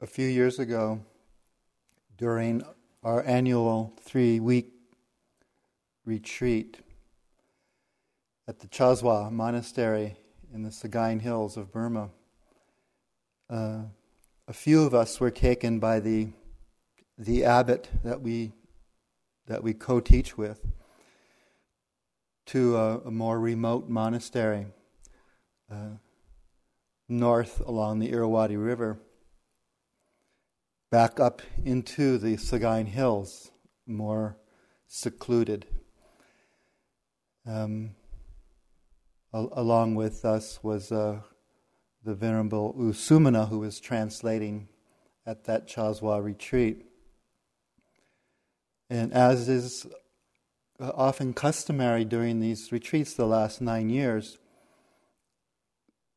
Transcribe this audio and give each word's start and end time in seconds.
a 0.00 0.06
few 0.06 0.26
years 0.28 0.58
ago 0.58 1.00
during 2.18 2.62
our 3.02 3.24
annual 3.24 3.94
three 4.02 4.38
week 4.40 4.72
retreat 6.04 6.78
at 8.46 8.58
the 8.60 8.66
Kyaswa 8.66 9.32
Monastery 9.32 10.16
in 10.52 10.62
the 10.62 10.68
Sagaing 10.68 11.22
Hills 11.22 11.56
of 11.56 11.72
Burma. 11.72 12.10
Uh, 13.48 13.84
a 14.46 14.52
few 14.52 14.82
of 14.82 14.94
us 14.94 15.18
were 15.18 15.30
taken 15.30 15.78
by 15.78 16.00
the 16.00 16.28
the 17.16 17.44
abbot 17.44 17.88
that 18.04 18.20
we 18.20 18.52
that 19.46 19.62
we 19.62 19.72
co-teach 19.72 20.36
with 20.36 20.66
to 22.44 22.76
a, 22.76 22.98
a 22.98 23.10
more 23.10 23.40
remote 23.40 23.88
monastery 23.88 24.66
uh, 25.72 25.96
north 27.08 27.62
along 27.66 27.98
the 27.98 28.10
Irrawaddy 28.10 28.56
River, 28.56 28.98
back 30.96 31.20
up 31.20 31.42
into 31.62 32.16
the 32.16 32.38
Sagaing 32.38 32.86
Hills, 32.86 33.50
more 33.86 34.38
secluded. 34.86 35.66
Um, 37.46 37.90
al- 39.34 39.52
along 39.52 39.96
with 39.96 40.24
us 40.24 40.58
was 40.62 40.90
uh, 40.90 41.20
the 42.02 42.14
Venerable 42.14 42.74
U 42.78 42.94
Sumana, 42.94 43.46
who 43.50 43.58
was 43.58 43.78
translating 43.78 44.68
at 45.26 45.44
that 45.44 45.68
Kyaswa 45.68 46.24
retreat. 46.24 46.86
And 48.88 49.12
as 49.12 49.50
is 49.50 49.86
uh, 50.80 50.92
often 50.94 51.34
customary 51.34 52.06
during 52.06 52.40
these 52.40 52.72
retreats 52.72 53.12
the 53.12 53.26
last 53.26 53.60
nine 53.60 53.90
years, 53.90 54.38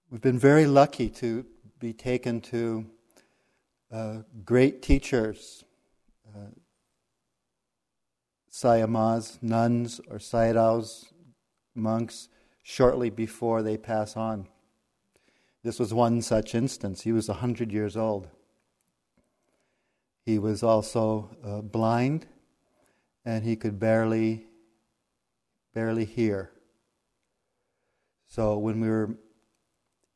we've 0.10 0.22
been 0.22 0.40
very 0.40 0.68
lucky 0.68 1.10
to 1.10 1.46
be 1.80 1.92
taken 1.92 2.40
to 2.40 2.86
uh, 3.92 4.20
great 4.46 4.82
teachers, 4.82 5.64
uh, 6.36 6.52
Sayamas, 8.52 9.42
nuns, 9.42 10.00
or 10.10 10.18
Sayadaws, 10.18 11.06
monks, 11.76 12.30
shortly 12.64 13.10
before 13.10 13.64
they 13.64 13.78
pass 13.78 14.16
on. 14.16 14.48
This 15.64 15.80
was 15.80 15.94
one 15.94 16.22
such 16.22 16.56
instance. 16.56 17.02
He 17.02 17.12
was 17.12 17.28
100 17.28 17.72
years 17.72 17.98
old. 17.98 18.28
He 20.26 20.38
was 20.40 20.62
also 20.64 21.36
uh, 21.44 21.62
blind, 21.62 22.28
and 23.26 23.44
he 23.44 23.56
could 23.56 23.80
barely, 23.80 24.46
barely 25.74 26.06
hear. 26.06 26.52
So 28.28 28.58
when 28.58 28.80
we 28.80 28.90
were 28.90 29.18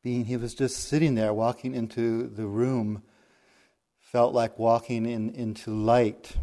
being, 0.02 0.26
he 0.26 0.36
was 0.36 0.54
just 0.54 0.76
sitting 0.76 1.14
there, 1.14 1.34
walking 1.34 1.74
into 1.74 2.28
the 2.28 2.46
room, 2.46 3.02
felt 4.14 4.32
like 4.32 4.56
walking 4.60 5.06
in, 5.06 5.28
into 5.30 5.72
light. 5.72 6.36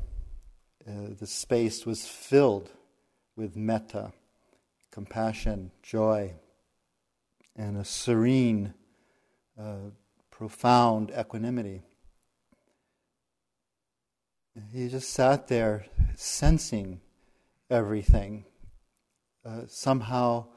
Uh, 0.86 1.08
the 1.18 1.26
space 1.26 1.86
was 1.86 2.06
filled 2.06 2.70
with 3.38 3.56
metta, 3.56 4.12
compassion, 4.92 5.72
joy, 5.82 6.34
and 7.56 7.78
a 7.78 7.86
serene, 7.86 8.74
uh, 9.58 9.88
profound 10.32 11.14
equanimity. 11.18 11.82
He 14.74 14.90
just 14.90 15.10
sat 15.10 15.48
there 15.48 15.86
sensing 16.16 17.00
everything, 17.70 18.44
uh, 19.46 19.62
somehow 19.68 20.48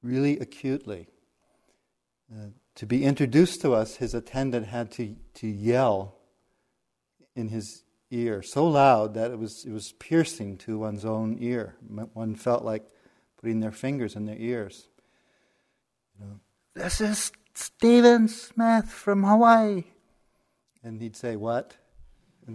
really 0.00 0.38
acutely. 0.38 1.08
Uh, 2.32 2.50
to 2.74 2.86
be 2.86 3.04
introduced 3.04 3.60
to 3.62 3.72
us, 3.72 3.96
his 3.96 4.14
attendant 4.14 4.66
had 4.66 4.90
to, 4.92 5.16
to 5.34 5.46
yell 5.46 6.16
in 7.34 7.48
his 7.48 7.84
ear 8.10 8.42
so 8.42 8.66
loud 8.66 9.14
that 9.14 9.30
it 9.30 9.38
was, 9.38 9.64
it 9.64 9.72
was 9.72 9.92
piercing 9.92 10.56
to 10.58 10.78
one's 10.78 11.04
own 11.04 11.36
ear. 11.40 11.76
One 12.12 12.34
felt 12.34 12.64
like 12.64 12.86
putting 13.40 13.60
their 13.60 13.72
fingers 13.72 14.16
in 14.16 14.26
their 14.26 14.36
ears. 14.38 14.88
This 16.74 17.00
is 17.00 17.32
Steven 17.54 18.28
Smith 18.28 18.90
from 18.90 19.24
Hawaii. 19.24 19.84
And 20.82 21.00
he'd 21.00 21.16
say, 21.16 21.36
What? 21.36 21.76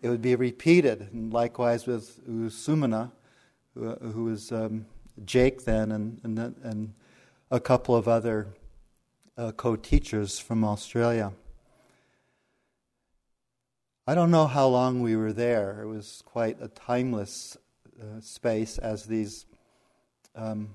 It 0.00 0.08
would 0.08 0.22
be 0.22 0.36
repeated. 0.36 1.08
And 1.12 1.32
likewise 1.32 1.84
with 1.84 2.20
U 2.28 2.48
Sumana, 2.50 3.10
who, 3.74 3.90
who 3.96 4.24
was 4.26 4.52
um, 4.52 4.86
Jake 5.24 5.64
then, 5.64 5.90
and, 5.90 6.20
and, 6.22 6.38
and 6.62 6.94
a 7.50 7.58
couple 7.58 7.96
of 7.96 8.06
other 8.06 8.46
uh, 9.38 9.52
co 9.52 9.76
teachers 9.76 10.38
from 10.40 10.64
Australia. 10.64 11.32
I 14.06 14.14
don't 14.14 14.30
know 14.30 14.46
how 14.46 14.66
long 14.66 15.00
we 15.00 15.14
were 15.16 15.32
there. 15.32 15.82
It 15.82 15.86
was 15.86 16.22
quite 16.26 16.58
a 16.60 16.68
timeless 16.68 17.56
uh, 18.00 18.20
space, 18.20 18.78
as 18.78 19.04
these 19.04 19.46
um, 20.34 20.70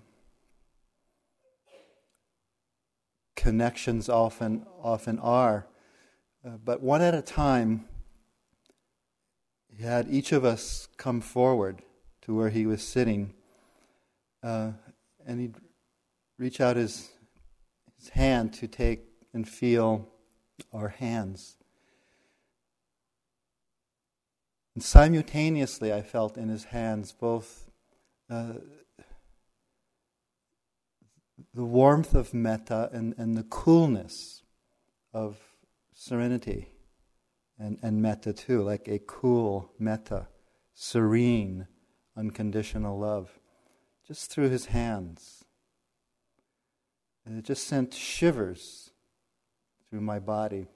connections 3.35 4.07
often 4.07 4.65
often 4.81 5.19
are. 5.19 5.67
Uh, 6.45 6.57
but 6.63 6.81
one 6.81 7.01
at 7.01 7.13
a 7.13 7.21
time, 7.21 7.85
he 9.75 9.83
had 9.83 10.07
each 10.09 10.31
of 10.31 10.45
us 10.45 10.87
come 10.97 11.19
forward 11.19 11.81
to 12.21 12.35
where 12.35 12.49
he 12.49 12.65
was 12.65 12.81
sitting, 12.81 13.33
uh, 14.41 14.71
and 15.25 15.41
he'd 15.41 15.55
reach 16.37 16.61
out 16.61 16.77
his 16.77 17.09
his 17.09 17.09
hand 18.09 18.53
to 18.53 18.67
take 18.67 19.05
and 19.33 19.47
feel 19.47 20.09
our 20.71 20.89
hands. 20.89 21.57
And 24.75 24.83
simultaneously, 24.83 25.93
I 25.93 26.01
felt 26.01 26.37
in 26.37 26.49
his 26.49 26.65
hands 26.65 27.11
both 27.11 27.69
uh, 28.29 28.53
the 31.53 31.65
warmth 31.65 32.15
of 32.15 32.33
metta 32.33 32.89
and, 32.91 33.13
and 33.17 33.37
the 33.37 33.43
coolness 33.43 34.41
of 35.13 35.37
serenity 35.93 36.69
and, 37.59 37.77
and 37.83 38.01
metta 38.01 38.33
too, 38.33 38.63
like 38.63 38.87
a 38.87 38.99
cool 38.99 39.71
metta, 39.77 40.27
serene, 40.73 41.67
unconditional 42.17 42.97
love, 42.97 43.39
just 44.07 44.31
through 44.31 44.49
his 44.49 44.67
hands. 44.67 45.42
And 47.25 47.37
it 47.37 47.45
just 47.45 47.67
sent 47.67 47.93
shivers 47.93 48.91
through 49.89 50.01
my 50.01 50.19
body. 50.19 50.67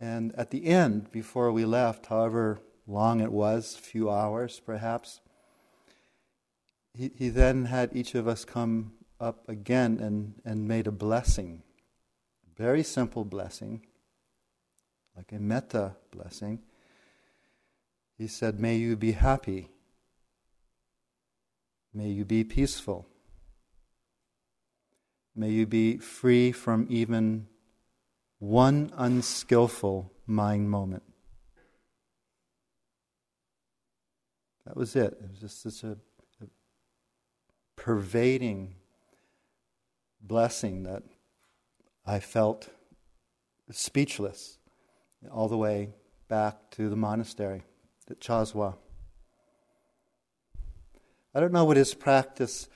And 0.00 0.34
at 0.36 0.50
the 0.50 0.66
end, 0.66 1.10
before 1.10 1.52
we 1.52 1.64
left, 1.64 2.06
however 2.06 2.60
long 2.86 3.20
it 3.20 3.32
was, 3.32 3.76
a 3.76 3.82
few 3.82 4.10
hours 4.10 4.60
perhaps, 4.64 5.20
he, 6.94 7.10
he 7.16 7.28
then 7.28 7.66
had 7.66 7.90
each 7.94 8.14
of 8.14 8.26
us 8.26 8.44
come 8.44 8.92
up 9.20 9.48
again 9.48 9.98
and, 10.00 10.34
and 10.44 10.68
made 10.68 10.86
a 10.86 10.92
blessing. 10.92 11.62
Very 12.56 12.82
simple 12.82 13.24
blessing, 13.24 13.86
like 15.14 15.32
a 15.32 15.38
metta 15.38 15.96
blessing. 16.10 16.60
He 18.16 18.28
said, 18.28 18.58
May 18.58 18.76
you 18.76 18.96
be 18.96 19.12
happy. 19.12 19.70
May 21.92 22.08
you 22.08 22.24
be 22.24 22.44
peaceful. 22.44 23.06
May 25.38 25.50
you 25.50 25.66
be 25.66 25.98
free 25.98 26.50
from 26.50 26.86
even 26.88 27.46
one 28.38 28.90
unskillful 28.96 30.10
mind 30.26 30.70
moment. 30.70 31.02
That 34.64 34.78
was 34.78 34.96
it. 34.96 35.18
It 35.22 35.30
was 35.30 35.38
just 35.38 35.62
such 35.62 35.84
a, 35.84 35.98
a 36.42 36.46
pervading 37.76 38.76
blessing 40.22 40.84
that 40.84 41.02
I 42.06 42.18
felt 42.18 42.70
speechless 43.70 44.58
all 45.30 45.48
the 45.48 45.58
way 45.58 45.90
back 46.28 46.70
to 46.72 46.88
the 46.88 46.96
monastery 46.96 47.62
at 48.10 48.20
Kyaswa. 48.20 48.74
I 51.34 51.40
don't 51.40 51.52
know 51.52 51.66
what 51.66 51.76
his 51.76 51.92
practice 51.92 52.68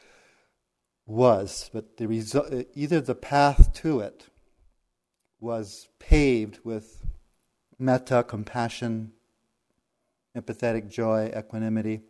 was, 1.11 1.69
but 1.73 1.97
the 1.97 2.07
resu- 2.07 2.67
either 2.75 3.01
the 3.01 3.15
path 3.15 3.73
to 3.75 4.01
it 4.01 4.29
was 5.41 5.89
paved 5.99 6.61
with 6.65 7.05
metta, 7.79 8.23
compassion, 8.23 9.13
empathetic 10.37 10.89
joy, 10.89 11.33
equanimity, 11.37 12.03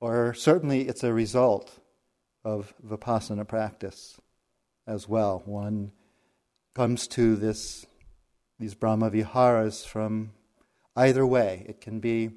or 0.00 0.34
certainly 0.34 0.88
it's 0.88 1.02
a 1.02 1.12
result 1.12 1.78
of 2.44 2.74
vipassana 2.86 3.48
practice 3.48 4.20
as 4.86 5.08
well. 5.08 5.42
One 5.46 5.92
comes 6.74 7.06
to 7.08 7.36
this 7.36 7.86
these 8.58 8.74
Brahma 8.74 9.10
viharas 9.10 9.84
from 9.84 10.32
either 10.94 11.24
way. 11.24 11.64
It 11.66 11.80
can 11.80 12.00
be 12.00 12.30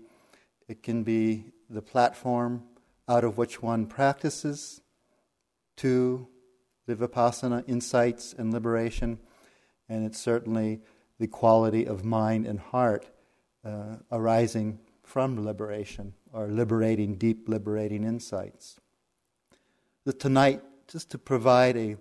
it 0.67 0.83
can 0.83 1.03
be 1.03 1.45
the 1.69 1.81
platform 1.81 2.63
out 3.09 3.23
of 3.23 3.37
which 3.37 3.61
one 3.61 3.87
practices 3.87 4.81
to 5.77 6.27
the 6.85 6.95
vipassana 6.95 7.63
insights 7.67 8.33
and 8.37 8.53
liberation. 8.53 9.19
and 9.87 10.05
it's 10.05 10.19
certainly 10.19 10.81
the 11.19 11.27
quality 11.27 11.85
of 11.85 12.03
mind 12.03 12.45
and 12.45 12.59
heart 12.59 13.07
uh, 13.63 13.97
arising 14.11 14.79
from 15.03 15.45
liberation 15.45 16.13
or 16.33 16.47
liberating, 16.47 17.15
deep 17.15 17.47
liberating 17.47 18.03
insights. 18.03 18.79
The, 20.05 20.13
tonight, 20.13 20.61
just 20.87 21.09
to 21.11 21.17
provide 21.17 21.77
a, 21.77 21.97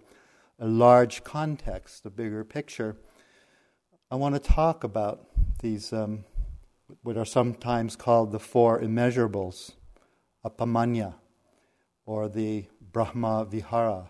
a 0.59 0.67
large 0.67 1.25
context, 1.25 2.05
a 2.07 2.11
bigger 2.11 2.45
picture, 2.45 2.97
I 4.11 4.17
want 4.17 4.35
to 4.35 4.41
talk 4.41 4.85
about 4.85 5.29
these, 5.61 5.93
um, 5.93 6.25
what 7.03 7.17
are 7.17 7.25
sometimes 7.25 7.97
called 7.97 8.33
the 8.33 8.41
four 8.41 8.81
immeasurables, 8.81 9.73
appamañña, 10.45 11.15
or 12.07 12.29
the 12.29 12.67
Brahma 12.95 13.45
Vihara. 13.45 14.09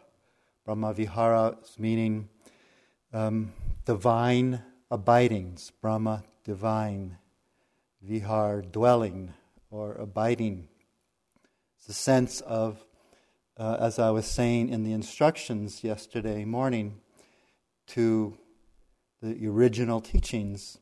Brahma 0.66 0.92
Vihara 0.92 1.56
meaning 1.78 2.28
um, 3.14 3.54
divine 3.86 4.62
abidings, 4.90 5.72
Brahma 5.80 6.22
divine, 6.44 7.16
Vihar 8.06 8.60
dwelling 8.70 9.32
or 9.70 9.94
abiding. 9.94 10.68
It's 11.78 11.86
the 11.86 11.94
sense 11.94 12.42
of, 12.42 12.84
uh, 13.56 13.78
as 13.80 13.98
I 13.98 14.10
was 14.10 14.26
saying 14.26 14.68
in 14.68 14.84
the 14.84 14.92
instructions 14.92 15.82
yesterday 15.82 16.44
morning, 16.44 17.00
to 17.86 18.36
the 19.22 19.48
original 19.48 20.02
teachings 20.02 20.76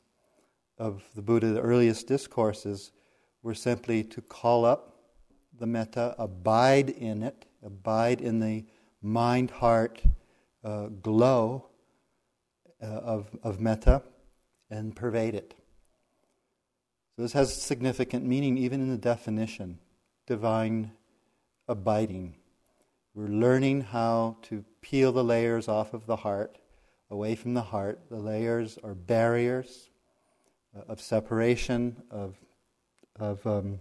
of 0.77 1.03
the 1.15 1.21
Buddha, 1.21 1.53
the 1.53 1.61
earliest 1.61 2.07
discourses, 2.07 2.91
were 3.41 3.55
simply 3.55 4.03
to 4.03 4.19
call 4.19 4.65
up 4.65 4.93
the 5.57 5.67
metta, 5.67 6.15
abide 6.17 6.89
in 6.89 7.23
it, 7.23 7.45
abide 7.63 8.21
in 8.21 8.39
the 8.39 8.65
mind 9.01 9.51
heart 9.51 10.01
uh, 10.63 10.87
glow 10.87 11.65
uh, 12.81 12.85
of, 12.85 13.29
of 13.43 13.59
metta, 13.59 14.01
and 14.69 14.95
pervade 14.95 15.35
it. 15.35 15.53
So 17.15 17.21
this 17.21 17.33
has 17.33 17.53
significant 17.53 18.25
meaning 18.25 18.57
even 18.57 18.81
in 18.81 18.89
the 18.89 18.97
definition 18.97 19.79
divine 20.25 20.91
abiding. 21.67 22.35
We're 23.13 23.27
learning 23.27 23.81
how 23.81 24.37
to 24.43 24.63
peel 24.81 25.11
the 25.11 25.23
layers 25.23 25.67
off 25.67 25.93
of 25.93 26.07
the 26.07 26.15
heart, 26.15 26.57
away 27.11 27.35
from 27.35 27.53
the 27.53 27.61
heart. 27.61 27.99
The 28.09 28.17
layers 28.17 28.79
are 28.83 28.95
barriers 28.95 29.89
uh, 30.75 30.81
of 30.87 30.99
separation, 30.99 32.01
of, 32.09 32.35
of 33.19 33.45
um, 33.45 33.79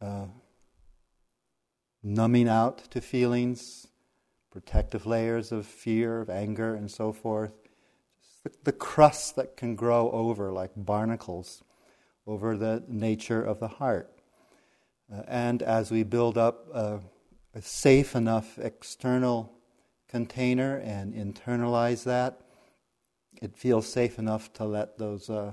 uh, 0.00 0.26
numbing 2.06 2.48
out 2.48 2.78
to 2.88 3.00
feelings, 3.00 3.88
protective 4.52 5.06
layers 5.06 5.50
of 5.50 5.66
fear, 5.66 6.20
of 6.20 6.30
anger, 6.30 6.72
and 6.72 6.88
so 6.88 7.12
forth. 7.12 7.50
The, 8.44 8.52
the 8.62 8.72
crust 8.72 9.34
that 9.34 9.56
can 9.56 9.74
grow 9.74 10.10
over 10.12 10.52
like 10.52 10.70
barnacles 10.76 11.64
over 12.24 12.56
the 12.56 12.84
nature 12.86 13.42
of 13.42 13.58
the 13.58 13.66
heart. 13.66 14.08
Uh, 15.12 15.22
and 15.26 15.62
as 15.62 15.90
we 15.90 16.04
build 16.04 16.38
up 16.38 16.68
a, 16.72 17.00
a 17.54 17.60
safe 17.60 18.14
enough 18.14 18.56
external 18.58 19.52
container 20.08 20.76
and 20.76 21.12
internalize 21.12 22.04
that, 22.04 22.40
it 23.42 23.56
feels 23.56 23.88
safe 23.92 24.16
enough 24.16 24.52
to 24.52 24.64
let 24.64 24.96
those 24.96 25.28
uh, 25.28 25.52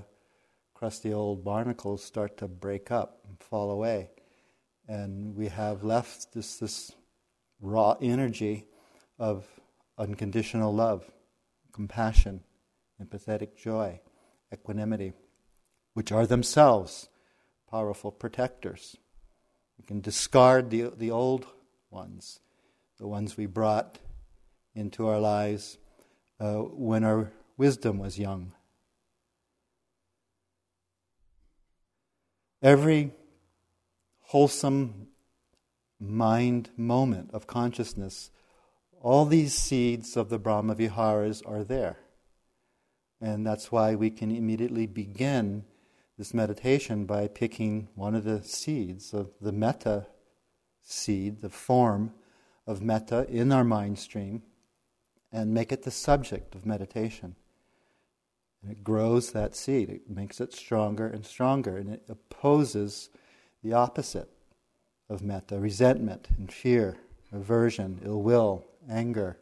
crusty 0.72 1.12
old 1.12 1.44
barnacles 1.44 2.04
start 2.04 2.36
to 2.36 2.46
break 2.46 2.92
up 2.92 3.18
and 3.28 3.38
fall 3.40 3.72
away. 3.72 4.10
And 4.88 5.34
we 5.34 5.48
have 5.48 5.82
left 5.82 6.32
this, 6.34 6.58
this 6.58 6.92
raw 7.60 7.96
energy 8.00 8.66
of 9.18 9.46
unconditional 9.96 10.74
love, 10.74 11.10
compassion, 11.72 12.40
empathetic 13.02 13.56
joy, 13.56 14.00
equanimity 14.52 15.12
which 15.94 16.12
are 16.12 16.26
themselves 16.26 17.08
powerful 17.70 18.12
protectors. 18.12 18.96
We 19.78 19.84
can 19.84 20.00
discard 20.00 20.70
the, 20.70 20.92
the 20.96 21.10
old 21.10 21.46
ones, 21.90 22.40
the 22.98 23.06
ones 23.06 23.36
we 23.36 23.46
brought 23.46 23.98
into 24.74 25.06
our 25.06 25.20
lives 25.20 25.78
uh, 26.38 26.56
when 26.56 27.04
our 27.04 27.32
wisdom 27.56 27.98
was 27.98 28.18
young. 28.18 28.52
Every 32.62 33.12
wholesome 34.34 35.06
mind 36.00 36.68
moment 36.76 37.30
of 37.32 37.46
consciousness, 37.46 38.32
all 39.00 39.24
these 39.24 39.54
seeds 39.54 40.16
of 40.16 40.28
the 40.28 40.40
Brahma 40.40 40.74
Viharas 40.74 41.40
are 41.42 41.62
there. 41.62 41.98
And 43.20 43.46
that's 43.46 43.70
why 43.70 43.94
we 43.94 44.10
can 44.10 44.32
immediately 44.32 44.88
begin 44.88 45.62
this 46.18 46.34
meditation 46.34 47.04
by 47.04 47.28
picking 47.28 47.86
one 47.94 48.16
of 48.16 48.24
the 48.24 48.42
seeds 48.42 49.14
of 49.14 49.30
the 49.40 49.52
metta 49.52 50.08
seed, 50.82 51.40
the 51.40 51.48
form 51.48 52.12
of 52.66 52.82
metta 52.82 53.28
in 53.30 53.52
our 53.52 53.62
mind 53.62 54.00
stream, 54.00 54.42
and 55.30 55.54
make 55.54 55.70
it 55.70 55.84
the 55.84 55.92
subject 55.92 56.56
of 56.56 56.66
meditation. 56.66 57.36
And 58.64 58.72
it 58.72 58.82
grows 58.82 59.30
that 59.30 59.54
seed, 59.54 59.90
it 59.90 60.10
makes 60.10 60.40
it 60.40 60.52
stronger 60.52 61.06
and 61.06 61.24
stronger, 61.24 61.76
and 61.76 61.88
it 61.88 62.02
opposes 62.08 63.10
the 63.64 63.72
opposite 63.72 64.28
of 65.08 65.22
metta 65.22 65.58
resentment 65.58 66.28
and 66.36 66.52
fear, 66.52 66.98
aversion, 67.32 67.98
ill 68.04 68.22
will, 68.22 68.66
anger. 68.88 69.38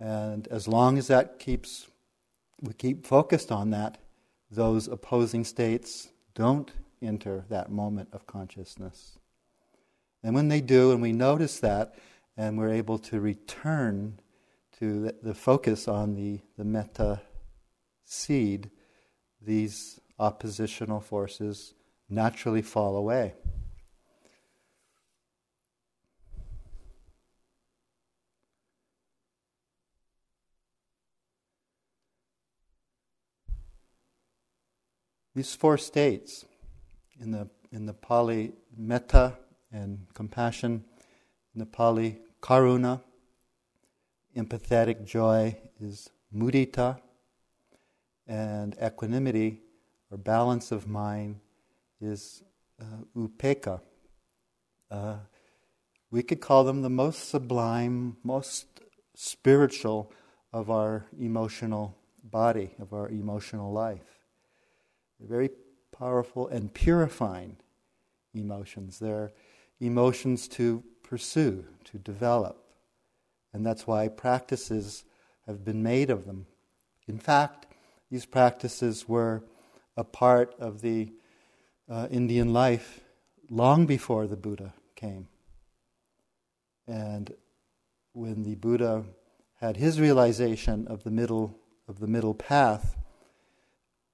And 0.00 0.48
as 0.48 0.66
long 0.66 0.98
as 0.98 1.06
that 1.06 1.38
keeps, 1.38 1.86
we 2.60 2.72
keep 2.72 3.06
focused 3.06 3.52
on 3.52 3.70
that, 3.70 3.98
those 4.50 4.88
opposing 4.88 5.44
states 5.44 6.08
don't 6.34 6.72
enter 7.00 7.44
that 7.48 7.70
moment 7.70 8.08
of 8.12 8.26
consciousness. 8.26 9.18
And 10.22 10.34
when 10.34 10.48
they 10.48 10.60
do, 10.60 10.90
and 10.90 11.00
we 11.00 11.12
notice 11.12 11.60
that, 11.60 11.94
and 12.36 12.58
we're 12.58 12.72
able 12.72 12.98
to 12.98 13.20
return 13.20 14.18
to 14.80 15.02
the, 15.02 15.14
the 15.22 15.34
focus 15.34 15.86
on 15.86 16.14
the, 16.14 16.40
the 16.58 16.64
metta 16.64 17.20
seed, 18.04 18.70
these 19.40 20.00
oppositional 20.18 21.00
forces 21.00 21.74
naturally 22.10 22.62
fall 22.62 22.96
away. 22.96 23.34
These 35.34 35.54
four 35.54 35.78
states 35.78 36.44
in 37.20 37.30
the, 37.30 37.48
in 37.70 37.86
the 37.86 37.94
Pali 37.94 38.52
metta 38.76 39.38
and 39.72 40.06
compassion, 40.12 40.84
in 41.54 41.60
the 41.60 41.66
Pali 41.66 42.18
karuna, 42.42 43.00
empathetic 44.36 45.06
joy 45.06 45.56
is 45.80 46.10
mudita, 46.34 47.00
and 48.26 48.76
equanimity 48.82 49.60
or 50.10 50.18
balance 50.18 50.72
of 50.72 50.86
mind 50.86 51.36
is 52.00 52.42
uh, 52.80 52.84
upekkha. 53.16 53.80
Uh, 54.90 55.16
we 56.10 56.22
could 56.22 56.40
call 56.40 56.64
them 56.64 56.82
the 56.82 56.90
most 56.90 57.28
sublime, 57.28 58.16
most 58.24 58.66
spiritual 59.14 60.12
of 60.52 60.70
our 60.70 61.06
emotional 61.18 61.96
body, 62.24 62.74
of 62.80 62.92
our 62.92 63.08
emotional 63.08 63.72
life 63.72 64.20
very 65.20 65.50
powerful 65.92 66.48
and 66.48 66.72
purifying 66.72 67.56
emotions. 68.34 68.98
They're 68.98 69.32
emotions 69.80 70.48
to 70.48 70.82
pursue, 71.02 71.64
to 71.84 71.98
develop. 71.98 72.64
And 73.52 73.66
that's 73.66 73.86
why 73.86 74.08
practices 74.08 75.04
have 75.46 75.64
been 75.64 75.82
made 75.82 76.10
of 76.10 76.26
them. 76.26 76.46
In 77.08 77.18
fact, 77.18 77.66
these 78.10 78.26
practices 78.26 79.08
were 79.08 79.44
a 79.96 80.04
part 80.04 80.54
of 80.58 80.80
the 80.80 81.12
uh, 81.90 82.06
Indian 82.10 82.52
life 82.52 83.00
long 83.50 83.84
before 83.86 84.26
the 84.26 84.36
Buddha 84.36 84.72
came. 84.94 85.28
And 86.86 87.34
when 88.12 88.44
the 88.44 88.54
Buddha 88.54 89.04
had 89.60 89.76
his 89.76 90.00
realization 90.00 90.86
of 90.86 91.02
the 91.02 91.10
middle 91.10 91.58
of 91.88 91.98
the 91.98 92.06
middle 92.06 92.34
path, 92.34 92.96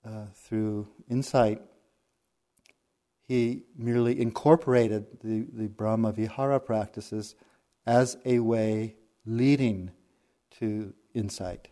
uh, 0.06 0.26
through 0.34 0.88
insight, 1.10 1.60
he 3.26 3.64
merely 3.76 4.20
incorporated 4.20 5.06
the, 5.22 5.46
the 5.52 5.66
Brahma 5.66 6.12
Vihara 6.12 6.60
practices 6.60 7.34
as 7.86 8.16
a 8.24 8.38
way 8.38 8.94
leading 9.24 9.90
to 10.60 10.94
insight 11.12 11.68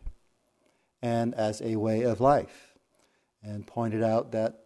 and 1.01 1.35
as 1.35 1.63
a 1.63 1.77
way 1.77 2.03
of 2.03 2.21
life, 2.21 2.75
and 3.43 3.67
pointed 3.67 4.03
out 4.03 4.33
that 4.33 4.64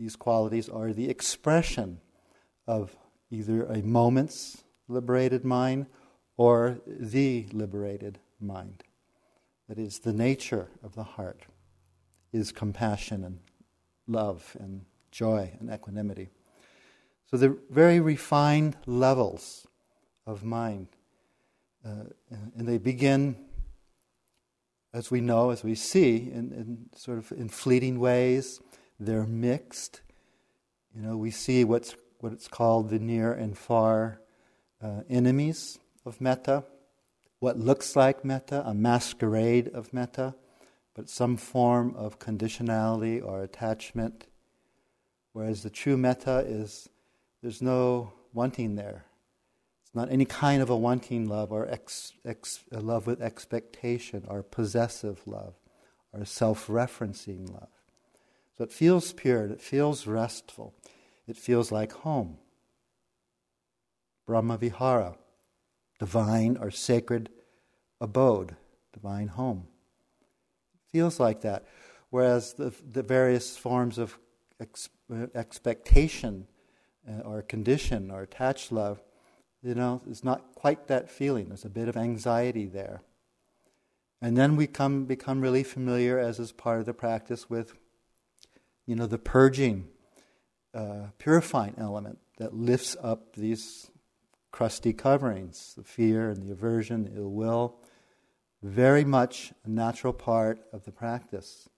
these 0.00 0.16
qualities 0.16 0.68
are 0.70 0.94
the 0.94 1.10
expression 1.10 2.00
of 2.66 2.96
either 3.30 3.64
a 3.66 3.82
moment's 3.82 4.64
liberated 4.88 5.44
mind 5.44 5.86
or 6.38 6.80
the 6.86 7.46
liberated 7.52 8.18
mind. 8.40 8.82
that 9.68 9.78
is 9.78 10.00
the 10.00 10.12
nature 10.12 10.66
of 10.82 10.96
the 10.96 11.04
heart, 11.04 11.42
is 12.32 12.50
compassion 12.50 13.22
and 13.22 13.38
love 14.08 14.56
and 14.58 14.84
joy 15.12 15.52
and 15.60 15.70
equanimity. 15.70 16.30
So 17.30 17.36
the 17.36 17.56
very 17.70 18.00
refined 18.00 18.76
levels 18.86 19.68
of 20.26 20.42
mind, 20.42 20.88
uh, 21.84 22.04
and 22.56 22.66
they 22.66 22.78
begin, 22.78 23.36
as 24.92 25.10
we 25.10 25.20
know, 25.20 25.50
as 25.50 25.62
we 25.62 25.76
see, 25.76 26.16
in, 26.16 26.52
in 26.52 26.86
sort 26.96 27.18
of 27.18 27.30
in 27.30 27.48
fleeting 27.48 28.00
ways. 28.00 28.60
They're 29.00 29.26
mixed. 29.26 30.02
You 30.94 31.00
know, 31.00 31.16
we 31.16 31.30
see 31.30 31.64
what's 31.64 31.96
what's 32.20 32.48
called 32.48 32.90
the 32.90 32.98
near 32.98 33.32
and 33.32 33.56
far 33.56 34.20
uh, 34.82 35.00
enemies 35.08 35.78
of 36.04 36.20
metta, 36.20 36.64
what 37.38 37.58
looks 37.58 37.96
like 37.96 38.24
metta, 38.26 38.62
a 38.66 38.74
masquerade 38.74 39.68
of 39.68 39.94
metta, 39.94 40.34
but 40.94 41.08
some 41.08 41.38
form 41.38 41.94
of 41.96 42.18
conditionality 42.18 43.24
or 43.24 43.42
attachment. 43.42 44.26
Whereas 45.32 45.62
the 45.62 45.70
true 45.70 45.96
metta 45.96 46.44
is 46.46 46.90
there's 47.40 47.62
no 47.62 48.12
wanting 48.34 48.74
there. 48.74 49.06
It's 49.82 49.94
not 49.94 50.12
any 50.12 50.26
kind 50.26 50.60
of 50.60 50.68
a 50.68 50.76
wanting 50.76 51.26
love 51.26 51.52
or 51.52 51.66
ex, 51.68 52.12
ex, 52.24 52.60
love 52.70 53.06
with 53.06 53.22
expectation 53.22 54.24
or 54.28 54.42
possessive 54.42 55.20
love 55.26 55.54
or 56.12 56.26
self 56.26 56.66
referencing 56.66 57.50
love. 57.50 57.79
So 58.60 58.64
it 58.64 58.72
feels 58.72 59.14
pure, 59.14 59.46
it 59.46 59.62
feels 59.62 60.06
restful, 60.06 60.74
it 61.26 61.38
feels 61.38 61.72
like 61.72 61.92
home. 61.92 62.36
Brahma 64.26 64.58
Vihara, 64.58 65.16
divine 65.98 66.58
or 66.60 66.70
sacred 66.70 67.30
abode, 68.02 68.56
divine 68.92 69.28
home. 69.28 69.66
It 70.74 70.90
feels 70.90 71.18
like 71.18 71.40
that. 71.40 71.64
Whereas 72.10 72.52
the, 72.52 72.74
the 72.92 73.02
various 73.02 73.56
forms 73.56 73.96
of 73.96 74.18
ex, 74.60 74.90
expectation 75.34 76.46
uh, 77.08 77.22
or 77.22 77.40
condition 77.40 78.10
or 78.10 78.20
attached 78.20 78.70
love, 78.72 79.02
you 79.62 79.74
know, 79.74 80.02
it's 80.06 80.22
not 80.22 80.54
quite 80.54 80.86
that 80.88 81.08
feeling. 81.08 81.48
There's 81.48 81.64
a 81.64 81.70
bit 81.70 81.88
of 81.88 81.96
anxiety 81.96 82.66
there. 82.66 83.00
And 84.20 84.36
then 84.36 84.54
we 84.54 84.66
come 84.66 85.06
become 85.06 85.40
really 85.40 85.64
familiar, 85.64 86.18
as 86.18 86.38
is 86.38 86.52
part 86.52 86.80
of 86.80 86.84
the 86.84 86.92
practice, 86.92 87.48
with, 87.48 87.72
you 88.90 88.96
know, 88.96 89.06
the 89.06 89.18
purging, 89.18 89.86
uh, 90.74 91.10
purifying 91.16 91.76
element 91.78 92.18
that 92.38 92.52
lifts 92.52 92.96
up 93.00 93.36
these 93.36 93.88
crusty 94.50 94.92
coverings, 94.92 95.74
the 95.76 95.84
fear 95.84 96.28
and 96.28 96.42
the 96.42 96.50
aversion, 96.50 97.04
the 97.04 97.20
ill 97.20 97.30
will. 97.30 97.76
Very 98.64 99.04
much 99.04 99.52
a 99.64 99.70
natural 99.70 100.12
part 100.12 100.58
of 100.72 100.84
the 100.86 100.90
practice. 100.90 101.68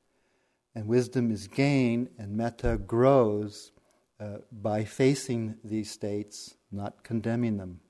And 0.75 0.87
wisdom 0.87 1.31
is 1.31 1.49
gained, 1.49 2.09
and 2.17 2.35
metta 2.35 2.79
grows 2.79 3.73
uh, 4.19 4.39
by 4.51 4.85
facing 4.85 5.57
these 5.63 5.91
states, 5.91 6.55
not 6.71 7.05
condemning 7.05 7.59
them, 7.59 7.81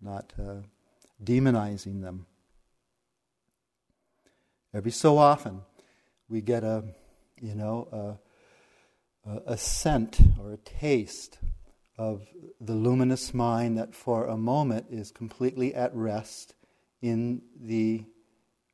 not 0.00 0.32
uh, 0.38 0.62
demonizing 1.22 2.00
them. 2.00 2.24
Every 4.72 4.90
so 4.90 5.18
often, 5.18 5.60
we 6.30 6.40
get 6.40 6.64
a, 6.64 6.82
you 7.42 7.54
know, 7.54 7.86
a, 7.92 8.29
a 9.24 9.56
scent 9.56 10.18
or 10.40 10.52
a 10.52 10.56
taste 10.56 11.38
of 11.98 12.26
the 12.60 12.74
luminous 12.74 13.34
mind 13.34 13.76
that 13.76 13.94
for 13.94 14.26
a 14.26 14.36
moment 14.36 14.86
is 14.90 15.10
completely 15.10 15.74
at 15.74 15.94
rest 15.94 16.54
in 17.02 17.42
the 17.58 18.04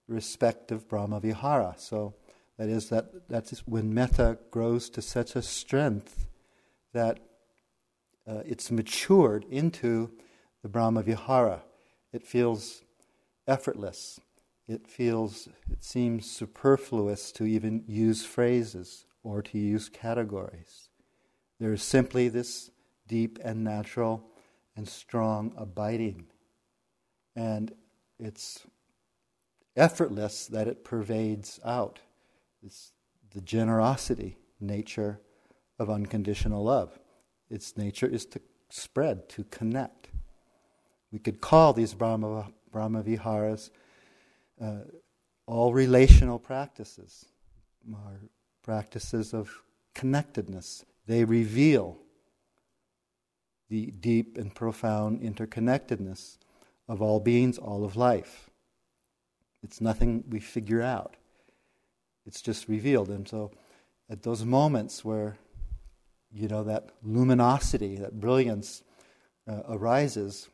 respective 0.08 0.88
Brahma 0.88 1.20
Vihara. 1.20 1.74
So 1.76 2.14
that 2.58 2.68
is 2.68 2.88
that 2.90 3.28
that's 3.28 3.58
when 3.66 3.92
metta 3.92 4.38
grows 4.50 4.88
to 4.90 5.02
such 5.02 5.34
a 5.34 5.42
strength 5.42 6.26
that 6.92 7.18
uh, 8.26 8.42
it's 8.44 8.70
matured 8.70 9.44
into 9.50 10.12
the 10.62 10.68
Brahma 10.68 11.02
Vihara. 11.02 11.62
It 12.12 12.24
feels 12.24 12.82
effortless. 13.46 14.20
It 14.68 14.86
feels, 14.88 15.48
it 15.70 15.84
seems 15.84 16.28
superfluous 16.28 17.30
to 17.32 17.44
even 17.44 17.84
use 17.86 18.24
phrases 18.24 19.05
or 19.26 19.42
to 19.42 19.58
use 19.58 19.88
categories. 19.88 20.88
There 21.58 21.72
is 21.72 21.82
simply 21.82 22.28
this 22.28 22.70
deep 23.08 23.40
and 23.42 23.64
natural 23.64 24.22
and 24.76 24.86
strong 24.86 25.52
abiding. 25.56 26.26
And 27.34 27.72
it's 28.20 28.64
effortless 29.74 30.46
that 30.46 30.68
it 30.68 30.84
pervades 30.84 31.58
out. 31.64 31.98
It's 32.62 32.92
the 33.34 33.40
generosity 33.40 34.38
nature 34.60 35.20
of 35.80 35.90
unconditional 35.90 36.62
love. 36.62 36.96
Its 37.50 37.76
nature 37.76 38.06
is 38.06 38.26
to 38.26 38.40
spread, 38.68 39.28
to 39.30 39.42
connect. 39.44 40.08
We 41.10 41.18
could 41.18 41.40
call 41.40 41.72
these 41.72 41.94
Brahma, 41.94 42.52
Brahma 42.70 43.02
Viharas 43.02 43.70
uh, 44.62 44.82
all 45.46 45.72
relational 45.72 46.38
practices, 46.38 47.26
practices 48.66 49.32
of 49.32 49.62
connectedness. 49.94 50.84
They 51.06 51.24
reveal 51.24 51.96
the 53.70 53.86
deep 53.92 54.36
and 54.36 54.54
profound 54.54 55.22
interconnectedness 55.22 56.36
of 56.88 57.00
all 57.00 57.20
beings, 57.20 57.56
all 57.56 57.84
of 57.84 57.96
life. 57.96 58.50
It's 59.62 59.80
nothing 59.80 60.24
we 60.28 60.40
figure 60.40 60.82
out, 60.82 61.16
it's 62.26 62.42
just 62.42 62.68
revealed. 62.68 63.08
And 63.08 63.26
so, 63.26 63.52
at 64.10 64.22
those 64.22 64.44
moments 64.44 65.04
where 65.04 65.38
you 66.32 66.48
know, 66.48 66.64
that 66.64 66.90
luminosity, 67.02 67.96
that 67.96 68.20
brilliance 68.20 68.82
uh, 69.48 69.62
arises, 69.68 70.48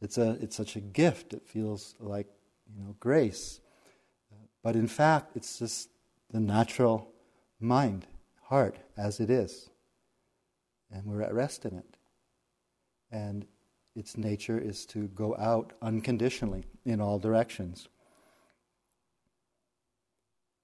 it's, 0.00 0.18
a, 0.18 0.36
it's 0.40 0.56
such 0.56 0.76
a 0.76 0.80
gift. 0.80 1.32
It 1.32 1.46
feels 1.46 1.94
like, 2.00 2.26
you 2.66 2.82
know, 2.82 2.96
grace. 2.98 3.60
But 4.62 4.74
in 4.74 4.88
fact, 4.88 5.36
it's 5.36 5.58
just 5.58 5.90
the 6.30 6.40
natural 6.40 7.12
mind, 7.60 8.06
heart, 8.44 8.78
as 8.96 9.20
it 9.20 9.30
is. 9.30 9.70
And 10.90 11.04
we're 11.06 11.22
at 11.22 11.34
rest 11.34 11.64
in 11.64 11.76
it. 11.76 11.96
And 13.10 13.46
its 13.94 14.16
nature 14.16 14.58
is 14.58 14.84
to 14.86 15.08
go 15.08 15.36
out 15.36 15.72
unconditionally 15.80 16.64
in 16.84 17.00
all 17.00 17.18
directions. 17.18 17.88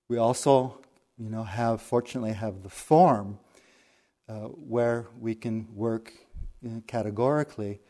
We 0.09 0.19
also, 0.19 0.81
you 1.17 1.31
know, 1.31 1.43
have, 1.43 1.81
fortunately, 1.81 2.33
have 2.33 2.63
the 2.63 2.69
form 2.69 3.39
uh, 4.29 4.49
where 4.49 5.09
we 5.19 5.35
can 5.35 5.69
work 5.75 6.13
uh, 6.65 6.81
categorically 6.87 7.81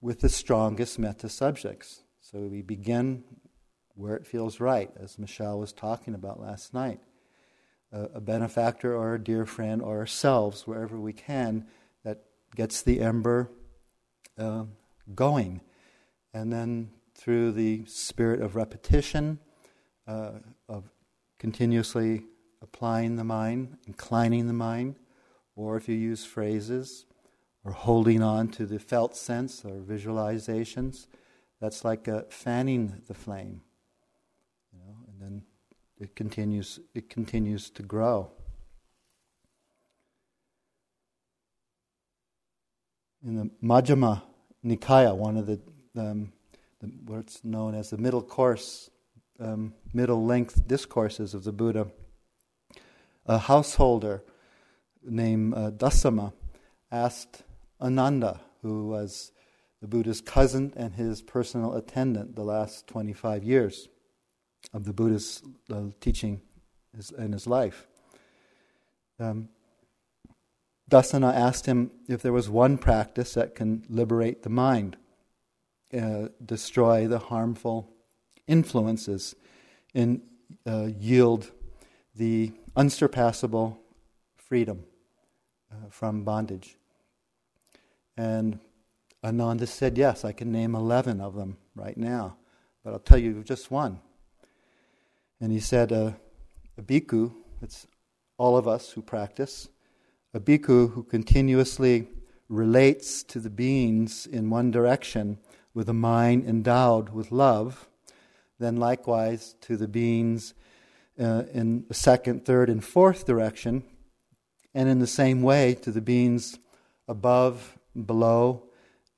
with 0.00 0.20
the 0.20 0.28
strongest 0.28 0.98
metta 0.98 1.28
subjects. 1.28 2.02
So 2.20 2.40
we 2.40 2.62
begin 2.62 3.24
where 3.94 4.16
it 4.16 4.26
feels 4.26 4.60
right, 4.60 4.90
as 5.00 5.18
Michelle 5.18 5.58
was 5.58 5.72
talking 5.72 6.14
about 6.14 6.40
last 6.40 6.74
night. 6.74 7.00
Uh, 7.92 8.08
a 8.14 8.20
benefactor 8.20 8.96
or 8.96 9.14
a 9.14 9.22
dear 9.22 9.44
friend 9.44 9.82
or 9.82 9.98
ourselves, 9.98 10.66
wherever 10.66 10.98
we 10.98 11.12
can, 11.12 11.66
that 12.04 12.24
gets 12.56 12.80
the 12.80 13.00
ember 13.00 13.50
uh, 14.38 14.64
going. 15.14 15.60
And 16.32 16.50
then 16.50 16.90
through 17.14 17.52
the 17.52 17.84
spirit 17.84 18.40
of 18.40 18.56
repetition, 18.56 19.38
uh, 20.06 20.32
of 20.68 20.90
continuously 21.38 22.22
applying 22.62 23.16
the 23.16 23.24
mind, 23.24 23.76
inclining 23.86 24.46
the 24.46 24.52
mind, 24.52 24.94
or 25.54 25.76
if 25.76 25.88
you 25.88 25.94
use 25.94 26.24
phrases 26.24 27.04
or 27.64 27.72
holding 27.72 28.22
on 28.22 28.48
to 28.48 28.64
the 28.64 28.78
felt 28.78 29.14
sense 29.14 29.64
or 29.64 29.80
visualizations, 29.80 31.06
that's 31.60 31.84
like 31.84 32.08
uh, 32.08 32.22
fanning 32.30 33.02
the 33.06 33.14
flame. 33.14 33.60
You 34.72 34.78
know, 34.78 34.96
and 35.08 35.20
then 35.20 35.42
it 36.02 36.16
continues, 36.16 36.80
it 36.94 37.08
continues 37.08 37.70
to 37.70 37.82
grow. 37.84 38.28
In 43.24 43.36
the 43.36 43.50
Majjhima 43.62 44.22
Nikaya, 44.64 45.14
one 45.14 45.36
of 45.36 45.46
the, 45.46 45.60
um, 45.96 46.32
the 46.80 46.88
what's 47.04 47.44
known 47.44 47.76
as 47.76 47.90
the 47.90 47.98
middle 47.98 48.20
course, 48.20 48.90
um, 49.38 49.74
middle 49.94 50.26
length 50.26 50.66
discourses 50.66 51.34
of 51.34 51.44
the 51.44 51.52
Buddha, 51.52 51.86
a 53.26 53.38
householder 53.38 54.24
named 55.04 55.54
uh, 55.54 55.70
Dasama 55.70 56.32
asked 56.90 57.44
Ananda, 57.80 58.40
who 58.62 58.88
was 58.88 59.30
the 59.80 59.86
Buddha's 59.86 60.20
cousin 60.20 60.72
and 60.74 60.94
his 60.94 61.22
personal 61.22 61.74
attendant 61.74 62.34
the 62.34 62.42
last 62.42 62.88
25 62.88 63.44
years 63.44 63.88
of 64.72 64.84
the 64.84 64.92
Buddha's 64.92 65.42
uh, 65.72 65.84
teaching 66.00 66.40
in 67.18 67.32
his 67.32 67.46
life. 67.46 67.86
Um, 69.18 69.48
Dasama 70.90 71.34
asked 71.34 71.66
him 71.66 71.90
if 72.08 72.22
there 72.22 72.32
was 72.32 72.50
one 72.50 72.76
practice 72.76 73.34
that 73.34 73.54
can 73.54 73.84
liberate 73.88 74.42
the 74.42 74.50
mind, 74.50 74.96
uh, 75.98 76.28
destroy 76.44 77.06
the 77.06 77.18
harmful 77.18 77.88
influences 78.46 79.34
and 79.94 80.20
uh, 80.66 80.88
yield 80.98 81.50
the 82.14 82.52
unsurpassable 82.76 83.80
freedom 84.36 84.84
uh, 85.70 85.88
from 85.88 86.24
bondage. 86.24 86.76
And 88.16 88.58
Ananda 89.24 89.66
said, 89.66 89.96
Yes, 89.96 90.24
I 90.24 90.32
can 90.32 90.52
name 90.52 90.74
11 90.74 91.20
of 91.20 91.34
them 91.34 91.56
right 91.74 91.96
now, 91.96 92.36
but 92.84 92.92
I'll 92.92 92.98
tell 92.98 93.18
you 93.18 93.42
just 93.42 93.70
one. 93.70 94.00
And 95.42 95.50
he 95.50 95.58
said, 95.58 95.90
uh, 95.90 96.12
A 96.78 96.82
bhikkhu, 96.82 97.34
it's 97.62 97.88
all 98.38 98.56
of 98.56 98.68
us 98.68 98.92
who 98.92 99.02
practice, 99.02 99.68
a 100.32 100.38
bhikkhu 100.38 100.92
who 100.92 101.02
continuously 101.02 102.06
relates 102.48 103.24
to 103.24 103.40
the 103.40 103.50
beings 103.50 104.24
in 104.24 104.50
one 104.50 104.70
direction 104.70 105.38
with 105.74 105.88
a 105.88 105.92
mind 105.92 106.48
endowed 106.48 107.08
with 107.08 107.32
love, 107.32 107.88
then 108.60 108.76
likewise 108.76 109.56
to 109.62 109.76
the 109.76 109.88
beings 109.88 110.54
uh, 111.18 111.42
in 111.52 111.86
the 111.88 111.94
second, 111.94 112.44
third, 112.44 112.70
and 112.70 112.84
fourth 112.84 113.26
direction, 113.26 113.82
and 114.74 114.88
in 114.88 115.00
the 115.00 115.08
same 115.08 115.42
way 115.42 115.74
to 115.74 115.90
the 115.90 116.00
beings 116.00 116.60
above, 117.08 117.76
below, 118.06 118.62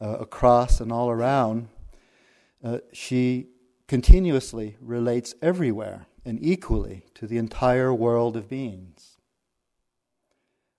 uh, 0.00 0.16
across, 0.20 0.80
and 0.80 0.90
all 0.90 1.10
around. 1.10 1.68
Uh, 2.64 2.78
she 2.94 3.48
continuously 3.88 4.78
relates 4.80 5.34
everywhere 5.42 6.06
and 6.24 6.38
equally 6.42 7.04
to 7.14 7.26
the 7.26 7.38
entire 7.38 7.92
world 7.92 8.36
of 8.36 8.48
beings 8.48 9.18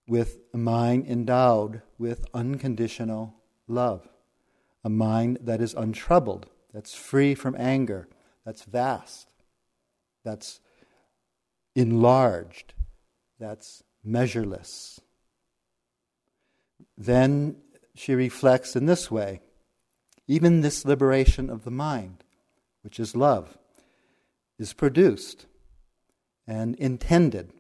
with 0.08 0.40
a 0.54 0.58
mind 0.58 1.06
endowed 1.08 1.82
with 1.98 2.26
unconditional 2.34 3.36
love, 3.68 4.08
a 4.84 4.90
mind 4.90 5.40
that 5.42 5.62
is 5.62 5.74
untroubled, 5.74 6.48
that's 6.74 6.94
free 6.94 7.34
from 7.34 7.56
anger, 7.58 8.08
that's 8.46 8.64
vast, 8.64 9.28
that's 10.24 10.60
enlarged, 11.76 12.74
that's 13.40 13.84
measureless. 14.04 15.00
Then 16.98 17.58
she 17.96 18.14
reflects 18.14 18.76
in 18.76 18.86
this 18.86 19.10
way 19.10 19.42
even 20.28 20.62
this 20.62 20.86
liberation 20.86 21.50
of 21.50 21.64
the 21.64 21.72
mind, 21.72 22.24
which 22.82 23.00
is 23.00 23.16
love, 23.16 23.58
is 24.58 24.74
produced 24.74 25.46
and 26.48 26.76
intended. 26.76 27.52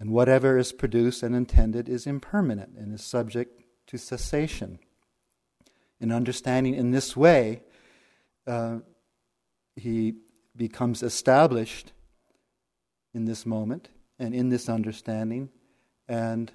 And 0.00 0.10
whatever 0.10 0.58
is 0.58 0.72
produced 0.72 1.22
and 1.22 1.34
intended 1.34 1.88
is 1.88 2.06
impermanent 2.06 2.76
and 2.76 2.92
is 2.92 3.04
subject 3.04 3.62
to 3.86 3.98
cessation. 3.98 4.78
In 6.00 6.10
understanding 6.10 6.74
in 6.74 6.90
this 6.90 7.16
way, 7.16 7.62
uh, 8.46 8.78
he 9.76 10.14
becomes 10.56 11.02
established 11.02 11.92
in 13.14 13.24
this 13.26 13.46
moment 13.46 13.88
and 14.18 14.34
in 14.34 14.48
this 14.48 14.68
understanding, 14.68 15.50
and 16.08 16.50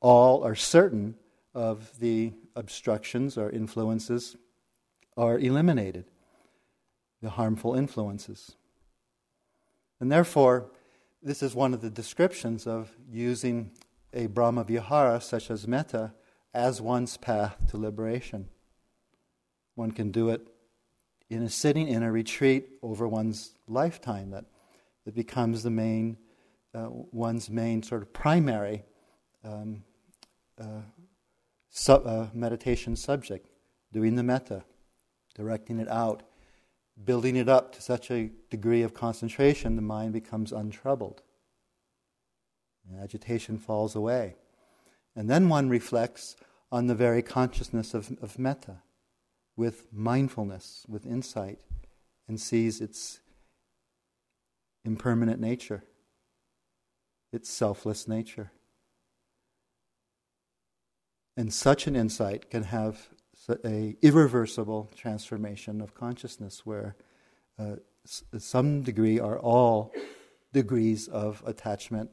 all 0.00 0.44
are 0.44 0.54
certain 0.54 1.16
of 1.54 1.98
the 1.98 2.32
obstructions 2.54 3.36
or 3.36 3.50
influences 3.50 4.36
are 5.16 5.38
eliminated, 5.38 6.04
the 7.20 7.30
harmful 7.30 7.74
influences. 7.74 8.56
And 10.00 10.10
therefore, 10.10 10.70
this 11.22 11.42
is 11.42 11.54
one 11.54 11.74
of 11.74 11.80
the 11.80 11.90
descriptions 11.90 12.66
of 12.66 12.92
using 13.10 13.72
a 14.12 14.26
Brahma 14.26 14.64
Vihara 14.64 15.20
such 15.20 15.50
as 15.50 15.66
metta 15.66 16.12
as 16.54 16.80
one's 16.80 17.16
path 17.16 17.56
to 17.68 17.76
liberation. 17.76 18.48
One 19.74 19.90
can 19.92 20.10
do 20.10 20.28
it 20.30 20.46
in 21.30 21.42
a 21.42 21.50
sitting 21.50 21.88
in 21.88 22.02
a 22.02 22.10
retreat 22.10 22.68
over 22.82 23.06
one's 23.06 23.54
lifetime 23.66 24.30
that, 24.30 24.46
that 25.04 25.14
becomes 25.14 25.62
the 25.62 25.70
main, 25.70 26.16
uh, 26.74 26.88
one's 26.90 27.50
main 27.50 27.82
sort 27.82 28.02
of 28.02 28.12
primary 28.12 28.84
um, 29.44 29.84
uh, 30.60 30.80
uh, 31.88 32.26
meditation 32.32 32.96
subject, 32.96 33.48
doing 33.92 34.14
the 34.14 34.22
metta, 34.22 34.64
directing 35.34 35.78
it 35.78 35.88
out, 35.88 36.22
building 37.04 37.36
it 37.36 37.48
up 37.48 37.72
to 37.74 37.82
such 37.82 38.10
a 38.10 38.30
degree 38.50 38.82
of 38.82 38.94
concentration, 38.94 39.76
the 39.76 39.82
mind 39.82 40.12
becomes 40.12 40.52
untroubled. 40.52 41.22
And 42.88 43.00
agitation 43.00 43.58
falls 43.58 43.94
away. 43.94 44.36
And 45.14 45.28
then 45.28 45.48
one 45.48 45.68
reflects 45.68 46.36
on 46.70 46.86
the 46.86 46.94
very 46.94 47.22
consciousness 47.22 47.94
of, 47.94 48.16
of 48.22 48.38
metta 48.38 48.82
with 49.56 49.92
mindfulness, 49.92 50.84
with 50.88 51.06
insight, 51.06 51.58
and 52.28 52.40
sees 52.40 52.80
its 52.80 53.20
impermanent 54.84 55.40
nature, 55.40 55.82
its 57.32 57.50
selfless 57.50 58.06
nature. 58.06 58.52
And 61.36 61.52
such 61.52 61.86
an 61.86 61.96
insight 61.96 62.50
can 62.50 62.64
have 62.64 63.08
a 63.64 63.96
irreversible 64.02 64.90
transformation 64.96 65.80
of 65.80 65.94
consciousness 65.94 66.64
where 66.64 66.96
uh, 67.58 67.76
some 68.38 68.82
degree 68.82 69.18
or 69.18 69.38
all 69.38 69.92
degrees 70.52 71.08
of 71.08 71.42
attachment, 71.46 72.10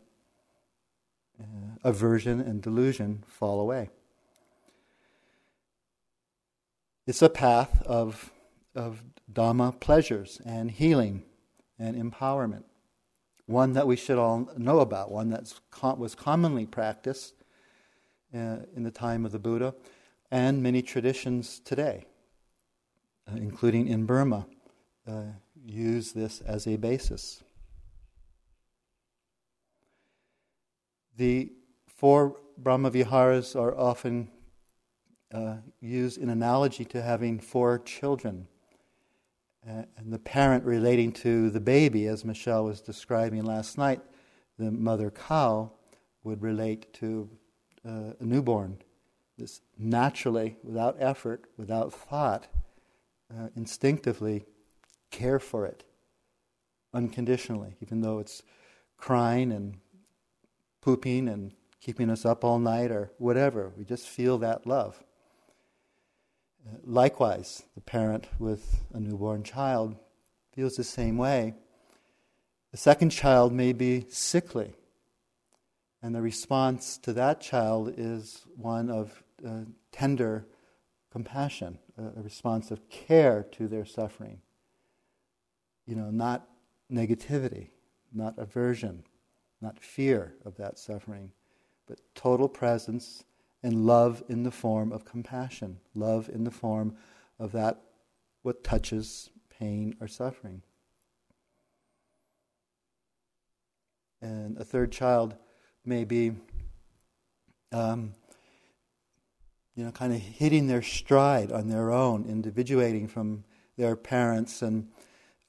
uh, 1.40 1.78
aversion, 1.84 2.42
and 2.42 2.62
delusion 2.62 3.24
fall 3.28 3.60
away. 3.60 3.90
It's 7.08 7.22
a 7.22 7.30
path 7.30 7.82
of, 7.84 8.32
of 8.74 9.04
Dhamma 9.32 9.80
pleasures 9.80 10.42
and 10.46 10.72
healing 10.72 11.24
and 11.78 11.96
empowerment. 11.96 12.64
One 13.46 13.74
that 13.74 13.86
we 13.86 13.96
should 13.96 14.18
all 14.18 14.50
know 14.58 14.80
about, 14.80 15.12
one 15.12 15.30
that 15.30 15.54
was 15.98 16.16
commonly 16.16 16.66
practiced 16.66 17.36
uh, 18.34 18.58
in 18.76 18.84
the 18.84 18.92
time 18.92 19.24
of 19.24 19.32
the 19.32 19.40
Buddha 19.40 19.76
and 20.32 20.62
many 20.62 20.82
traditions 20.82 21.60
today, 21.60 22.06
uh, 23.28 23.36
including 23.36 23.88
in 23.88 24.06
Burma, 24.06 24.46
uh, 25.08 25.24
use 25.64 26.14
this 26.14 26.42
as 26.42 26.68
a 26.68 26.78
basis. 26.78 27.44
The 31.18 31.52
four 31.88 32.38
Brahmaviharas 32.62 33.56
are 33.56 33.78
often 33.78 34.30
uh, 35.34 35.58
used 35.80 36.18
in 36.18 36.30
analogy 36.30 36.86
to 36.86 37.02
having 37.02 37.40
four 37.40 37.80
children. 37.80 38.48
Uh, 39.68 39.84
and 39.98 40.14
the 40.14 40.20
parent 40.20 40.64
relating 40.64 41.12
to 41.12 41.50
the 41.50 41.60
baby, 41.60 42.06
as 42.08 42.24
Michelle 42.24 42.66
was 42.66 42.82
describing 42.82 43.44
last 43.44 43.78
night, 43.78 44.02
the 44.60 44.72
mother 44.72 45.10
cow 45.10 45.72
would 46.24 46.42
relate 46.42 46.94
to 46.94 47.30
uh, 47.86 48.14
a 48.20 48.24
newborn 48.24 48.78
this 49.38 49.62
naturally, 49.78 50.58
without 50.64 50.96
effort, 51.00 51.46
without 51.58 51.94
thought, 51.94 52.48
uh, 53.32 53.48
instinctively 53.56 54.46
care 55.12 55.40
for 55.40 55.66
it 55.66 55.84
unconditionally, 56.94 57.76
even 57.82 58.02
though 58.02 58.20
it's 58.20 58.42
crying 58.98 59.52
and 59.52 59.78
pooping 60.82 61.28
and 61.28 61.52
keeping 61.82 62.10
us 62.10 62.26
up 62.26 62.44
all 62.44 62.60
night 62.60 62.92
or 62.92 63.12
whatever. 63.18 63.72
We 63.78 63.84
just 63.84 64.08
feel 64.08 64.38
that 64.40 64.66
love. 64.66 65.04
Likewise, 66.84 67.64
the 67.76 67.82
parent 67.82 68.28
with 68.40 68.86
a 68.94 69.00
newborn 69.00 69.44
child 69.44 69.96
feels 70.54 70.76
the 70.76 70.84
same 70.84 71.18
way. 71.18 71.54
The 72.72 72.78
second 72.78 73.12
child 73.12 73.54
may 73.54 73.72
be 73.72 74.06
sickly, 74.10 74.74
and 76.02 76.16
the 76.16 76.22
response 76.22 76.98
to 77.00 77.14
that 77.14 77.40
child 77.40 77.94
is 77.96 78.42
one 78.56 78.90
of 78.90 79.24
uh, 79.46 79.62
tender 79.92 80.46
compassion, 81.12 81.80
a, 81.98 82.22
response 82.22 82.72
of 82.72 82.90
care 82.90 83.44
to 83.52 83.68
their 83.68 83.86
suffering. 83.86 84.42
You 85.86 85.96
know, 85.96 86.10
not 86.10 86.48
negativity, 86.92 87.70
not 88.14 88.38
aversion, 88.38 89.04
not 89.62 89.80
fear 89.80 90.34
of 90.44 90.58
that 90.58 90.78
suffering, 90.78 91.32
but 91.88 92.00
total 92.16 92.50
presence 92.50 93.24
and 93.64 93.86
love 93.86 94.24
in 94.28 94.44
the 94.44 94.52
form 94.52 94.92
of 94.92 95.06
compassion, 95.06 95.80
love 95.94 96.30
in 96.30 96.44
the 96.44 96.52
form 96.52 96.96
of 97.40 97.52
that 97.54 97.82
what 98.42 98.64
touches 98.64 99.30
pain 99.50 99.96
or 100.02 100.08
suffering. 100.08 100.62
And 104.22 104.58
a 104.58 104.64
third 104.64 104.92
child 104.92 105.36
may 105.86 106.04
be 106.04 106.34
um, 107.72 108.14
you 109.76 109.84
know, 109.84 109.92
kind 109.92 110.14
of 110.14 110.20
hitting 110.20 110.68
their 110.68 110.82
stride 110.82 111.52
on 111.52 111.68
their 111.68 111.92
own, 111.92 112.26
individuating 112.26 113.08
from 113.08 113.44
their 113.78 113.96
parents 113.96 114.62
and 114.62 114.90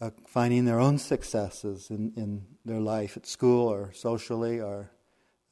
uh, 0.01 0.11
finding 0.27 0.65
their 0.65 0.81
own 0.81 0.99
successes 0.99 1.91
in, 1.91 2.13
in 2.17 2.45
their 2.65 2.81
life 2.81 3.17
at 3.17 3.27
school 3.27 3.69
or 3.69 3.93
socially 3.93 4.61
or 4.61 4.91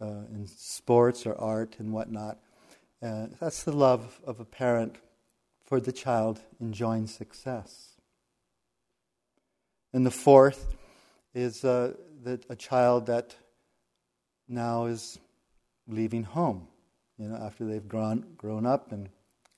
uh, 0.00 0.24
in 0.32 0.46
sports 0.46 1.24
or 1.24 1.34
art 1.40 1.76
and 1.78 1.92
whatnot. 1.92 2.38
Uh, 3.02 3.26
that's 3.40 3.62
the 3.62 3.72
love 3.72 4.20
of 4.26 4.40
a 4.40 4.44
parent 4.44 4.96
for 5.64 5.80
the 5.80 5.92
child 5.92 6.40
enjoying 6.60 7.06
success. 7.06 7.92
And 9.92 10.04
the 10.04 10.10
fourth 10.10 10.74
is 11.34 11.64
uh, 11.64 11.94
that 12.24 12.44
a 12.50 12.56
child 12.56 13.06
that 13.06 13.34
now 14.48 14.86
is 14.86 15.18
leaving 15.86 16.24
home, 16.24 16.68
you 17.18 17.28
know, 17.28 17.36
after 17.36 17.64
they've 17.64 17.86
grown, 17.86 18.24
grown 18.36 18.66
up 18.66 18.92
and 18.92 19.08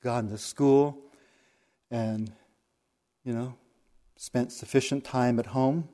gone 0.02 0.28
to 0.28 0.38
school 0.38 0.98
and, 1.90 2.32
you 3.24 3.32
know, 3.32 3.54
spent 4.16 4.52
sufficient 4.52 5.04
time 5.04 5.38
at 5.38 5.46
home, 5.46 5.88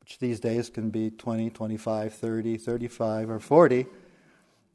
which 0.00 0.18
these 0.18 0.40
days 0.40 0.70
can 0.70 0.90
be 0.90 1.10
20, 1.10 1.50
25, 1.50 2.14
30, 2.14 2.56
35, 2.56 3.30
or 3.30 3.40
40. 3.40 3.86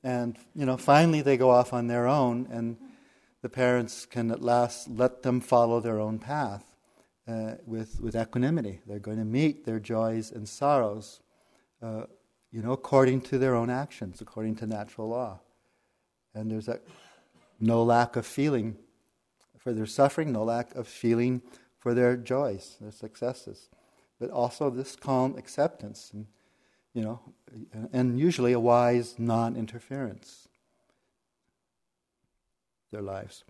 And, 0.04 0.38
you 0.54 0.65
know, 0.65 0.78
finally 0.78 1.21
they 1.21 1.38
go 1.38 1.49
off 1.49 1.73
on 1.73 1.88
their 1.88 2.08
own, 2.08 2.47
and 2.52 2.78
the 3.41 3.49
parents 3.49 4.06
can 4.06 4.32
at 4.32 4.41
last 4.41 4.89
let 4.89 5.23
them 5.23 5.39
follow 5.39 5.80
their 5.80 5.99
own 5.99 6.19
path 6.19 6.63
uh, 7.28 7.56
with, 7.65 8.02
with 8.02 8.15
equanimity. 8.15 8.82
They're 8.86 8.99
going 8.99 9.17
to 9.17 9.26
meet 9.26 9.65
their 9.65 9.80
joys 9.80 10.32
and 10.32 10.47
sorrows, 10.47 11.21
uh, 11.82 12.04
you 12.52 12.62
know, 12.62 12.73
according 12.73 13.21
to 13.21 13.38
their 13.38 13.56
own 13.56 13.69
actions, 13.69 14.19
according 14.21 14.56
to 14.58 14.67
natural 14.67 15.10
law. 15.10 15.39
And 16.36 16.52
there's 16.52 16.69
no 17.60 17.84
lack 17.84 18.15
of 18.15 18.26
feeling 18.26 18.78
for 19.58 19.72
their 19.72 19.86
suffering, 19.86 20.32
no 20.32 20.43
lack 20.43 20.76
of 20.76 20.88
feeling 20.88 21.41
for 21.80 21.93
their 21.93 22.17
joys, 22.17 22.78
their 22.82 22.91
successes, 22.91 23.69
but 24.19 24.30
also 24.30 24.69
this 24.69 24.96
calm 24.96 25.38
acceptance, 25.38 26.12
and 26.13 26.28
you 26.93 27.02
know, 27.02 27.19
and 27.91 28.19
usually 28.19 28.54
a 28.54 28.60
wise 28.60 29.15
non-interference. 29.17 30.48
Their 32.91 33.02
lives. 33.02 33.43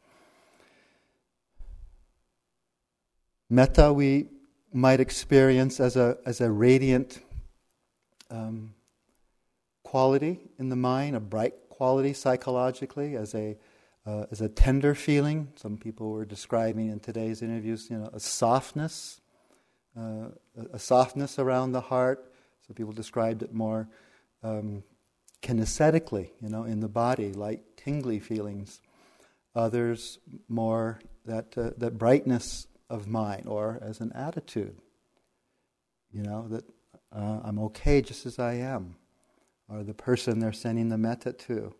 Metta 3.49 3.91
we 3.91 4.29
might 4.71 4.99
experience 4.99 5.79
as 5.79 5.95
a, 5.95 6.17
as 6.25 6.41
a 6.41 6.49
radiant 6.49 7.19
um, 8.31 8.73
quality 9.83 10.39
in 10.57 10.69
the 10.69 10.75
mind, 10.75 11.15
a 11.15 11.19
bright 11.19 11.62
quality 11.73 12.13
psychologically, 12.13 13.15
as 13.15 13.33
a, 13.33 13.57
uh, 14.05 14.25
as 14.31 14.41
a 14.41 14.47
tender 14.47 14.93
feeling. 14.93 15.47
Some 15.55 15.77
people 15.77 16.11
were 16.11 16.25
describing 16.25 16.89
in 16.89 16.99
today's 16.99 17.41
interviews, 17.41 17.87
you 17.89 17.97
know, 17.97 18.09
a 18.13 18.19
softness, 18.19 19.21
uh, 19.97 20.27
a 20.71 20.77
softness 20.77 21.39
around 21.39 21.71
the 21.71 21.81
heart. 21.81 22.31
So 22.67 22.75
people 22.75 22.93
described 22.93 23.41
it 23.41 23.53
more 23.53 23.89
um, 24.43 24.83
kinesthetically, 25.41 26.29
you 26.41 26.49
know, 26.49 26.63
in 26.63 26.79
the 26.79 26.87
body, 26.87 27.33
like 27.33 27.61
tingly 27.75 28.19
feelings. 28.19 28.81
Others 29.55 30.19
more 30.47 30.99
that 31.25 31.57
uh, 31.57 31.71
that 31.77 31.97
brightness 31.97 32.67
of 32.89 33.07
mind, 33.07 33.47
or 33.47 33.79
as 33.81 33.99
an 33.99 34.11
attitude. 34.13 34.77
You 36.11 36.23
know, 36.23 36.47
that 36.49 36.65
uh, 37.11 37.39
I'm 37.43 37.59
okay 37.59 38.01
just 38.01 38.25
as 38.25 38.37
I 38.39 38.53
am. 38.55 38.95
Or 39.69 39.83
the 39.83 39.93
person 39.93 40.39
they're 40.39 40.53
sending 40.53 40.89
the 40.89 40.97
metta 40.97 41.33
to. 41.33 41.73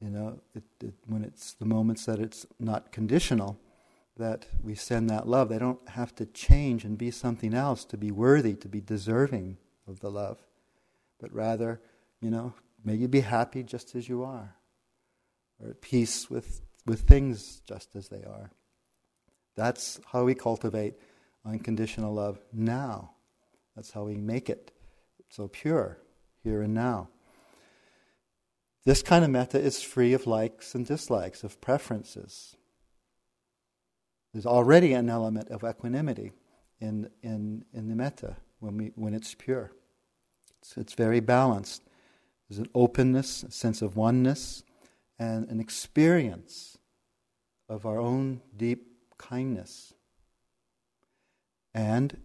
You 0.00 0.10
know, 0.10 0.40
it, 0.54 0.64
it, 0.82 0.94
when 1.06 1.22
it's 1.22 1.54
the 1.54 1.64
moments 1.64 2.06
that 2.06 2.18
it's 2.18 2.44
not 2.58 2.90
conditional, 2.90 3.58
that 4.16 4.46
we 4.62 4.74
send 4.74 5.08
that 5.10 5.28
love. 5.28 5.48
They 5.48 5.58
don't 5.58 5.88
have 5.90 6.14
to 6.16 6.26
change 6.26 6.84
and 6.84 6.98
be 6.98 7.10
something 7.10 7.54
else 7.54 7.84
to 7.86 7.96
be 7.96 8.10
worthy, 8.10 8.54
to 8.54 8.68
be 8.68 8.80
deserving 8.80 9.58
of 9.86 10.00
the 10.00 10.10
love. 10.10 10.38
But 11.20 11.32
rather, 11.32 11.80
you 12.20 12.30
know, 12.30 12.54
may 12.84 12.94
you 12.94 13.08
be 13.08 13.20
happy 13.20 13.62
just 13.62 13.94
as 13.94 14.08
you 14.08 14.24
are, 14.24 14.56
or 15.60 15.70
at 15.70 15.80
peace 15.80 16.28
with, 16.28 16.62
with 16.84 17.02
things 17.02 17.62
just 17.66 17.94
as 17.94 18.08
they 18.08 18.24
are. 18.24 18.50
That's 19.54 20.00
how 20.12 20.24
we 20.24 20.34
cultivate 20.34 20.94
unconditional 21.44 22.14
love 22.14 22.40
now. 22.52 23.12
That's 23.76 23.92
how 23.92 24.04
we 24.04 24.16
make 24.16 24.50
it 24.50 24.72
so 25.28 25.48
pure, 25.48 25.98
here 26.42 26.62
and 26.62 26.74
now. 26.74 27.08
This 28.84 29.02
kind 29.02 29.24
of 29.24 29.30
metta 29.30 29.60
is 29.60 29.82
free 29.82 30.12
of 30.12 30.26
likes 30.26 30.74
and 30.74 30.84
dislikes, 30.84 31.44
of 31.44 31.60
preferences. 31.60 32.56
There's 34.32 34.46
already 34.46 34.92
an 34.92 35.08
element 35.08 35.50
of 35.50 35.62
equanimity 35.62 36.32
in, 36.80 37.10
in, 37.22 37.64
in 37.72 37.88
the 37.88 37.94
metta 37.94 38.36
when, 38.58 38.76
we, 38.76 38.92
when 38.96 39.14
it's 39.14 39.34
pure. 39.34 39.70
It's, 40.60 40.76
it's 40.76 40.94
very 40.94 41.20
balanced. 41.20 41.82
There's 42.48 42.58
an 42.58 42.70
openness, 42.74 43.44
a 43.44 43.50
sense 43.50 43.82
of 43.82 43.96
oneness, 43.96 44.64
and 45.18 45.48
an 45.48 45.60
experience 45.60 46.76
of 47.68 47.86
our 47.86 48.00
own 48.00 48.40
deep 48.56 48.86
kindness. 49.16 49.94
And 51.74 52.16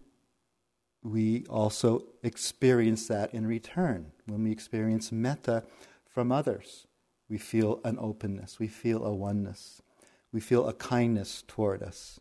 we 1.10 1.44
also 1.46 2.04
experience 2.22 3.08
that 3.08 3.32
in 3.34 3.46
return. 3.46 4.12
When 4.26 4.44
we 4.44 4.52
experience 4.52 5.10
metta 5.12 5.64
from 6.06 6.32
others, 6.32 6.86
we 7.28 7.38
feel 7.38 7.80
an 7.84 7.98
openness, 8.00 8.58
we 8.58 8.68
feel 8.68 9.04
a 9.04 9.14
oneness, 9.14 9.82
we 10.32 10.40
feel 10.40 10.68
a 10.68 10.72
kindness 10.72 11.44
toward 11.46 11.82
us. 11.82 12.20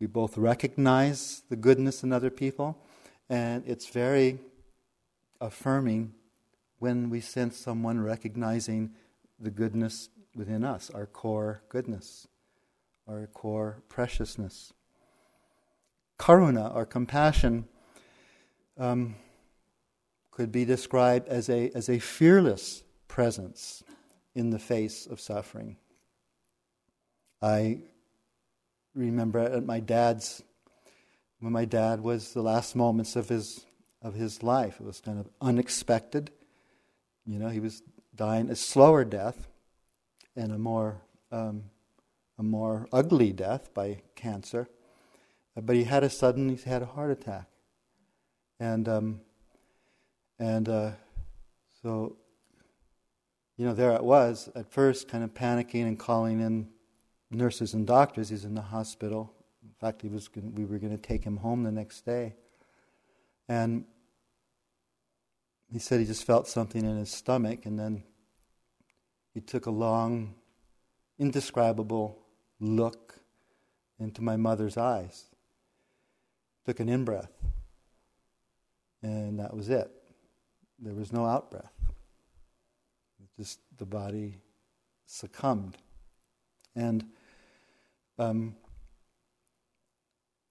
We 0.00 0.06
both 0.06 0.36
recognize 0.36 1.42
the 1.48 1.56
goodness 1.56 2.02
in 2.02 2.12
other 2.12 2.30
people, 2.30 2.78
and 3.28 3.62
it's 3.66 3.88
very 3.88 4.38
affirming 5.40 6.14
when 6.78 7.10
we 7.10 7.20
sense 7.20 7.56
someone 7.56 8.00
recognizing 8.00 8.92
the 9.38 9.50
goodness 9.50 10.08
within 10.34 10.64
us, 10.64 10.90
our 10.90 11.06
core 11.06 11.62
goodness 11.68 12.26
our 13.08 13.26
core 13.28 13.82
preciousness. 13.88 14.72
Karuna, 16.22 16.72
or 16.72 16.86
compassion, 16.86 17.64
um, 18.78 19.16
could 20.30 20.52
be 20.52 20.64
described 20.64 21.26
as 21.26 21.48
a, 21.48 21.68
as 21.74 21.88
a 21.88 21.98
fearless 21.98 22.84
presence 23.08 23.82
in 24.32 24.50
the 24.50 24.58
face 24.60 25.04
of 25.04 25.20
suffering. 25.20 25.78
I 27.42 27.80
remember 28.94 29.40
at 29.40 29.66
my 29.66 29.80
dad's, 29.80 30.44
when 31.40 31.52
my 31.52 31.64
dad 31.64 32.00
was 32.00 32.32
the 32.34 32.42
last 32.42 32.76
moments 32.76 33.16
of 33.16 33.28
his, 33.28 33.66
of 34.00 34.14
his 34.14 34.44
life, 34.44 34.76
it 34.78 34.86
was 34.86 35.00
kind 35.00 35.18
of 35.18 35.28
unexpected. 35.40 36.30
You 37.26 37.40
know, 37.40 37.48
he 37.48 37.58
was 37.58 37.82
dying 38.14 38.48
a 38.48 38.54
slower 38.54 39.04
death 39.04 39.48
and 40.36 40.52
a 40.52 40.58
more 40.58 41.02
um, 41.32 41.64
a 42.38 42.42
more 42.44 42.86
ugly 42.92 43.32
death 43.32 43.74
by 43.74 44.02
cancer. 44.14 44.68
But 45.54 45.76
he 45.76 45.84
had 45.84 46.02
a 46.02 46.10
sudden, 46.10 46.48
he 46.56 46.68
had 46.68 46.82
a 46.82 46.86
heart 46.86 47.10
attack. 47.10 47.48
And, 48.58 48.88
um, 48.88 49.20
and 50.38 50.68
uh, 50.68 50.90
so, 51.82 52.16
you 53.56 53.66
know, 53.66 53.74
there 53.74 53.92
it 53.92 54.04
was, 54.04 54.48
at 54.54 54.72
first 54.72 55.08
kind 55.08 55.22
of 55.22 55.34
panicking 55.34 55.86
and 55.86 55.98
calling 55.98 56.40
in 56.40 56.68
nurses 57.30 57.74
and 57.74 57.86
doctors. 57.86 58.30
He's 58.30 58.44
in 58.44 58.54
the 58.54 58.62
hospital. 58.62 59.34
In 59.62 59.74
fact, 59.80 60.02
he 60.02 60.08
was 60.08 60.28
gonna, 60.28 60.48
we 60.48 60.64
were 60.64 60.78
going 60.78 60.96
to 60.96 61.02
take 61.02 61.24
him 61.24 61.38
home 61.38 61.64
the 61.64 61.72
next 61.72 62.06
day. 62.06 62.34
And 63.48 63.84
he 65.70 65.78
said 65.78 66.00
he 66.00 66.06
just 66.06 66.24
felt 66.24 66.48
something 66.48 66.84
in 66.84 66.96
his 66.96 67.10
stomach, 67.10 67.66
and 67.66 67.78
then 67.78 68.04
he 69.32 69.40
took 69.40 69.66
a 69.66 69.70
long, 69.70 70.34
indescribable 71.18 72.18
look 72.60 73.20
into 73.98 74.22
my 74.22 74.36
mother's 74.36 74.76
eyes. 74.76 75.26
Took 76.66 76.80
an 76.80 76.88
in 76.88 77.04
breath. 77.04 77.32
And 79.02 79.38
that 79.40 79.54
was 79.54 79.68
it. 79.68 79.90
There 80.78 80.94
was 80.94 81.12
no 81.12 81.26
out 81.26 81.50
breath. 81.50 81.72
Just 83.36 83.60
the 83.78 83.86
body 83.86 84.38
succumbed. 85.06 85.76
And, 86.76 87.04
um, 88.18 88.56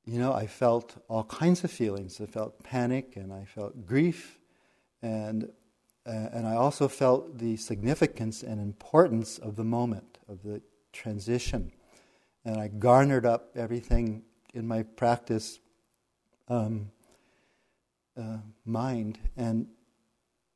you 0.05 0.19
know, 0.19 0.33
I 0.33 0.47
felt 0.47 1.01
all 1.07 1.23
kinds 1.23 1.63
of 1.63 1.71
feelings. 1.71 2.19
I 2.19 2.25
felt 2.25 2.63
panic 2.63 3.15
and 3.15 3.31
I 3.31 3.45
felt 3.45 3.85
grief. 3.85 4.39
And, 5.01 5.45
uh, 6.05 6.29
and 6.33 6.47
I 6.47 6.55
also 6.55 6.87
felt 6.87 7.37
the 7.37 7.55
significance 7.57 8.43
and 8.43 8.59
importance 8.59 9.37
of 9.37 9.55
the 9.55 9.63
moment, 9.63 10.17
of 10.27 10.43
the 10.43 10.61
transition 10.91 11.71
and 12.45 12.59
I 12.59 12.67
garnered 12.67 13.25
up 13.25 13.55
everything 13.55 14.23
in 14.53 14.67
my 14.67 14.83
practice 14.83 15.59
um, 16.51 16.91
uh, 18.17 18.37
mind 18.65 19.17
and 19.37 19.67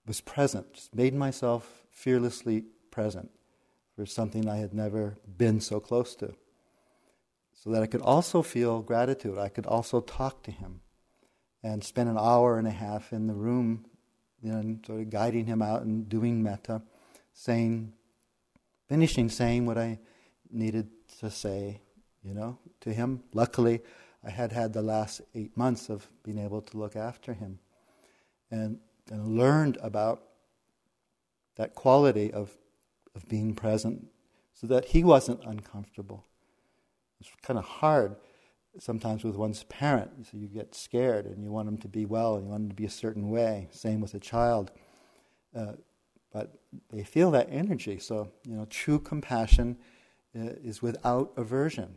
was 0.06 0.20
present, 0.20 0.74
just 0.74 0.94
made 0.94 1.16
myself 1.16 1.84
fearlessly 1.90 2.66
present 2.92 3.32
for 3.96 4.06
something 4.06 4.48
I 4.50 4.58
had 4.58 4.74
never 4.74 5.18
been 5.38 5.62
so 5.62 5.80
close 5.80 6.14
to. 6.18 6.36
So 7.54 7.72
that 7.72 7.82
I 7.82 7.88
could 7.88 8.02
also 8.02 8.42
feel 8.42 8.82
gratitude. 8.82 9.38
I 9.38 9.48
could 9.48 9.66
also 9.66 10.02
talk 10.02 10.44
to 10.44 10.52
him 10.52 10.82
and 11.64 11.84
spend 11.84 12.10
an 12.10 12.18
hour 12.20 12.60
and 12.60 12.68
a 12.68 12.72
half 12.72 13.14
in 13.14 13.28
the 13.28 13.34
room, 13.34 13.86
you 14.44 14.52
know, 14.52 14.78
sort 14.86 15.00
of 15.00 15.10
guiding 15.10 15.46
him 15.46 15.62
out 15.62 15.84
and 15.84 16.10
doing 16.10 16.44
metta, 16.44 16.82
saying, 17.34 17.94
finishing 18.90 19.30
saying 19.30 19.66
what 19.66 19.78
I 19.78 19.98
needed 20.52 20.90
to 21.20 21.32
say, 21.32 21.80
you 22.22 22.34
know, 22.34 22.60
to 22.82 22.94
him. 22.94 23.24
Luckily, 23.34 23.82
I 24.26 24.32
had 24.32 24.52
had 24.52 24.74
the 24.74 24.82
last 24.82 25.22
eight 25.36 25.56
months 25.56 25.90
of 25.90 26.08
being 26.24 26.40
able 26.40 26.62
to 26.62 26.78
look 26.78 26.96
after 26.96 27.34
him 27.34 27.60
and, 28.50 28.80
and 29.12 29.38
learned 29.38 29.78
about 29.82 30.24
that 31.58 31.76
quality 31.76 32.34
of, 32.34 32.58
of 33.16 33.28
being 33.30 33.54
present 33.54 34.08
so 34.54 34.66
that 34.68 34.86
he 34.86 35.04
wasn't 35.04 35.44
uncomfortable. 35.46 36.26
It's 37.22 37.30
kind 37.44 37.60
of 37.60 37.66
hard 37.66 38.16
sometimes 38.80 39.24
with 39.24 39.36
one's 39.36 39.64
parent. 39.64 40.26
So 40.26 40.38
you 40.38 40.48
get 40.48 40.74
scared 40.74 41.26
and 41.26 41.44
you 41.44 41.52
want 41.52 41.68
them 41.68 41.78
to 41.78 41.88
be 41.88 42.06
well 42.06 42.36
and 42.36 42.46
you 42.46 42.50
want 42.50 42.64
them 42.64 42.70
to 42.70 42.76
be 42.76 42.86
a 42.86 42.90
certain 42.90 43.30
way. 43.30 43.70
Same 43.72 44.02
with 44.02 44.16
a 44.16 44.20
child. 44.20 44.72
Uh, 45.56 45.74
but 46.34 46.58
they 46.92 47.04
feel 47.04 47.32
that 47.32 47.48
energy. 47.50 48.00
So, 48.00 48.32
you 48.44 48.56
know, 48.56 48.66
true 48.66 49.00
compassion 49.00 49.78
uh, 50.36 50.50
is 50.64 50.82
without 50.82 51.32
aversion 51.38 51.96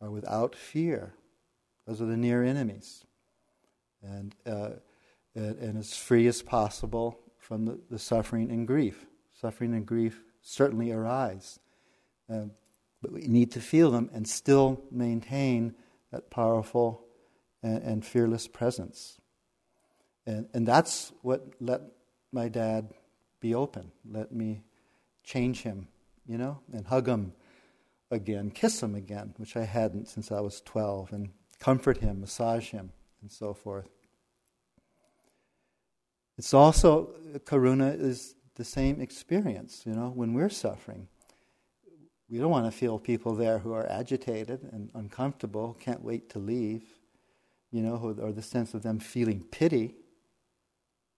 or 0.00 0.10
without 0.10 0.54
fear. 0.54 1.14
Those 1.86 2.00
are 2.02 2.06
the 2.06 2.16
near 2.16 2.42
enemies. 2.42 3.04
And, 4.02 4.34
uh, 4.46 4.70
and, 5.34 5.58
and, 5.58 5.78
as 5.78 5.96
free 5.96 6.26
as 6.28 6.42
possible 6.42 7.18
from 7.38 7.64
the, 7.64 7.80
the, 7.90 7.98
suffering 7.98 8.50
and 8.50 8.66
grief. 8.66 9.06
Suffering 9.40 9.74
and 9.74 9.84
grief 9.84 10.22
certainly 10.40 10.92
arise. 10.92 11.58
Uh, 12.32 12.44
but 13.02 13.12
we 13.12 13.22
need 13.22 13.50
to 13.52 13.60
feel 13.60 13.90
them 13.90 14.08
and 14.12 14.28
still 14.28 14.82
maintain 14.90 15.74
that 16.12 16.30
powerful 16.30 17.04
and, 17.62 17.82
and 17.82 18.06
fearless 18.06 18.46
presence. 18.46 19.20
And, 20.26 20.46
and 20.54 20.66
that's 20.66 21.12
what 21.22 21.54
let 21.60 21.80
my 22.32 22.48
dad 22.48 22.92
be 23.40 23.54
open. 23.54 23.92
Let 24.08 24.30
me 24.32 24.62
change 25.24 25.62
him, 25.62 25.88
you 26.26 26.38
know, 26.38 26.60
and 26.72 26.86
hug 26.86 27.08
him 27.08 27.32
again, 28.10 28.50
kiss 28.50 28.82
him 28.82 28.94
again, 28.94 29.34
which 29.36 29.56
I 29.56 29.64
hadn't 29.64 30.08
since 30.08 30.32
I 30.32 30.40
was 30.40 30.60
12, 30.62 31.12
and 31.12 31.30
comfort 31.58 31.98
him, 31.98 32.20
massage 32.20 32.70
him, 32.70 32.92
and 33.20 33.30
so 33.30 33.54
forth. 33.54 33.88
It's 36.36 36.54
also, 36.54 37.14
karuna 37.44 38.00
is 38.00 38.34
the 38.54 38.64
same 38.64 39.00
experience, 39.00 39.82
you 39.84 39.92
know, 39.92 40.10
when 40.14 40.34
we're 40.34 40.50
suffering. 40.50 41.08
We 42.30 42.38
don't 42.38 42.50
want 42.50 42.66
to 42.66 42.70
feel 42.70 42.98
people 42.98 43.34
there 43.34 43.58
who 43.58 43.72
are 43.72 43.90
agitated 43.90 44.68
and 44.72 44.90
uncomfortable, 44.94 45.76
can't 45.80 46.02
wait 46.02 46.30
to 46.30 46.38
leave, 46.38 46.82
you 47.70 47.82
know, 47.82 48.16
or 48.20 48.32
the 48.32 48.42
sense 48.42 48.74
of 48.74 48.82
them 48.82 49.00
feeling 49.00 49.42
pity 49.50 49.96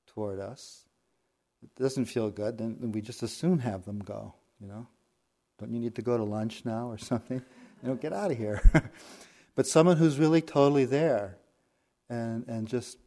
toward 0.07 0.41
us 0.41 0.85
it 1.63 1.75
doesn't 1.77 2.07
feel 2.07 2.31
good, 2.31 2.59
then 2.59 2.93
we 2.93 3.01
just 3.01 3.23
as 3.23 3.33
soon 3.33 3.59
have 3.59 3.85
them 3.85 3.99
go, 3.99 4.35
you 4.61 4.67
know. 4.67 4.87
Don't 5.61 5.75
you 5.75 5.81
need 5.81 5.95
to 5.97 6.03
go 6.03 6.17
to 6.17 6.25
lunch 6.25 6.65
now 6.65 6.89
or 6.89 6.99
something? 6.99 7.43
You 7.83 7.89
know, 7.89 7.95
get 7.95 8.13
out 8.13 8.31
of 8.31 8.39
here. 8.39 8.63
but 9.55 9.67
someone 9.67 9.99
who's 9.99 10.19
really 10.19 10.41
totally 10.41 10.87
there 10.87 11.37
and, 12.09 12.47
and 12.49 12.67
just 12.67 12.99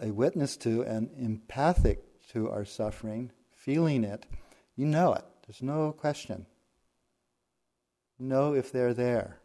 a 0.00 0.10
witness 0.10 0.56
to 0.58 0.82
and 0.82 1.10
empathic 1.18 2.00
to 2.28 2.50
our 2.50 2.64
suffering, 2.64 3.30
feeling 3.52 4.04
it, 4.04 4.26
you 4.76 4.86
know 4.86 5.12
it. 5.14 5.24
There's 5.46 5.62
no 5.62 5.92
question. 5.92 6.46
You 8.18 8.26
know 8.26 8.54
if 8.54 8.72
they're 8.72 8.94
there 8.94 9.38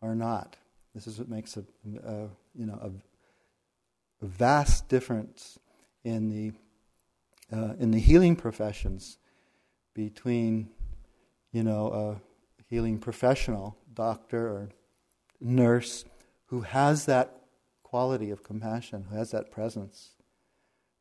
or 0.00 0.14
not. 0.14 0.56
This 0.94 1.06
is 1.06 1.18
what 1.18 1.28
makes 1.28 1.56
a, 1.56 1.64
a 2.04 2.28
you 2.54 2.66
know 2.66 2.78
a, 2.80 4.24
a 4.24 4.28
vast 4.28 4.88
difference 4.88 5.58
in 6.04 6.28
the 6.28 6.52
uh, 7.56 7.74
in 7.78 7.90
the 7.90 7.98
healing 7.98 8.36
professions 8.36 9.18
between, 9.94 10.68
you 11.52 11.62
know, 11.62 11.92
a 11.92 12.64
healing 12.68 12.98
professional, 12.98 13.76
doctor 13.92 14.48
or 14.48 14.68
nurse, 15.40 16.04
who 16.46 16.62
has 16.62 17.06
that 17.06 17.40
quality 17.82 18.30
of 18.30 18.42
compassion, 18.42 19.06
who 19.10 19.16
has 19.16 19.30
that 19.32 19.50
presence, 19.50 20.16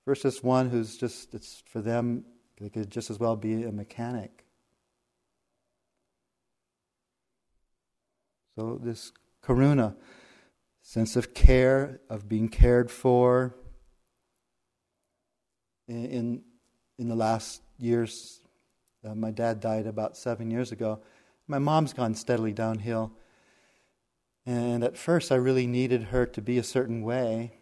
versus 0.06 0.44
one 0.44 0.70
who's 0.70 0.98
just, 0.98 1.34
it's 1.34 1.62
for 1.68 1.82
them, 1.82 2.26
they 2.60 2.70
could 2.70 2.90
just 2.90 3.10
as 3.10 3.20
well 3.20 3.36
be 3.36 3.64
a 3.64 3.72
mechanic. 3.72 4.46
So, 8.56 8.80
this 8.82 9.12
karuna, 9.44 9.96
sense 10.82 11.16
of 11.16 11.34
care, 11.34 12.02
of 12.10 12.28
being 12.28 12.50
cared 12.50 12.92
for, 12.92 13.56
in, 15.88 16.42
in 16.98 17.08
the 17.08 17.16
last 17.16 17.62
years. 17.78 18.39
Uh, 19.04 19.16
my 19.16 19.32
dad 19.32 19.60
died 19.60 19.88
about 19.88 20.18
seven 20.18 20.52
years 20.52 20.72
ago. 20.72 21.00
My 21.48 21.60
mom's 21.60 21.94
gone 21.94 22.16
steadily 22.16 22.52
downhill. 22.52 23.12
And 24.46 24.84
at 24.84 24.98
first, 24.98 25.32
I 25.32 25.36
really 25.36 25.68
needed 25.68 26.04
her 26.06 26.26
to 26.26 26.42
be 26.42 26.58
a 26.58 26.64
certain 26.64 27.02
way. 27.04 27.54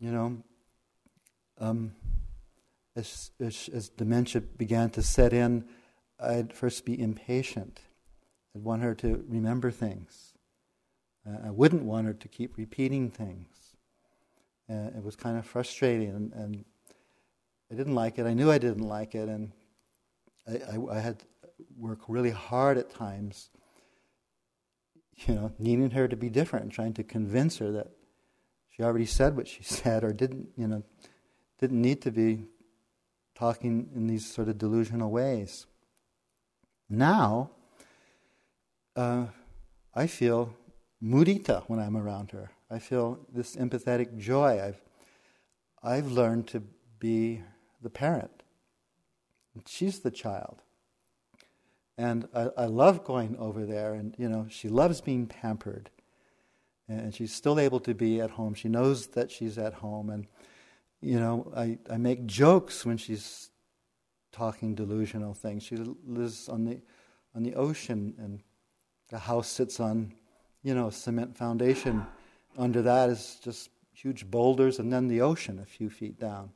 You 0.00 0.10
know, 0.10 0.42
um, 1.58 1.92
as, 2.96 3.30
as, 3.40 3.68
as, 3.72 3.88
dementia 3.88 4.40
began 4.40 4.90
to 4.90 5.02
set 5.02 5.32
in, 5.32 5.64
I'd 6.18 6.52
first 6.52 6.84
be 6.84 7.00
impatient. 7.00 7.80
I'd 8.54 8.64
want 8.64 8.82
her 8.82 8.94
to 8.96 9.24
remember 9.28 9.70
things. 9.70 10.34
Uh, 11.26 11.46
I 11.46 11.50
wouldn't 11.50 11.84
want 11.84 12.06
her 12.06 12.12
to 12.12 12.28
keep 12.28 12.56
repeating 12.56 13.10
things. 13.10 13.76
Uh, 14.68 14.90
it 14.96 15.02
was 15.02 15.16
kind 15.16 15.38
of 15.38 15.46
frustrating, 15.46 16.08
and, 16.08 16.32
and 16.32 16.64
I 17.70 17.74
didn't 17.74 17.94
like 17.94 18.18
it. 18.18 18.26
I 18.26 18.34
knew 18.34 18.50
I 18.50 18.58
didn't 18.58 18.86
like 18.86 19.14
it, 19.14 19.28
and 19.28 19.52
I, 20.48 20.76
I, 20.76 20.96
I 20.96 21.00
had 21.00 21.22
work 21.76 22.00
really 22.08 22.30
hard 22.30 22.78
at 22.78 22.90
times, 22.90 23.50
you 25.26 25.34
know, 25.34 25.52
needing 25.58 25.90
her 25.90 26.08
to 26.08 26.16
be 26.16 26.28
different, 26.28 26.64
and 26.64 26.72
trying 26.72 26.94
to 26.94 27.02
convince 27.02 27.58
her 27.58 27.70
that 27.72 27.88
she 28.70 28.82
already 28.82 29.06
said 29.06 29.36
what 29.36 29.48
she 29.48 29.62
said, 29.62 30.04
or 30.04 30.12
didn't, 30.12 30.48
you 30.56 30.66
know, 30.66 30.82
didn't 31.58 31.80
need 31.80 32.02
to 32.02 32.10
be 32.10 32.44
talking 33.34 33.90
in 33.94 34.06
these 34.06 34.32
sort 34.32 34.48
of 34.48 34.58
delusional 34.58 35.10
ways. 35.10 35.66
Now, 36.88 37.50
uh, 38.94 39.26
I 39.94 40.06
feel 40.06 40.54
mudita 41.02 41.64
when 41.66 41.80
I'm 41.80 41.96
around 41.96 42.30
her. 42.30 42.50
I 42.70 42.78
feel 42.78 43.18
this 43.32 43.56
empathetic 43.56 44.16
joy. 44.18 44.60
I've 44.62 44.80
I've 45.82 46.10
learned 46.10 46.46
to 46.48 46.62
be 46.98 47.42
the 47.82 47.90
parent. 47.90 48.43
She's 49.66 50.00
the 50.00 50.10
child. 50.10 50.62
And 51.96 52.28
I, 52.34 52.48
I, 52.56 52.64
love 52.64 53.04
going 53.04 53.36
over 53.38 53.64
there, 53.64 53.94
and 53.94 54.16
you 54.18 54.28
know, 54.28 54.46
she 54.50 54.68
loves 54.68 55.00
being 55.00 55.26
pampered. 55.26 55.90
And 56.88 57.14
she's 57.14 57.32
still 57.32 57.58
able 57.58 57.80
to 57.80 57.94
be 57.94 58.20
at 58.20 58.30
home. 58.30 58.54
She 58.54 58.68
knows 58.68 59.06
that 59.08 59.30
she's 59.30 59.56
at 59.56 59.74
home. 59.74 60.10
And, 60.10 60.26
you 61.00 61.18
know, 61.18 61.50
I, 61.56 61.78
I 61.90 61.96
make 61.96 62.26
jokes 62.26 62.84
when 62.84 62.98
she's 62.98 63.50
talking 64.32 64.74
delusional 64.74 65.32
things. 65.32 65.62
She 65.62 65.76
lives 65.76 66.48
on 66.48 66.64
the, 66.64 66.80
on 67.34 67.42
the 67.42 67.54
ocean, 67.54 68.14
and 68.18 68.42
the 69.08 69.18
house 69.18 69.48
sits 69.48 69.80
on, 69.80 70.12
you 70.62 70.74
know, 70.74 70.88
a 70.88 70.92
cement 70.92 71.36
foundation. 71.38 72.04
Under 72.58 72.82
that 72.82 73.08
is 73.08 73.38
just 73.42 73.70
huge 73.92 74.30
boulders, 74.30 74.78
and 74.78 74.92
then 74.92 75.08
the 75.08 75.20
ocean 75.20 75.60
a 75.60 75.64
few 75.64 75.88
feet 75.88 76.18
down. 76.18 76.50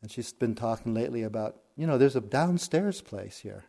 And 0.00 0.10
she's 0.10 0.32
been 0.32 0.54
talking 0.54 0.94
lately 0.94 1.22
about, 1.22 1.56
you 1.76 1.86
know, 1.86 1.98
there's 1.98 2.16
a 2.16 2.20
downstairs 2.20 3.00
place 3.00 3.38
here. 3.38 3.64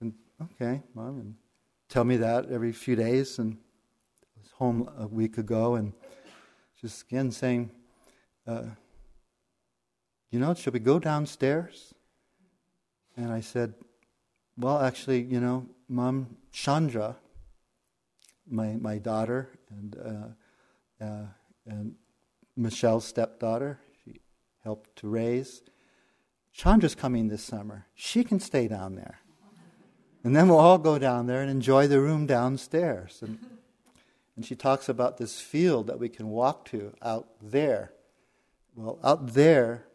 And 0.00 0.14
okay, 0.42 0.82
mom, 0.94 1.18
and 1.18 1.34
tell 1.88 2.04
me 2.04 2.16
that 2.18 2.50
every 2.50 2.72
few 2.72 2.96
days. 2.96 3.38
And 3.38 3.58
I 4.36 4.40
was 4.40 4.50
home 4.52 4.88
a 4.96 5.06
week 5.06 5.38
ago, 5.38 5.74
and 5.74 5.92
just 6.80 7.02
again 7.02 7.30
saying, 7.30 7.70
uh, 8.46 8.66
you 10.30 10.38
know, 10.38 10.54
should 10.54 10.74
we 10.74 10.80
go 10.80 10.98
downstairs? 10.98 11.94
And 13.16 13.32
I 13.32 13.40
said, 13.40 13.74
well, 14.56 14.80
actually, 14.80 15.22
you 15.22 15.40
know, 15.40 15.66
mom, 15.88 16.36
Chandra, 16.52 17.16
my 18.48 18.76
my 18.76 18.98
daughter, 18.98 19.50
and 19.70 19.96
uh, 19.96 21.04
uh, 21.04 21.26
and 21.66 21.94
Michelle's 22.56 23.04
stepdaughter, 23.04 23.80
helped 24.64 24.96
to 24.96 25.08
raise. 25.08 25.62
Chandra's 26.52 26.94
coming 26.94 27.28
this 27.28 27.44
summer. 27.44 27.86
She 27.94 28.24
can 28.24 28.40
stay 28.40 28.66
down 28.66 28.94
there. 28.94 29.20
And 30.24 30.34
then 30.34 30.48
we'll 30.48 30.58
all 30.58 30.78
go 30.78 30.98
down 30.98 31.26
there 31.26 31.42
and 31.42 31.50
enjoy 31.50 31.86
the 31.86 32.00
room 32.00 32.26
downstairs. 32.26 33.18
And, 33.20 33.38
and 34.36 34.46
she 34.46 34.56
talks 34.56 34.88
about 34.88 35.18
this 35.18 35.40
field 35.40 35.86
that 35.88 35.98
we 35.98 36.08
can 36.08 36.28
walk 36.28 36.64
to 36.70 36.94
out 37.02 37.28
there. 37.42 37.92
Well, 38.74 38.98
out 39.04 39.34
there 39.34 39.86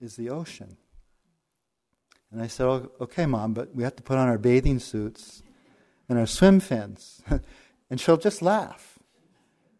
is 0.00 0.16
the 0.16 0.30
ocean. 0.30 0.78
And 2.32 2.40
I 2.40 2.46
said, 2.46 2.66
oh, 2.66 2.90
okay, 3.00 3.26
Mom, 3.26 3.52
but 3.52 3.74
we 3.74 3.84
have 3.84 3.96
to 3.96 4.02
put 4.02 4.18
on 4.18 4.28
our 4.28 4.38
bathing 4.38 4.78
suits 4.78 5.42
and 6.08 6.18
our 6.18 6.26
swim 6.26 6.60
fins. 6.60 7.22
and 7.90 8.00
she'll 8.00 8.16
just 8.16 8.40
laugh. 8.40 8.98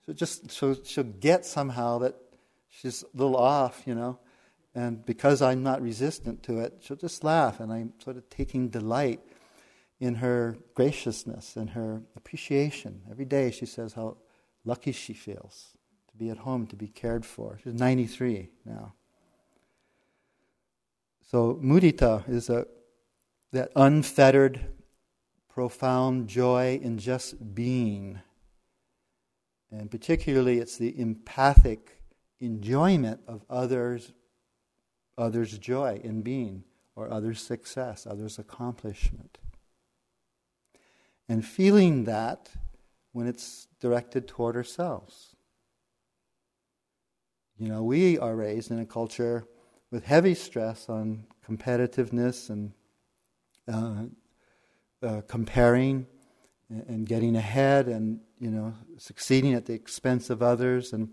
She'll 0.05 0.15
just 0.15 0.51
she'll, 0.51 0.83
she'll 0.85 1.05
get 1.05 1.47
somehow 1.47 1.99
that 1.99 2.15
she's 2.81 3.03
a 3.03 3.17
little 3.17 3.37
off, 3.37 3.83
you 3.87 3.95
know. 3.95 4.19
And 4.75 5.05
because 5.05 5.43
I'm 5.43 5.63
not 5.63 5.83
resistant 5.83 6.43
to 6.45 6.61
it, 6.61 6.79
she'll 6.81 6.97
just 6.97 7.25
laugh, 7.25 7.61
and 7.61 7.73
I'm 7.73 7.93
sort 8.03 8.17
of 8.17 8.29
taking 8.31 8.69
delight 8.69 9.21
in 9.99 10.17
her 10.17 10.57
graciousness 10.75 11.57
and 11.57 11.71
her 11.71 12.03
appreciation. 12.17 13.03
Every 13.11 13.25
day 13.25 13.51
she 13.51 13.67
says 13.67 13.95
how 13.95 14.19
lucky 14.65 14.93
she 14.93 15.15
feels 15.15 15.73
to 16.11 16.17
be 16.17 16.31
at 16.31 16.39
home, 16.39 16.67
to 16.69 16.77
be 16.77 16.89
cared 16.89 17.27
for. 17.27 17.59
She's 17.63 17.75
93 17.75 18.51
now. 18.65 18.95
So 21.23 21.59
mudita 21.63 22.29
is 22.29 22.49
a, 22.49 22.67
that 23.53 23.73
unfettered, 23.75 24.61
profound 25.49 26.29
joy 26.29 26.79
in 26.81 26.99
just 26.99 27.55
being. 27.55 28.21
And 29.71 29.91
particularly, 29.91 30.59
it's 30.59 30.79
the 30.79 30.99
empathic 30.99 31.98
enjoyment 32.41 33.21
of 33.27 33.45
others, 33.49 34.13
others' 35.17 35.59
joy 35.59 36.01
in 36.03 36.23
being, 36.23 36.65
or 36.95 37.11
others' 37.11 37.41
success, 37.41 38.07
others' 38.07 38.39
accomplishment. 38.39 39.39
And 41.29 41.45
feeling 41.45 42.05
that 42.05 42.51
when 43.13 43.27
it's 43.27 43.67
directed 43.81 44.29
toward 44.29 44.57
ourselves. 44.57 45.35
You 47.59 47.69
know, 47.69 47.83
we 47.83 48.19
are 48.19 48.37
raised 48.37 48.71
in 48.71 48.79
a 48.79 48.87
culture 48.87 49.45
with 49.91 50.05
heavy 50.05 50.35
stress 50.35 50.89
on 50.89 51.25
competitiveness 51.49 52.51
and 52.51 52.73
uh, 53.67 54.05
uh, 55.03 55.23
comparing 55.27 56.07
and 56.71 57.07
getting 57.07 57.37
ahead 57.37 57.89
and 57.89 58.21
you 58.39 58.51
know 58.51 58.75
succeeding 58.99 59.55
at 59.55 59.67
the 59.67 59.73
expense 59.73 60.29
of 60.31 60.43
others 60.43 60.93
and 60.93 61.13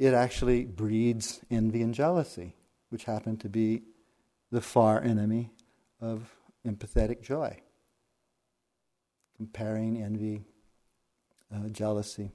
it 0.00 0.14
actually 0.14 0.64
breeds 0.64 1.40
envy 1.50 1.82
and 1.82 1.94
jealousy 1.94 2.56
which 2.88 3.04
happen 3.04 3.36
to 3.36 3.48
be 3.48 3.82
the 4.50 4.60
far 4.60 5.00
enemy 5.00 5.52
of 6.00 6.34
empathetic 6.66 7.22
joy 7.22 7.56
comparing 9.36 10.02
envy 10.02 10.42
uh, 11.54 11.68
jealousy 11.68 12.32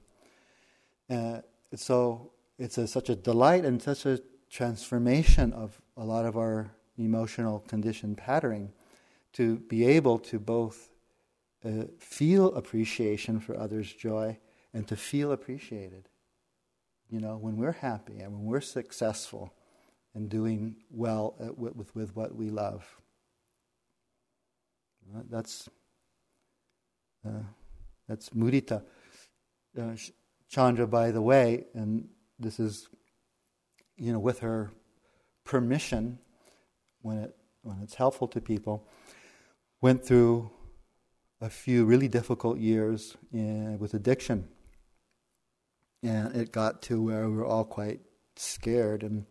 uh, 1.10 1.40
so 1.74 2.30
it's 2.58 2.78
a, 2.78 2.86
such 2.86 3.10
a 3.10 3.16
delight 3.16 3.64
and 3.64 3.82
such 3.82 4.06
a 4.06 4.20
transformation 4.48 5.52
of 5.52 5.80
a 5.96 6.04
lot 6.04 6.24
of 6.24 6.36
our 6.36 6.70
emotional 6.96 7.60
condition 7.60 8.14
patterning 8.14 8.72
to 9.32 9.56
be 9.56 9.84
able 9.84 10.18
to 10.18 10.38
both 10.38 10.90
uh, 11.64 11.84
feel 11.98 12.54
appreciation 12.54 13.40
for 13.40 13.58
others' 13.58 13.92
joy 13.92 14.38
and 14.72 14.86
to 14.88 14.96
feel 14.96 15.32
appreciated. 15.32 16.08
You 17.10 17.20
know, 17.20 17.36
when 17.36 17.56
we're 17.56 17.72
happy 17.72 18.18
and 18.18 18.32
when 18.32 18.44
we're 18.44 18.60
successful 18.60 19.54
and 20.14 20.28
doing 20.28 20.76
well 20.90 21.36
with, 21.56 21.76
with, 21.76 21.94
with, 21.94 22.16
what 22.16 22.34
we 22.34 22.48
love. 22.50 22.84
That's 25.30 25.68
uh, 27.24 27.44
that's 28.08 28.30
mudita. 28.30 28.82
Uh, 29.78 29.94
Chandra, 30.48 30.86
by 30.86 31.10
the 31.10 31.20
way, 31.20 31.66
and 31.74 32.08
this 32.38 32.58
is, 32.58 32.88
you 33.96 34.12
know, 34.12 34.18
with 34.18 34.40
her 34.40 34.70
permission, 35.44 36.18
when 37.02 37.18
it 37.18 37.36
when 37.62 37.80
it's 37.82 37.94
helpful 37.94 38.28
to 38.28 38.40
people, 38.40 38.88
went 39.80 40.04
through 40.04 40.50
a 41.40 41.50
few 41.50 41.84
really 41.84 42.08
difficult 42.08 42.58
years 42.58 43.16
in, 43.32 43.78
with 43.78 43.92
addiction. 43.92 44.48
And 46.06 46.36
it 46.36 46.52
got 46.52 46.82
to 46.82 47.02
where 47.02 47.28
we 47.28 47.34
were 47.34 47.44
all 47.44 47.64
quite 47.64 48.00
scared. 48.36 49.02
And 49.02 49.26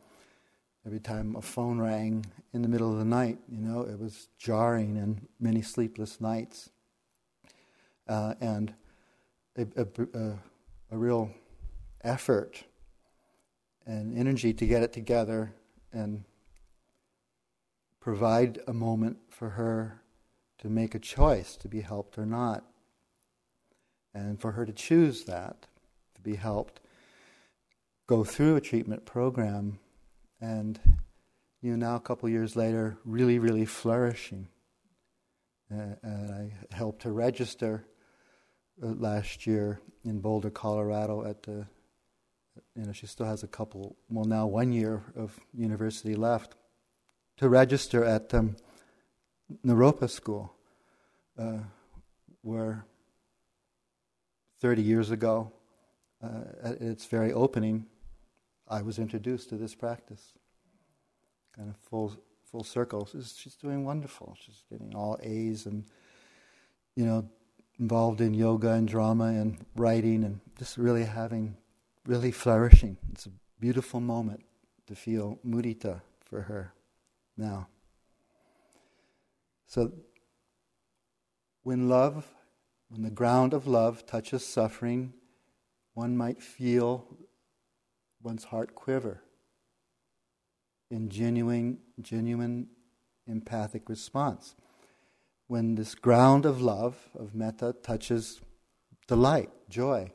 every 0.86 1.00
time 1.00 1.36
a 1.38 1.42
phone 1.42 1.80
rang 1.80 2.26
in 2.54 2.62
the 2.62 2.68
middle 2.68 2.92
of 2.92 3.00
the 3.00 3.06
night, 3.06 3.40
you 3.48 3.62
know, 3.62 3.82
it 3.84 3.98
was 3.98 4.28
jarring 4.38 4.98
and 4.98 5.26
many 5.40 5.62
sleepless 5.62 6.20
nights. 6.20 6.70
Uh, 8.10 8.34
and 8.42 8.74
a, 9.58 9.66
a, 9.78 10.34
a 10.92 10.98
real 10.98 11.32
effort 12.04 12.66
and 13.86 14.18
energy 14.18 14.54
to 14.54 14.68
get 14.68 14.84
it 14.84 14.92
together 14.92 15.54
and 15.94 16.26
provide 18.02 18.60
a 18.68 18.74
moment 18.74 19.18
for 19.30 19.52
her 19.52 20.02
to 20.58 20.68
make 20.68 20.94
a 20.94 21.00
choice 21.00 21.56
to 21.56 21.70
be 21.70 21.80
helped 21.80 22.18
or 22.18 22.26
not. 22.26 22.66
And 24.14 24.42
for 24.42 24.52
her 24.52 24.66
to 24.66 24.74
choose 24.74 25.24
that, 25.24 25.68
be 26.26 26.36
helped, 26.36 26.82
go 28.08 28.24
through 28.24 28.56
a 28.56 28.62
treatment 28.62 29.06
program, 29.06 29.80
and 30.42 30.80
you 31.62 31.72
know, 31.72 31.88
now 31.88 31.96
a 31.96 32.00
couple 32.00 32.28
years 32.28 32.56
later, 32.56 32.98
really, 33.06 33.40
really 33.40 33.66
flourishing. 33.66 34.48
Uh, 35.72 35.96
and 36.04 36.32
I 36.32 36.76
helped 36.76 37.04
her 37.04 37.14
register 37.14 37.86
uh, 38.84 38.88
last 38.88 39.48
year 39.48 39.80
in 40.04 40.20
Boulder, 40.20 40.50
Colorado 40.52 41.26
at 41.26 41.44
the, 41.44 41.66
you 42.76 42.86
know, 42.86 42.92
she 42.92 43.08
still 43.08 43.26
has 43.26 43.42
a 43.42 43.48
couple, 43.48 43.96
well, 44.10 44.26
now 44.26 44.46
one 44.46 44.72
year 44.72 45.04
of 45.16 45.40
university 45.54 46.16
left, 46.16 46.56
to 47.38 47.50
register 47.50 48.04
at 48.04 48.34
um, 48.34 48.56
Naropa 49.66 50.10
School, 50.10 50.54
uh, 51.38 51.60
where 52.42 52.86
30 54.62 54.82
years 54.82 55.12
ago, 55.12 55.52
uh, 56.24 56.44
at 56.64 56.82
its 56.82 57.06
very 57.06 57.32
opening, 57.34 57.86
I 58.68 58.82
was 58.82 59.00
introduced 59.00 59.50
to 59.50 59.58
this 59.58 59.76
practice. 59.76 60.34
Kind 61.56 61.70
of 61.70 61.78
full 61.78 62.16
full 62.44 62.64
circle. 62.64 63.08
She's, 63.12 63.36
she's 63.38 63.56
doing 63.56 63.86
wonderful. 63.86 64.38
She's 64.40 64.64
getting 64.70 64.96
all 64.96 65.18
A's 65.22 65.66
and 65.66 65.86
you 66.96 67.06
know 67.06 67.30
involved 67.80 68.22
in 68.22 68.34
yoga 68.34 68.72
and 68.72 68.88
drama 68.88 69.26
and 69.26 69.58
writing 69.76 70.24
and 70.24 70.40
just 70.58 70.78
really 70.78 71.04
having 71.04 71.58
really 72.06 72.32
flourishing. 72.32 72.98
It's 73.12 73.26
a 73.26 73.32
beautiful 73.60 74.00
moment 74.00 74.46
to 74.88 74.96
feel 74.96 75.40
mudita 75.46 76.02
for 76.24 76.42
her 76.42 76.74
now. 77.38 77.68
So, 79.68 79.92
when 81.64 81.90
love, 81.90 82.28
when 82.90 83.02
the 83.02 83.10
ground 83.10 83.54
of 83.54 83.68
love 83.68 84.06
touches 84.06 84.46
suffering, 84.46 85.14
one 85.96 86.16
might 86.16 86.42
feel 86.42 87.08
one's 88.22 88.44
heart 88.44 88.76
quiver 88.76 89.22
in 90.92 91.10
genuine, 91.10 91.80
genuine 92.02 92.68
empathic 93.28 93.90
response. 93.90 94.56
When 95.48 95.76
this 95.76 95.96
ground 95.96 96.46
of 96.46 96.62
love, 96.62 97.10
of 97.18 97.34
metta, 97.34 97.74
touches 97.82 98.42
delight, 99.08 99.50
joy, 99.70 100.12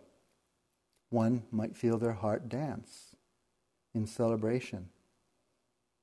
one 1.09 1.43
might 1.51 1.77
feel 1.77 1.99
their 1.99 2.13
heart 2.13 2.49
dance 2.49 3.17
in 3.95 4.07
celebration, 4.07 4.89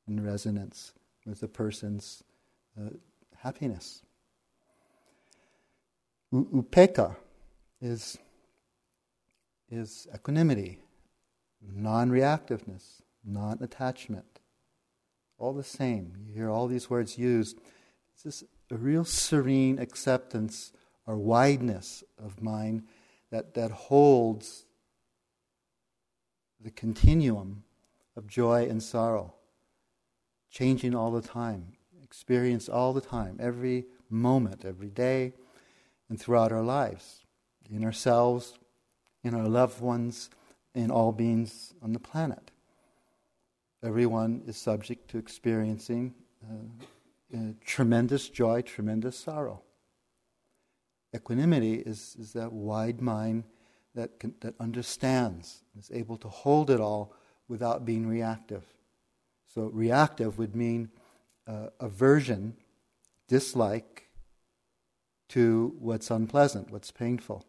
in 0.08 0.26
resonance 0.26 0.94
with 1.26 1.40
the 1.40 1.48
person's 1.48 2.24
uh, 2.80 2.90
happiness. 3.38 4.02
U- 6.32 6.48
upekkha 6.54 7.16
is, 7.82 8.18
is 9.70 10.08
equanimity, 10.14 10.80
non 11.62 12.10
reactiveness, 12.10 13.02
non 13.24 13.58
attachment. 13.62 14.40
All 15.38 15.54
the 15.54 15.64
same. 15.64 16.14
You 16.26 16.34
hear 16.34 16.50
all 16.50 16.68
these 16.68 16.90
words 16.90 17.18
used. 17.18 17.60
It's 18.14 18.24
just 18.24 18.44
a 18.72 18.76
real 18.76 19.06
serene 19.06 19.80
acceptance 19.80 20.72
or 21.06 21.16
wideness 21.16 22.04
of 22.18 22.42
mind 22.42 22.84
that, 23.32 23.54
that 23.54 23.72
holds 23.72 24.66
the 26.60 26.72
continuum 26.72 27.64
of 28.16 28.28
joy 28.28 28.68
and 28.68 28.82
sorrow, 28.82 29.36
changing 30.50 30.96
all 30.96 31.12
the 31.12 31.22
time, 31.22 31.74
experienced 32.04 32.70
all 32.70 32.94
the 32.94 33.02
time, 33.02 33.38
every 33.40 33.86
moment, 34.10 34.66
every 34.66 34.90
day, 34.90 35.34
and 36.10 36.20
throughout 36.20 36.52
our 36.52 36.64
lives, 36.64 37.26
in 37.70 37.84
ourselves, 37.84 38.58
in 39.28 39.36
our 39.36 39.48
loved 39.48 39.82
ones, 39.82 40.30
in 40.74 40.90
all 40.90 41.12
beings 41.12 41.74
on 41.84 41.94
the 41.94 42.00
planet. 42.00 42.52
Everyone 43.84 44.42
is 44.48 44.58
subject 44.58 45.10
to 45.12 45.18
experiencing 45.18 46.14
uh, 46.44 47.38
uh, 47.38 47.40
tremendous 47.64 48.30
joy, 48.30 48.62
tremendous 48.62 49.18
sorrow. 49.18 49.62
Equanimity 51.16 51.74
is, 51.76 52.16
is 52.20 52.34
that 52.34 52.54
wide 52.54 53.02
mind 53.02 53.44
that, 53.96 54.20
can, 54.20 54.34
that 54.42 54.56
understands, 54.60 55.64
is 55.78 55.92
able 55.94 56.18
to 56.18 56.28
hold 56.30 56.70
it 56.70 56.80
all 56.80 57.14
without 57.48 57.86
being 57.86 58.08
reactive. 58.08 58.64
So, 59.54 59.64
reactive 59.74 60.38
would 60.38 60.56
mean 60.56 60.90
uh, 61.48 61.70
aversion, 61.80 62.56
dislike 63.28 64.10
to 65.30 65.76
what's 65.80 66.12
unpleasant, 66.12 66.70
what's 66.70 66.92
painful. 66.92 67.47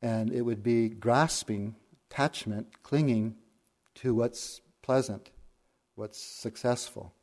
And 0.00 0.32
it 0.32 0.42
would 0.42 0.62
be 0.62 0.88
grasping, 0.88 1.76
attachment, 2.10 2.82
clinging 2.82 3.36
to 3.96 4.14
what's 4.14 4.60
pleasant, 4.82 5.30
what's 5.96 6.20
successful, 6.20 7.14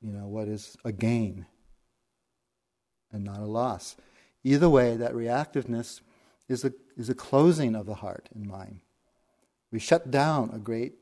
you 0.00 0.12
know, 0.12 0.26
what 0.26 0.48
is 0.48 0.76
a 0.84 0.92
gain. 0.92 1.46
and 3.12 3.24
not 3.24 3.40
a 3.40 3.46
loss. 3.46 3.96
Either 4.42 4.68
way, 4.68 4.96
that 4.96 5.12
reactiveness 5.12 6.00
is 6.48 6.64
a, 6.64 6.72
is 6.96 7.08
a 7.08 7.14
closing 7.14 7.74
of 7.74 7.86
the 7.86 7.96
heart 7.96 8.28
and 8.34 8.46
mind. 8.46 8.80
We 9.70 9.78
shut 9.78 10.10
down 10.10 10.50
a 10.52 10.58
great 10.58 10.94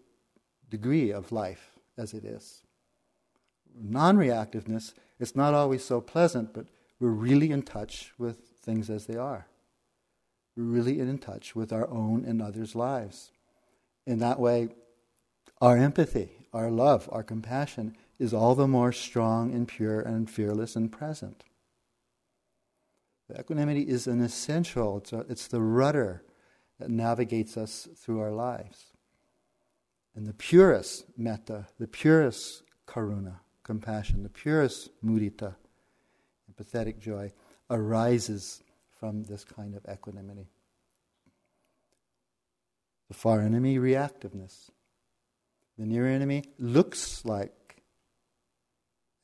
degree 0.68 1.10
of 1.12 1.32
life 1.32 1.78
as 1.96 2.12
it 2.12 2.24
is. 2.24 2.62
Non 3.74 4.16
reactiveness, 4.16 4.92
it's 5.18 5.36
not 5.36 5.54
always 5.54 5.84
so 5.84 6.00
pleasant, 6.00 6.52
but 6.52 6.66
we're 6.98 7.10
really 7.10 7.50
in 7.50 7.62
touch 7.62 8.12
with 8.18 8.38
things 8.60 8.90
as 8.90 9.06
they 9.06 9.16
are. 9.16 9.46
Really 10.62 11.00
in 11.00 11.16
touch 11.16 11.56
with 11.56 11.72
our 11.72 11.88
own 11.88 12.26
and 12.26 12.42
others' 12.42 12.74
lives. 12.74 13.32
In 14.06 14.18
that 14.18 14.38
way, 14.38 14.68
our 15.58 15.78
empathy, 15.78 16.32
our 16.52 16.70
love, 16.70 17.08
our 17.10 17.22
compassion 17.22 17.96
is 18.18 18.34
all 18.34 18.54
the 18.54 18.68
more 18.68 18.92
strong 18.92 19.54
and 19.54 19.66
pure 19.66 20.00
and 20.00 20.30
fearless 20.30 20.76
and 20.76 20.92
present. 20.92 21.44
The 23.28 23.40
equanimity 23.40 23.88
is 23.88 24.06
an 24.06 24.20
essential, 24.20 24.98
it's, 24.98 25.14
a, 25.14 25.20
it's 25.30 25.46
the 25.46 25.62
rudder 25.62 26.24
that 26.78 26.90
navigates 26.90 27.56
us 27.56 27.88
through 27.96 28.20
our 28.20 28.32
lives. 28.32 28.92
And 30.14 30.26
the 30.26 30.34
purest 30.34 31.06
metta, 31.16 31.68
the 31.78 31.86
purest 31.86 32.64
karuna, 32.86 33.36
compassion, 33.62 34.24
the 34.24 34.28
purest 34.28 34.90
mudita, 35.02 35.54
empathetic 36.52 36.98
joy, 36.98 37.32
arises 37.70 38.62
from 39.00 39.24
this 39.24 39.44
kind 39.44 39.74
of 39.74 39.84
equanimity. 39.90 40.46
The 43.08 43.14
far 43.14 43.40
enemy, 43.40 43.78
reactiveness. 43.78 44.70
The 45.78 45.86
near 45.86 46.06
enemy 46.06 46.44
looks 46.58 47.24
like 47.24 47.82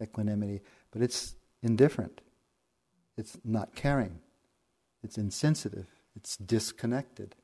equanimity, 0.03 0.63
but 0.91 1.03
it's 1.03 1.37
indifferent. 1.63 2.23
It's 3.19 3.37
not 3.45 3.75
caring. 3.75 4.19
It's 5.03 5.19
insensitive. 5.19 5.87
It's 6.17 6.37
disconnected. 6.39 7.37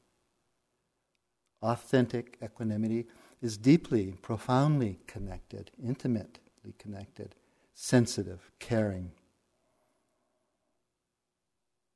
Authentic 1.63 2.39
equanimity 2.43 3.07
is 3.43 3.59
deeply, 3.59 4.15
profoundly 4.23 4.99
connected, 5.07 5.71
intimately 5.85 6.75
connected, 6.79 7.35
sensitive, 7.75 8.51
caring. 8.59 9.13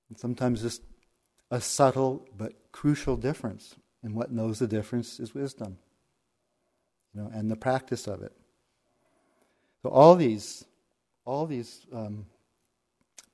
And 0.08 0.18
sometimes 0.18 0.62
just 0.62 0.82
a 1.50 1.60
subtle 1.60 2.26
but 2.36 2.52
crucial 2.72 3.16
difference, 3.16 3.76
and 4.02 4.14
what 4.14 4.32
knows 4.32 4.58
the 4.58 4.66
difference 4.66 5.20
is 5.20 5.34
wisdom, 5.34 5.78
you 7.14 7.22
know, 7.22 7.30
and 7.32 7.50
the 7.50 7.56
practice 7.56 8.06
of 8.06 8.22
it. 8.22 8.32
So 9.82 9.90
all 9.90 10.16
these, 10.16 10.64
all 11.24 11.46
these 11.46 11.86
um, 11.92 12.26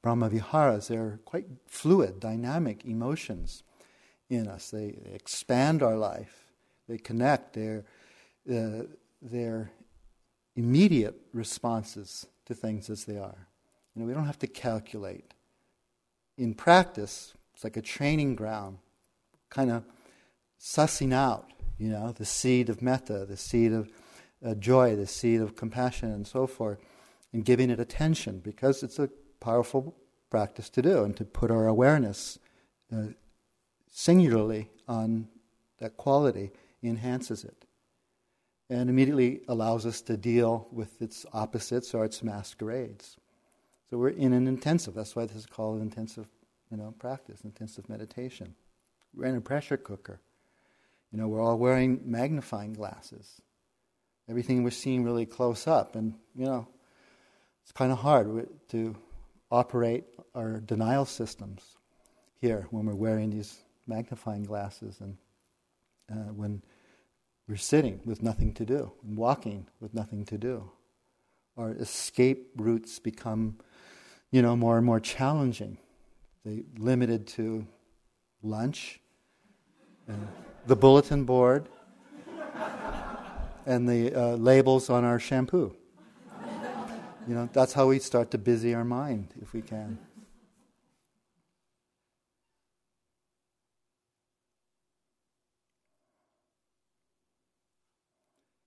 Brahmaviharas, 0.02 0.88
they're 0.88 1.20
quite 1.24 1.46
fluid, 1.66 2.20
dynamic 2.20 2.84
emotions 2.84 3.62
in 4.28 4.48
us. 4.48 4.70
They, 4.70 4.98
they 5.04 5.14
expand 5.14 5.82
our 5.82 5.96
life. 5.96 6.44
They 6.88 6.98
connect. 6.98 7.54
They're, 7.54 7.84
uh, 8.50 8.84
they're 9.20 9.70
immediate 10.56 11.14
responses 11.32 12.26
to 12.46 12.54
things 12.54 12.90
as 12.90 13.04
they 13.04 13.16
are. 13.16 13.48
You 13.94 14.02
know, 14.02 14.08
we 14.08 14.14
don't 14.14 14.26
have 14.26 14.38
to 14.40 14.46
calculate. 14.46 15.32
In 16.36 16.54
practice, 16.54 17.34
it's 17.54 17.64
like 17.64 17.76
a 17.76 17.82
training 17.82 18.36
ground, 18.36 18.78
kind 19.50 19.70
of 19.70 19.84
sussing 20.60 21.12
out, 21.12 21.50
you 21.78 21.88
know, 21.88 22.12
the 22.12 22.24
seed 22.24 22.68
of 22.68 22.82
metta, 22.82 23.26
the 23.26 23.36
seed 23.36 23.72
of 23.72 23.90
uh, 24.44 24.54
joy, 24.54 24.96
the 24.96 25.06
seed 25.06 25.40
of 25.40 25.56
compassion, 25.56 26.10
and 26.10 26.26
so 26.26 26.46
forth, 26.46 26.78
and 27.32 27.44
giving 27.44 27.70
it 27.70 27.80
attention 27.80 28.38
because 28.38 28.82
it's 28.82 28.98
a 28.98 29.08
powerful 29.40 29.94
practice 30.30 30.70
to 30.70 30.82
do 30.82 31.04
and 31.04 31.16
to 31.16 31.24
put 31.24 31.50
our 31.50 31.66
awareness 31.66 32.38
uh, 32.94 33.08
singularly 33.90 34.70
on 34.88 35.28
that 35.78 35.96
quality 35.96 36.50
enhances 36.82 37.44
it 37.44 37.66
and 38.70 38.88
immediately 38.88 39.42
allows 39.48 39.84
us 39.84 40.00
to 40.00 40.16
deal 40.16 40.66
with 40.72 41.02
its 41.02 41.26
opposites 41.32 41.92
or 41.92 42.04
its 42.04 42.22
masquerades. 42.22 43.16
So 43.92 43.98
we're 43.98 44.08
in 44.08 44.32
an 44.32 44.48
intensive, 44.48 44.94
that's 44.94 45.14
why 45.14 45.26
this 45.26 45.36
is 45.36 45.44
called 45.44 45.82
intensive 45.82 46.26
you 46.70 46.78
know, 46.78 46.94
practice, 46.98 47.42
intensive 47.44 47.90
meditation. 47.90 48.54
We're 49.14 49.26
in 49.26 49.36
a 49.36 49.40
pressure 49.42 49.76
cooker. 49.76 50.18
You 51.12 51.18
know, 51.18 51.28
we're 51.28 51.42
all 51.42 51.58
wearing 51.58 52.00
magnifying 52.02 52.72
glasses. 52.72 53.42
Everything 54.30 54.62
we're 54.62 54.70
seeing 54.70 55.04
really 55.04 55.26
close 55.26 55.66
up, 55.66 55.94
and 55.94 56.14
you 56.34 56.46
know, 56.46 56.66
it's 57.62 57.72
kind 57.72 57.92
of 57.92 57.98
hard 57.98 58.48
to 58.70 58.96
operate 59.50 60.04
our 60.34 60.60
denial 60.60 61.04
systems 61.04 61.76
here 62.40 62.66
when 62.70 62.86
we're 62.86 62.94
wearing 62.94 63.28
these 63.28 63.58
magnifying 63.86 64.44
glasses 64.44 65.00
and 65.00 65.18
uh, 66.10 66.32
when 66.32 66.62
we're 67.46 67.56
sitting 67.56 68.00
with 68.06 68.22
nothing 68.22 68.54
to 68.54 68.64
do, 68.64 68.90
and 69.06 69.18
walking 69.18 69.66
with 69.80 69.92
nothing 69.92 70.24
to 70.24 70.38
do. 70.38 70.70
Our 71.58 71.72
escape 71.72 72.52
routes 72.56 72.98
become, 72.98 73.58
you 74.32 74.42
know, 74.42 74.56
more 74.56 74.78
and 74.78 74.84
more 74.84 74.98
challenging. 74.98 75.78
They 76.44 76.64
limited 76.76 77.28
to 77.28 77.64
lunch, 78.42 78.98
and 80.08 80.26
the 80.66 80.74
bulletin 80.74 81.24
board, 81.24 81.68
and 83.66 83.88
the 83.88 84.12
uh, 84.12 84.34
labels 84.36 84.90
on 84.90 85.04
our 85.04 85.20
shampoo. 85.20 85.76
You 87.28 87.34
know, 87.36 87.48
that's 87.52 87.72
how 87.72 87.86
we 87.86 88.00
start 88.00 88.32
to 88.32 88.38
busy 88.38 88.74
our 88.74 88.84
mind 88.84 89.32
if 89.40 89.52
we 89.52 89.62
can. 89.62 89.96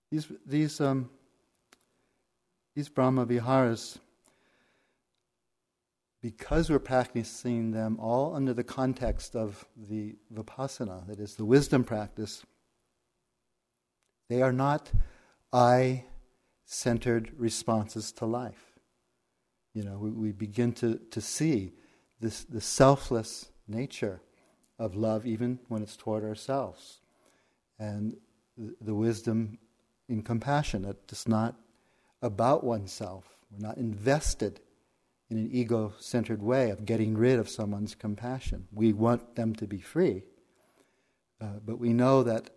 These, 0.09 0.31
these, 0.45 0.79
um, 0.79 1.09
these 2.73 2.87
Brahma 2.87 3.25
Viharas, 3.25 3.99
because 6.25 6.71
we're 6.71 6.79
practicing 6.79 7.69
them 7.69 7.99
all 7.99 8.35
under 8.35 8.51
the 8.51 8.63
context 8.63 9.35
of 9.35 9.63
the 9.77 10.15
Vipassana, 10.33 11.05
that 11.05 11.19
is, 11.19 11.35
the 11.35 11.45
wisdom 11.45 11.83
practice, 11.83 12.43
they 14.27 14.41
are 14.41 14.51
not 14.51 14.91
I 15.53 16.05
centered 16.65 17.31
responses 17.37 18.11
to 18.13 18.25
life. 18.25 18.79
You 19.75 19.83
know, 19.83 19.99
we, 19.99 20.09
we 20.09 20.31
begin 20.31 20.73
to, 20.73 20.99
to 21.11 21.21
see 21.21 21.73
this, 22.19 22.43
the 22.43 22.59
selfless 22.59 23.51
nature 23.67 24.19
of 24.79 24.95
love, 24.95 25.27
even 25.27 25.59
when 25.67 25.83
it's 25.83 25.95
toward 25.95 26.23
ourselves. 26.23 27.01
And 27.77 28.17
the, 28.57 28.73
the 28.81 28.95
wisdom 28.95 29.59
in 30.09 30.23
compassion, 30.23 30.81
that 30.81 30.97
it's 31.07 31.27
not 31.27 31.53
about 32.23 32.63
oneself. 32.63 33.25
We're 33.51 33.67
not 33.67 33.77
invested 33.77 34.59
in 35.29 35.37
an 35.37 35.49
ego 35.51 35.93
centered 35.99 36.41
way 36.41 36.69
of 36.69 36.85
getting 36.85 37.17
rid 37.17 37.39
of 37.39 37.49
someone's 37.49 37.95
compassion. 37.95 38.67
We 38.71 38.93
want 38.93 39.35
them 39.35 39.55
to 39.55 39.65
be 39.65 39.79
free. 39.79 40.23
Uh, 41.41 41.59
but 41.65 41.79
we 41.79 41.93
know 41.93 42.23
that 42.23 42.51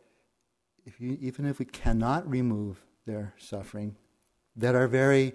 if 0.85 1.01
you, 1.01 1.19
even 1.21 1.47
if 1.47 1.59
we 1.59 1.64
cannot 1.64 2.29
remove 2.29 2.85
their 3.07 3.35
suffering, 3.39 3.97
that 4.57 4.75
our 4.75 4.89
very 4.89 5.35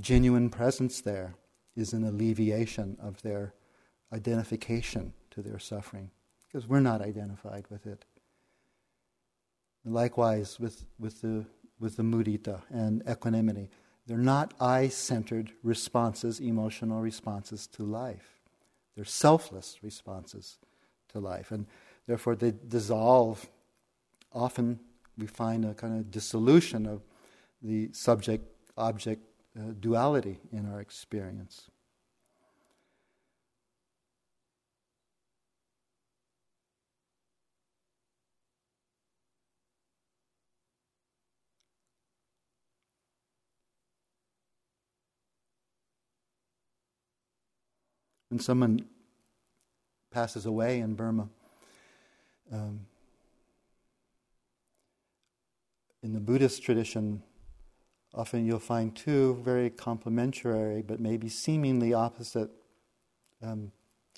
genuine 0.00 0.50
presence 0.50 1.00
there 1.00 1.34
is 1.76 1.92
an 1.92 2.04
alleviation 2.04 2.96
of 3.00 3.22
their 3.22 3.54
identification 4.12 5.12
to 5.30 5.42
their 5.42 5.58
suffering, 5.58 6.10
because 6.46 6.66
we're 6.66 6.80
not 6.80 7.00
identified 7.02 7.64
with 7.70 7.86
it. 7.86 8.04
likewise, 9.84 10.58
with, 10.58 10.84
with, 10.98 11.20
the, 11.22 11.46
with 11.78 11.96
the 11.96 12.02
mudita 12.02 12.62
and 12.70 13.02
equanimity, 13.08 13.70
they're 14.08 14.16
not 14.16 14.54
I 14.58 14.88
centered 14.88 15.52
responses, 15.62 16.40
emotional 16.40 17.00
responses 17.02 17.66
to 17.68 17.82
life. 17.82 18.40
They're 18.96 19.04
selfless 19.04 19.78
responses 19.82 20.56
to 21.12 21.20
life. 21.20 21.52
And 21.52 21.66
therefore, 22.06 22.34
they 22.34 22.54
dissolve 22.66 23.46
often 24.32 24.80
we 25.18 25.26
find 25.26 25.64
a 25.64 25.74
kind 25.74 25.98
of 25.98 26.10
dissolution 26.10 26.86
of 26.86 27.02
the 27.60 27.90
subject 27.92 28.46
object 28.78 29.22
uh, 29.58 29.72
duality 29.78 30.38
in 30.52 30.72
our 30.72 30.80
experience. 30.80 31.68
When 48.28 48.40
someone 48.40 48.84
passes 50.10 50.44
away 50.44 50.80
in 50.80 50.94
Burma, 50.94 51.28
um, 52.52 52.80
in 56.02 56.12
the 56.12 56.20
Buddhist 56.20 56.62
tradition, 56.62 57.22
often 58.14 58.44
you'll 58.44 58.58
find 58.58 58.94
two 58.94 59.40
very 59.42 59.70
complementary 59.70 60.82
but 60.82 61.00
maybe 61.00 61.28
seemingly 61.28 61.94
opposite 61.94 62.50
um, 63.42 63.72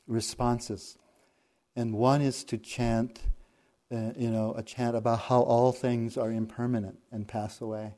responses. 0.06 0.96
And 1.76 1.94
one 1.94 2.20
is 2.20 2.42
to 2.44 2.58
chant, 2.58 3.20
uh, 3.92 4.10
you 4.16 4.30
know, 4.30 4.54
a 4.56 4.62
chant 4.62 4.96
about 4.96 5.20
how 5.20 5.42
all 5.42 5.72
things 5.72 6.16
are 6.16 6.32
impermanent 6.32 6.98
and 7.12 7.28
pass 7.28 7.60
away. 7.60 7.94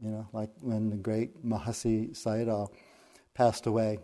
You 0.00 0.10
know, 0.10 0.28
like 0.32 0.50
when 0.60 0.90
the 0.90 0.96
great 0.96 1.44
Mahasi 1.44 2.10
Sayadaw 2.10 2.68
passed 3.34 3.66
away 3.66 3.98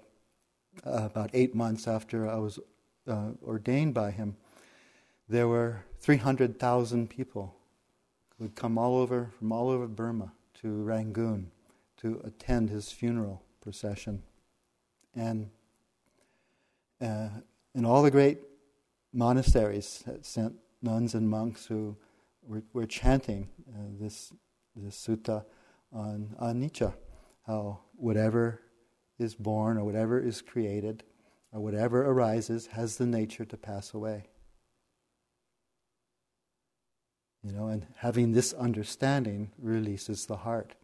uh, 0.86 1.04
about 1.04 1.30
eight 1.32 1.54
months 1.54 1.86
after 1.86 2.28
I 2.28 2.36
was 2.36 2.58
uh, 3.06 3.30
ordained 3.42 3.94
by 3.94 4.10
him, 4.10 4.36
there 5.28 5.48
were 5.48 5.84
300,000 6.00 7.08
people 7.08 7.54
who 8.36 8.44
would 8.44 8.54
come 8.54 8.76
all 8.78 8.96
over, 8.96 9.30
from 9.38 9.52
all 9.52 9.70
over 9.70 9.86
Burma 9.86 10.32
to 10.60 10.82
Rangoon 10.82 11.50
to 11.98 12.20
attend 12.24 12.70
his 12.70 12.92
funeral 12.92 13.42
procession. 13.60 14.22
And 15.14 15.50
uh, 17.00 17.28
in 17.74 17.84
all 17.84 18.02
the 18.02 18.10
great 18.10 18.38
monasteries 19.12 20.02
that 20.06 20.26
sent 20.26 20.54
nuns 20.82 21.14
and 21.14 21.28
monks 21.28 21.66
who 21.66 21.96
were, 22.42 22.62
were 22.72 22.86
chanting 22.86 23.48
uh, 23.68 23.78
this, 23.98 24.32
this 24.76 24.96
sutta 24.96 25.44
on 25.92 26.34
anicca, 26.40 26.92
how 27.46 27.80
whatever 27.96 28.60
is 29.18 29.34
born 29.34 29.76
or 29.76 29.84
whatever 29.84 30.20
is 30.20 30.42
created 30.42 31.04
or 31.52 31.60
whatever 31.60 32.04
arises 32.04 32.68
has 32.68 32.96
the 32.96 33.06
nature 33.06 33.44
to 33.44 33.56
pass 33.56 33.94
away. 33.94 34.24
You 37.42 37.52
know, 37.52 37.68
and 37.68 37.86
having 37.96 38.32
this 38.32 38.52
understanding 38.54 39.50
releases 39.58 40.26
the 40.26 40.38
heart. 40.38 40.74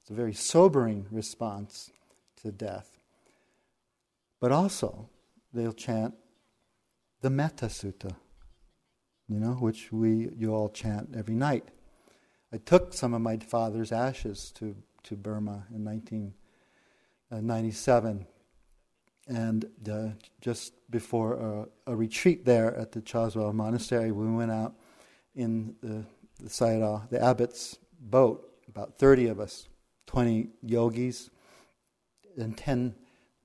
It's 0.00 0.10
a 0.10 0.14
very 0.14 0.32
sobering 0.32 1.06
response 1.10 1.90
to 2.42 2.50
death. 2.50 2.96
But 4.40 4.50
also, 4.50 5.08
they'll 5.52 5.72
chant 5.72 6.14
the 7.20 7.30
Metta 7.30 7.66
Sutta, 7.66 8.14
you 9.28 9.38
know, 9.40 9.52
which 9.52 9.92
we 9.92 10.30
you 10.36 10.54
all 10.54 10.68
chant 10.68 11.14
every 11.16 11.34
night. 11.34 11.68
I 12.52 12.58
took 12.58 12.94
some 12.94 13.12
of 13.12 13.20
my 13.20 13.36
father's 13.38 13.92
ashes 13.92 14.52
to, 14.56 14.76
to 15.04 15.16
Burma 15.16 15.66
in 15.74 15.84
1997, 17.38 18.26
and 19.28 19.64
uh, 19.90 20.08
just 20.40 20.72
before 20.90 21.68
a, 21.86 21.92
a, 21.92 21.96
retreat 21.96 22.44
there 22.44 22.74
at 22.76 22.92
the 22.92 23.00
Kyaswa 23.00 23.52
Monastery, 23.52 24.12
we 24.12 24.30
went 24.30 24.52
out 24.52 24.74
in 25.34 25.74
the, 25.82 26.04
the 26.42 26.48
Sayadaw, 26.48 27.08
the 27.10 27.22
abbot's 27.22 27.78
boat, 28.00 28.48
about 28.68 28.98
30 28.98 29.28
of 29.28 29.40
us, 29.40 29.68
20 30.06 30.48
yogis, 30.62 31.30
and 32.36 32.56
10 32.56 32.94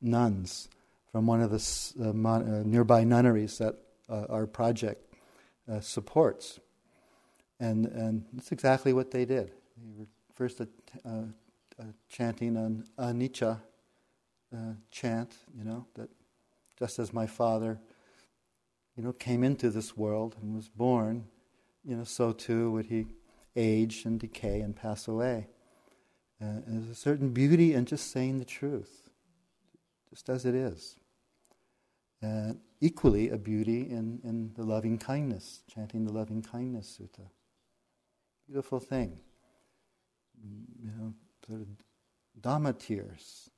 nuns 0.02 0.70
from 1.12 1.26
one 1.26 1.42
of 1.42 1.50
the 1.50 2.10
uh, 2.10 2.14
mon- 2.14 2.48
uh, 2.48 2.64
nearby 2.66 3.04
nunneries 3.04 3.58
that 3.58 3.76
uh, 4.10 4.26
our 4.30 4.46
project 4.46 5.14
uh, 5.72 5.80
supports. 5.80 6.60
And, 7.60 7.88
and 7.88 8.26
that's 8.34 8.52
exactly 8.52 8.94
what 8.94 9.12
they 9.12 9.26
did. 9.26 9.52
They 9.78 9.94
were 9.98 10.08
first 10.36 10.62
chanting 12.10 12.58
an 12.58 12.86
anicca 13.00 13.60
Uh, 14.54 14.74
chant, 14.92 15.38
you 15.58 15.64
know, 15.64 15.86
that 15.96 16.10
just 16.78 17.00
as 17.00 17.14
my 17.14 17.26
father, 17.26 17.80
you 18.98 19.04
know, 19.04 19.14
came 19.14 19.44
into 19.44 19.70
this 19.70 19.96
world 19.96 20.36
and 20.42 20.54
was 20.54 20.68
born, 20.68 21.26
you 21.86 21.96
know, 21.96 22.04
so 22.04 22.34
too 22.34 22.70
would 22.72 22.88
he 22.88 23.06
age 23.56 24.04
and 24.06 24.20
decay 24.20 24.62
and 24.62 24.76
pass 24.76 25.08
away. 25.08 25.48
Uh, 26.42 26.60
there's 26.68 26.90
a 26.90 26.96
certain 26.96 27.30
beauty 27.30 27.74
in 27.74 27.86
just 27.86 28.12
saying 28.12 28.40
the 28.40 28.46
truth, 28.46 29.10
just 30.10 30.28
as 30.28 30.46
it 30.46 30.56
is. 30.56 30.96
And 32.22 32.60
equally, 32.80 33.30
a 33.30 33.38
beauty 33.38 33.82
in, 33.82 34.20
in 34.24 34.52
the 34.56 34.64
loving 34.64 34.98
kindness, 34.98 35.62
chanting 35.74 36.04
the 36.06 36.14
loving 36.14 36.42
kindness 36.42 37.00
sutta. 37.00 37.28
Beautiful 38.48 38.80
thing. 38.80 39.20
Mm, 40.46 40.64
you 40.84 40.92
know, 40.92 41.14
sort 41.48 41.62
of 41.62 41.68
Dhamma 42.40 42.78
tears, 42.78 43.50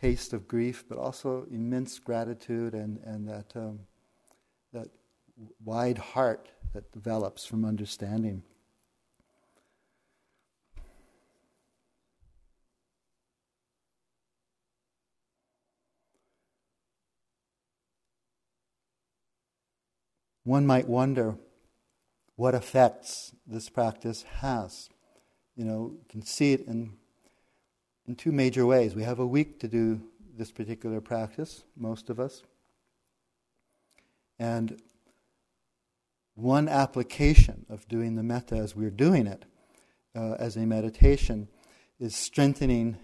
taste 0.00 0.32
of 0.32 0.46
grief, 0.46 0.84
but 0.88 0.98
also 0.98 1.46
immense 1.50 1.98
gratitude 1.98 2.74
and, 2.74 2.98
and 3.04 3.28
that, 3.28 3.52
um, 3.56 3.80
that 4.72 4.88
wide 5.64 5.98
heart 5.98 6.50
that 6.72 6.92
develops 6.92 7.44
from 7.44 7.64
understanding. 7.64 8.42
one 20.48 20.66
might 20.66 20.88
wonder 20.88 21.36
what 22.36 22.54
effects 22.54 23.34
this 23.46 23.68
practice 23.68 24.22
has. 24.40 24.88
You 25.54 25.66
know, 25.66 25.92
you 25.92 26.06
can 26.08 26.22
see 26.22 26.54
it 26.54 26.66
in, 26.66 26.94
in 28.08 28.16
two 28.16 28.32
major 28.32 28.64
ways. 28.64 28.94
We 28.94 29.04
have 29.04 29.18
a 29.18 29.26
week 29.26 29.60
to 29.60 29.68
do 29.68 30.00
this 30.36 30.50
particular 30.50 31.00
practice, 31.00 31.62
most 31.76 32.08
of 32.08 32.18
us. 32.18 32.42
And 34.38 34.80
one 36.34 36.68
application 36.68 37.66
of 37.68 37.86
doing 37.88 38.16
the 38.16 38.22
metta 38.22 38.56
as 38.56 38.74
we're 38.74 38.90
doing 38.90 39.26
it 39.26 39.44
uh, 40.16 40.36
as 40.38 40.56
a 40.56 40.60
meditation 40.60 41.48
is 42.00 42.16
strengthening 42.16 42.96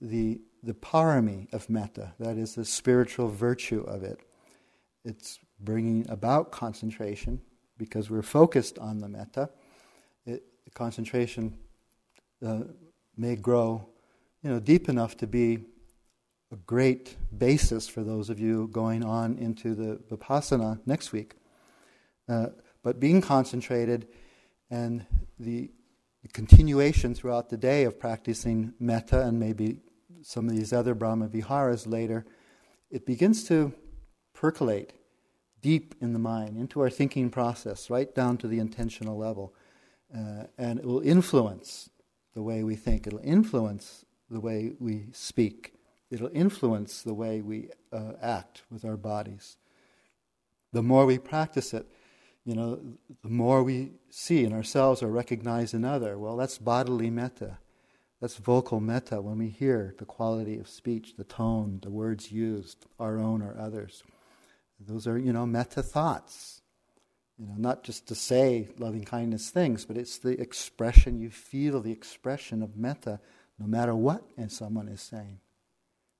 the, 0.00 0.40
the 0.62 0.74
parami 0.74 1.50
of 1.54 1.70
metta, 1.70 2.12
that 2.18 2.36
is, 2.36 2.54
the 2.54 2.64
spiritual 2.64 3.28
virtue 3.28 3.82
of 3.82 4.02
it. 4.02 4.20
It's 5.04 5.38
bringing 5.60 6.04
about 6.10 6.52
concentration 6.52 7.40
because 7.78 8.10
we're 8.10 8.22
focused 8.22 8.78
on 8.78 8.98
the 8.98 9.08
metta. 9.08 9.48
It, 10.26 10.42
concentration 10.74 11.56
uh, 12.44 12.64
may 13.16 13.36
grow, 13.36 13.88
you 14.42 14.50
know, 14.50 14.58
deep 14.58 14.88
enough 14.88 15.16
to 15.18 15.26
be 15.26 15.64
a 16.52 16.56
great 16.56 17.16
basis 17.36 17.88
for 17.88 18.02
those 18.02 18.28
of 18.28 18.40
you 18.40 18.68
going 18.72 19.04
on 19.04 19.38
into 19.38 19.74
the 19.74 20.00
vipassana 20.10 20.80
next 20.84 21.12
week. 21.12 21.34
Uh, 22.28 22.48
but 22.82 23.00
being 23.00 23.20
concentrated 23.20 24.08
and 24.70 25.06
the, 25.38 25.70
continuation 26.32 27.16
throughout 27.16 27.48
the 27.48 27.56
day 27.56 27.82
of 27.82 27.98
practicing 27.98 28.72
metta 28.78 29.22
and 29.22 29.40
maybe 29.40 29.78
some 30.22 30.48
of 30.48 30.54
these 30.54 30.72
other 30.72 30.94
Brahma 30.94 31.26
Viharas 31.26 31.84
later, 31.84 32.24
it 32.92 33.04
begins 33.04 33.42
to 33.48 33.72
percolate 34.32 34.92
deep 35.60 35.96
in 36.00 36.12
the 36.12 36.20
mind, 36.20 36.56
into 36.56 36.80
our 36.80 36.88
thinking 36.88 37.28
process, 37.28 37.90
right 37.90 38.14
down 38.14 38.36
to 38.36 38.46
the 38.46 38.60
intentional 38.60 39.18
level. 39.18 39.52
Uh, 40.16 40.44
and 40.56 40.78
it 40.78 40.84
will 40.84 41.00
influence 41.00 41.90
the 42.34 42.42
way 42.42 42.62
we 42.62 42.76
think, 42.76 43.04
it'll 43.04 43.18
influence 43.18 44.04
the 44.32 44.40
way 44.40 44.72
we 44.80 45.04
speak, 45.12 45.74
it'll 46.10 46.30
influence 46.32 47.02
the 47.02 47.14
way 47.14 47.40
we 47.40 47.68
uh, 47.92 48.12
act 48.20 48.62
with 48.70 48.84
our 48.84 48.96
bodies. 48.96 49.56
The 50.72 50.82
more 50.82 51.06
we 51.06 51.18
practice 51.18 51.74
it, 51.74 51.86
you 52.44 52.54
know, 52.54 52.80
the 53.22 53.28
more 53.28 53.62
we 53.62 53.92
see 54.10 54.44
in 54.44 54.52
ourselves 54.52 55.02
or 55.02 55.08
recognize 55.08 55.74
another. 55.74 56.18
Well, 56.18 56.36
that's 56.36 56.58
bodily 56.58 57.10
metta. 57.10 57.58
That's 58.20 58.36
vocal 58.36 58.80
metta 58.80 59.20
when 59.20 59.38
we 59.38 59.48
hear 59.48 59.94
the 59.98 60.04
quality 60.04 60.58
of 60.58 60.68
speech, 60.68 61.16
the 61.16 61.24
tone, 61.24 61.80
the 61.82 61.90
words 61.90 62.32
used, 62.32 62.86
our 62.98 63.18
own 63.18 63.42
or 63.42 63.56
others. 63.58 64.02
Those 64.80 65.06
are, 65.06 65.18
you 65.18 65.32
know, 65.32 65.46
metta 65.46 65.82
thoughts. 65.82 66.62
You 67.38 67.46
know, 67.46 67.54
not 67.56 67.82
just 67.82 68.06
to 68.08 68.14
say 68.14 68.68
loving 68.78 69.04
kindness 69.04 69.50
things, 69.50 69.84
but 69.84 69.96
it's 69.96 70.18
the 70.18 70.40
expression, 70.40 71.18
you 71.18 71.30
feel 71.30 71.80
the 71.80 71.92
expression 71.92 72.62
of 72.62 72.76
metta 72.76 73.20
no 73.62 73.68
matter 73.68 73.94
what 73.94 74.24
and 74.36 74.50
someone 74.50 74.88
is 74.88 75.00
saying, 75.00 75.38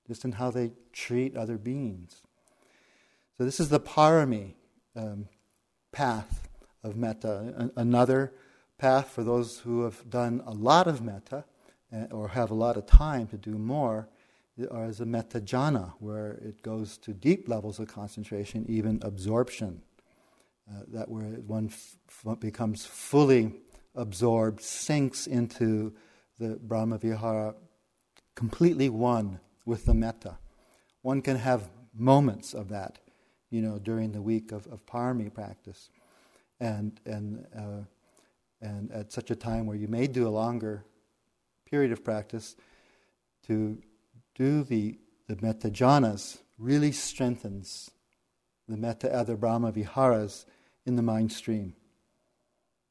just 0.07 0.23
in 0.23 0.31
how 0.33 0.49
they 0.49 0.71
treat 0.93 1.35
other 1.35 1.57
beings. 1.57 2.21
So, 3.37 3.43
this 3.43 3.59
is 3.59 3.67
the 3.67 3.81
parami 3.81 4.53
um, 4.95 5.27
path 5.91 6.47
of 6.83 6.95
metta. 6.95 7.69
another 7.75 8.33
path 8.77 9.09
for 9.09 9.23
those 9.23 9.59
who 9.59 9.83
have 9.83 10.09
done 10.09 10.41
a 10.45 10.53
lot 10.53 10.87
of 10.87 11.01
metta 11.01 11.43
uh, 11.93 12.05
or 12.11 12.29
have 12.29 12.49
a 12.49 12.53
lot 12.53 12.77
of 12.77 12.85
time 12.85 13.27
to 13.27 13.37
do 13.37 13.57
more 13.57 14.07
or 14.69 14.85
as 14.85 15.01
a 15.01 15.05
metta 15.05 15.41
jhana, 15.41 15.93
where 15.99 16.33
it 16.43 16.61
goes 16.61 16.97
to 16.99 17.11
deep 17.11 17.49
levels 17.49 17.79
of 17.79 17.87
concentration, 17.87 18.65
even 18.69 18.99
absorption. 19.01 19.81
Uh, 20.69 20.83
that 20.87 21.09
where 21.09 21.23
one 21.23 21.69
f- 21.69 22.39
becomes 22.39 22.85
fully 22.85 23.51
absorbed, 23.95 24.61
sinks 24.61 25.27
into 25.27 25.93
the 26.39 26.59
Brahma 26.61 26.97
Vihara, 26.97 27.55
completely 28.35 28.89
one 28.89 29.39
with 29.65 29.85
the 29.85 29.93
metta. 29.93 30.37
One 31.01 31.21
can 31.21 31.37
have 31.37 31.69
moments 31.93 32.53
of 32.53 32.69
that, 32.69 32.99
you 33.49 33.61
know, 33.61 33.79
during 33.79 34.11
the 34.11 34.21
week 34.21 34.51
of, 34.51 34.67
of 34.67 34.85
parami 34.85 35.33
practice. 35.33 35.89
And, 36.59 36.99
and, 37.05 37.45
uh, 37.55 37.85
and 38.61 38.91
at 38.91 39.11
such 39.11 39.31
a 39.31 39.35
time 39.35 39.65
where 39.65 39.77
you 39.77 39.87
may 39.87 40.07
do 40.07 40.27
a 40.27 40.29
longer 40.29 40.85
period 41.65 41.91
of 41.91 42.03
practice, 42.03 42.55
to 43.47 43.81
do 44.35 44.63
the, 44.63 44.97
the 45.27 45.37
metta 45.41 45.69
jhanas 45.69 46.37
really 46.57 46.91
strengthens 46.91 47.91
the 48.67 48.77
metta 48.77 49.13
other 49.13 49.35
Brahma 49.35 49.71
Viharas 49.71 50.45
in 50.85 50.95
the 50.95 51.01
mind 51.01 51.31
stream. 51.31 51.75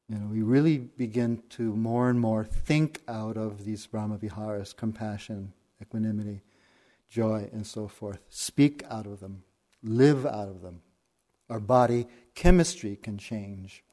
You 0.09 0.17
know, 0.17 0.27
we 0.27 0.41
really 0.41 0.77
begin 0.77 1.41
to 1.51 1.75
more 1.75 2.09
and 2.09 2.19
more 2.19 2.43
think 2.43 3.01
out 3.07 3.37
of 3.37 3.65
these 3.65 3.85
Brahma 3.87 4.17
Viharas, 4.17 4.73
compassion, 4.73 5.53
equanimity, 5.81 6.41
joy, 7.09 7.49
and 7.53 7.65
so 7.65 7.87
forth. 7.87 8.19
Speak 8.29 8.83
out 8.89 9.05
of 9.05 9.21
them, 9.21 9.43
live 9.81 10.25
out 10.25 10.49
of 10.49 10.61
them. 10.61 10.81
Our 11.49 11.59
body 11.59 12.07
chemistry 12.35 12.97
can 13.01 13.17
change 13.17 13.83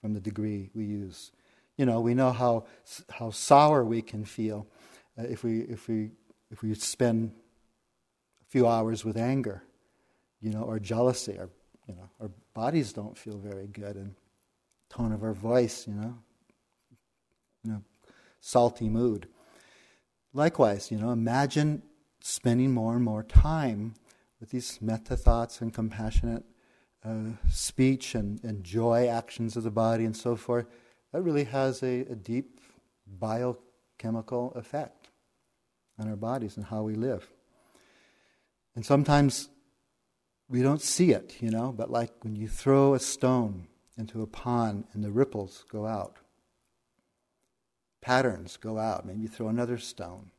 from 0.00 0.14
the 0.14 0.20
degree 0.20 0.70
we 0.74 0.84
use. 0.84 1.32
You 1.76 1.86
know, 1.86 2.00
we 2.00 2.14
know 2.14 2.32
how, 2.32 2.64
how 3.10 3.30
sour 3.30 3.84
we 3.84 4.02
can 4.02 4.24
feel 4.24 4.66
uh, 5.18 5.24
if, 5.24 5.42
we, 5.42 5.60
if, 5.60 5.88
we, 5.88 6.10
if 6.50 6.62
we 6.62 6.74
spend 6.74 7.32
a 8.42 8.50
few 8.50 8.66
hours 8.66 9.04
with 9.04 9.16
anger, 9.16 9.62
you 10.40 10.50
know, 10.50 10.62
or 10.62 10.78
jealousy. 10.78 11.38
Our, 11.38 11.50
you 11.86 11.94
know, 11.94 12.08
our 12.20 12.30
bodies 12.54 12.92
don't 12.92 13.16
feel 13.16 13.38
very 13.38 13.66
good, 13.66 13.96
and 13.96 14.14
tone 14.90 15.12
of 15.12 15.22
our 15.22 15.34
voice, 15.34 15.86
you 15.86 15.94
know, 15.94 16.14
salty 18.40 18.88
mood. 18.88 19.28
Likewise, 20.32 20.90
you 20.90 20.98
know, 20.98 21.10
imagine 21.10 21.82
spending 22.20 22.72
more 22.72 22.94
and 22.94 23.04
more 23.04 23.22
time 23.22 23.94
with 24.40 24.50
these 24.50 24.78
metta 24.80 25.16
thoughts 25.16 25.60
and 25.60 25.74
compassionate 25.74 26.44
uh, 27.04 27.32
speech 27.48 28.14
and, 28.14 28.42
and 28.42 28.64
joy 28.64 29.06
actions 29.06 29.56
of 29.56 29.62
the 29.64 29.70
body 29.70 30.04
and 30.04 30.16
so 30.16 30.34
forth 30.34 30.66
that 31.12 31.22
really 31.22 31.44
has 31.44 31.82
a, 31.82 32.00
a 32.00 32.14
deep 32.14 32.60
biochemical 33.06 34.52
effect 34.54 35.08
on 35.98 36.08
our 36.08 36.16
bodies 36.16 36.56
and 36.56 36.66
how 36.66 36.82
we 36.82 36.94
live. 36.94 37.28
And 38.74 38.84
sometimes 38.84 39.48
we 40.48 40.62
don't 40.62 40.80
see 40.80 41.12
it, 41.12 41.36
you 41.40 41.50
know, 41.50 41.72
but 41.72 41.90
like 41.90 42.12
when 42.22 42.34
you 42.34 42.48
throw 42.48 42.94
a 42.94 43.00
stone 43.00 43.67
into 43.98 44.22
a 44.22 44.26
pond 44.26 44.84
and 44.92 45.04
the 45.04 45.10
ripples 45.10 45.64
go 45.70 45.86
out, 45.86 46.16
patterns 48.00 48.56
go 48.56 48.78
out. 48.78 49.04
Maybe 49.04 49.22
you 49.22 49.28
throw 49.28 49.48
another 49.48 49.78
stone 49.78 50.30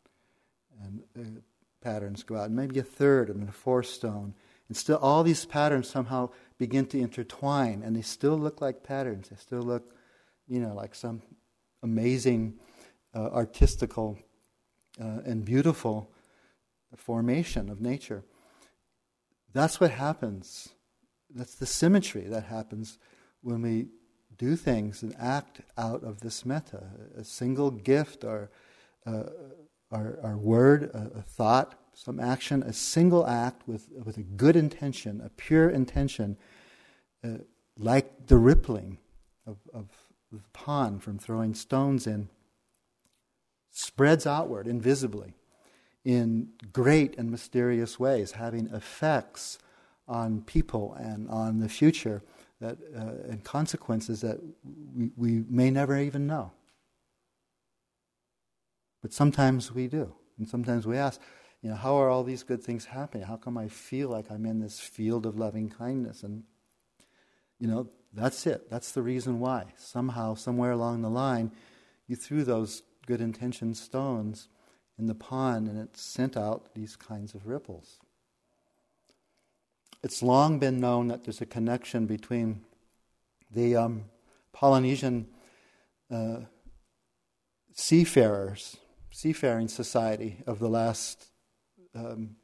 and 0.82 1.04
uh, 1.18 1.40
patterns 1.82 2.24
go 2.24 2.38
out. 2.38 2.50
Maybe 2.52 2.80
a 2.80 2.84
third 2.84 3.30
and 3.30 3.48
a 3.48 3.52
fourth 3.52 3.88
stone. 3.88 4.34
And 4.68 4.78
still, 4.78 4.98
all 4.98 5.24
these 5.24 5.46
patterns 5.46 5.90
somehow 5.90 6.30
begin 6.60 6.86
to 6.88 7.00
intertwine, 7.00 7.82
and 7.84 7.96
they 7.96 8.04
still 8.04 8.38
look 8.38 8.62
like 8.62 8.84
patterns. 8.84 9.30
They 9.30 9.36
still 9.36 9.64
look 9.64 9.96
you 10.50 10.60
know, 10.60 10.74
like 10.74 10.96
some 10.96 11.22
amazing 11.84 12.56
uh, 13.16 13.30
artistical 13.32 14.18
uh, 15.00 15.22
and 15.24 15.46
beautiful 15.46 16.12
formation 16.98 17.70
of 17.70 17.80
nature. 17.80 18.24
That's 19.54 19.80
what 19.80 19.92
happens. 19.92 20.70
That's 21.34 21.56
the 21.56 21.68
symmetry 21.68 22.24
that 22.24 22.46
happens 22.46 22.98
when 23.42 23.62
we 23.62 23.88
do 24.38 24.56
things 24.56 25.04
and 25.04 25.14
act 25.20 25.62
out 25.78 26.04
of 26.04 26.22
this 26.22 26.46
metta. 26.46 26.84
A 27.16 27.24
single 27.24 27.72
gift 27.72 28.24
or 28.24 28.50
uh, 29.06 29.24
our, 29.92 30.18
our 30.24 30.38
word, 30.38 30.92
a, 30.94 31.20
a, 31.20 31.22
thought, 31.22 31.76
some 31.94 32.20
action, 32.20 32.64
a 32.64 32.74
single 32.74 33.28
act 33.28 33.68
with, 33.68 33.88
with 34.06 34.18
a 34.18 34.24
good 34.24 34.56
intention, 34.56 35.22
a 35.22 35.30
pure 35.30 35.70
intention, 35.70 36.38
uh, 37.24 37.40
like 37.78 38.28
the 38.28 38.38
rippling 38.38 38.98
of, 39.46 39.58
of 39.74 39.90
the 40.32 40.42
pond 40.54 41.04
from 41.04 41.18
throwing 41.18 41.54
stones 41.54 42.08
in 42.08 42.30
spreads 43.72 44.26
outward 44.26 44.68
invisibly 44.68 45.34
in 46.06 46.50
great 46.72 47.18
and 47.18 47.30
mysterious 47.30 48.00
ways, 48.00 48.34
having 48.34 48.68
effects 48.68 49.60
on 50.08 50.42
people 50.42 50.94
and 51.00 51.30
on 51.30 51.60
the 51.60 51.70
future 51.70 52.24
that, 52.62 52.78
uh, 52.96 53.30
and 53.30 53.44
consequences 53.44 54.22
that 54.22 54.40
we, 54.96 55.12
we 55.16 55.44
may 55.50 55.72
never 55.72 55.98
even 55.98 56.28
know. 56.28 56.52
But 59.02 59.14
sometimes 59.14 59.72
we 59.74 59.88
do. 59.88 60.14
And 60.38 60.48
sometimes 60.48 60.86
we 60.86 60.98
ask, 60.98 61.22
you 61.62 61.70
know, 61.70 61.76
how 61.76 61.96
are 61.96 62.10
all 62.10 62.24
these 62.24 62.44
good 62.44 62.64
things 62.64 62.86
happening? 62.86 63.26
How 63.26 63.38
come 63.38 63.58
I 63.58 63.68
feel 63.68 64.10
like 64.10 64.32
I'm 64.32 64.46
in 64.46 64.60
this 64.60 64.80
field 64.80 65.26
of 65.26 65.38
loving 65.38 65.70
kindness? 65.70 66.24
And, 66.24 66.44
you 67.60 67.68
know, 67.68 67.90
that's 68.14 68.48
it. 68.48 68.70
That's 68.70 68.92
the 68.92 69.02
reason 69.02 69.40
why. 69.40 69.66
Somehow, 69.76 70.36
somewhere 70.36 70.72
along 70.72 71.02
the 71.02 71.10
line, 71.10 71.52
you 72.08 72.16
threw 72.16 72.44
those 72.44 72.84
good 73.06 73.22
intention 73.22 73.74
stones 73.74 74.48
in 74.98 75.06
the 75.08 75.16
pond 75.16 75.68
and 75.68 75.80
it 75.80 75.96
sent 75.98 76.36
out 76.36 76.74
these 76.74 76.96
kinds 76.96 77.34
of 77.34 77.48
ripples. 77.48 78.00
It's 80.02 80.24
long 80.24 80.60
been 80.60 80.80
known 80.80 81.10
that 81.10 81.26
there's 81.26 81.42
a 81.42 81.46
connection 81.46 82.06
between 82.06 82.62
the 83.52 83.76
um, 83.76 84.06
Polynesian 84.54 85.28
uh, 86.10 86.42
seafarers, 87.74 88.78
seafaring 89.12 89.68
society 89.68 90.42
of 90.48 90.60
the 90.60 90.70
last 90.70 91.26
um, 91.94 92.36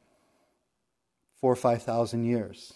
four 1.39 1.53
or 1.53 1.55
five 1.55 1.83
thousand 1.83 2.25
years. 2.25 2.73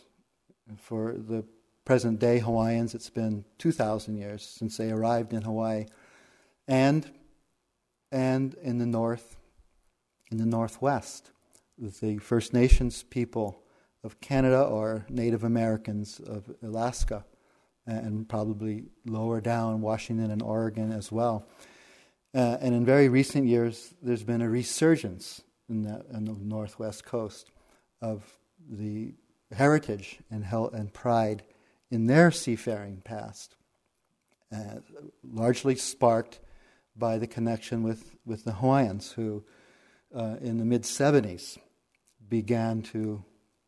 For 0.77 1.13
the 1.13 1.43
present 1.83 2.19
day 2.19 2.39
Hawaiians, 2.39 2.93
it's 2.93 3.09
been 3.09 3.43
2,000 3.57 4.15
years 4.15 4.43
since 4.43 4.77
they 4.77 4.91
arrived 4.91 5.33
in 5.33 5.41
Hawaii. 5.41 5.87
And, 6.67 7.11
and 8.11 8.53
in 8.61 8.77
the 8.77 8.85
north, 8.85 9.37
in 10.31 10.37
the 10.37 10.45
northwest, 10.45 11.31
the 11.79 12.19
First 12.19 12.53
Nations 12.53 13.01
people 13.01 13.63
of 14.03 14.19
Canada 14.21 14.61
or 14.61 15.05
Native 15.09 15.43
Americans 15.43 16.19
of 16.19 16.49
Alaska, 16.63 17.25
and 17.85 18.29
probably 18.29 18.85
lower 19.05 19.41
down, 19.41 19.81
Washington 19.81 20.31
and 20.31 20.41
Oregon 20.41 20.91
as 20.91 21.11
well. 21.11 21.45
Uh, 22.35 22.57
and 22.61 22.75
in 22.75 22.85
very 22.85 23.09
recent 23.09 23.47
years, 23.47 23.93
there's 24.01 24.23
been 24.23 24.41
a 24.41 24.49
resurgence 24.49 25.41
in, 25.67 25.81
the 25.81 26.05
in 26.13 26.25
the 26.25 26.33
northwest 26.33 27.03
coast 27.03 27.49
of 28.01 28.37
the 28.69 29.13
heritage 29.51 30.19
and, 30.29 30.45
hel- 30.45 30.69
and 30.69 30.93
pride 30.93 31.43
in 31.89 32.05
their 32.05 32.29
seafaring 32.29 33.01
past, 33.03 33.55
uh, 34.53 34.75
largely 35.23 35.75
sparked 35.75 36.39
by 36.95 37.17
the 37.17 37.27
connection 37.27 37.81
with, 37.81 38.15
with 38.25 38.43
the 38.43 38.53
Hawaiians, 38.53 39.13
who 39.13 39.43
uh, 40.13 40.35
in 40.41 40.57
the 40.57 40.65
mid 40.65 40.83
70s 40.83 41.57
began 42.27 42.81
to 42.83 43.23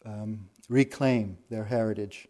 um, 0.05 0.49
reclaim 0.69 1.37
their 1.49 1.65
heritage, 1.65 2.27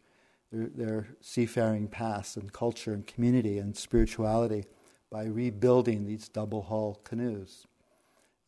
their, 0.52 0.68
their, 0.68 1.08
seafaring 1.22 1.88
past 1.88 2.38
and 2.38 2.52
culture 2.52 2.94
and 2.94 3.08
community 3.08 3.58
and 3.58 3.76
spirituality 3.76 4.66
by 5.10 5.26
rebuilding 5.26 6.06
these 6.06 6.28
double 6.28 6.64
hull 6.64 7.00
canoes 7.04 7.68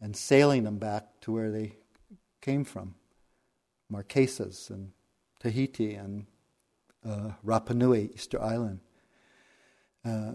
and 0.01 0.15
sailing 0.15 0.63
them 0.63 0.77
back 0.77 1.05
to 1.21 1.31
where 1.31 1.51
they 1.51 1.75
came 2.41 2.63
from 2.63 2.95
Marquesas 3.91 4.69
and 4.69 4.91
Tahiti 5.39 5.93
and 5.95 6.25
uh, 7.07 7.31
Rapa 7.45 7.73
Nui, 7.75 8.11
Easter 8.13 8.41
Island. 8.41 8.79
Uh, 10.05 10.33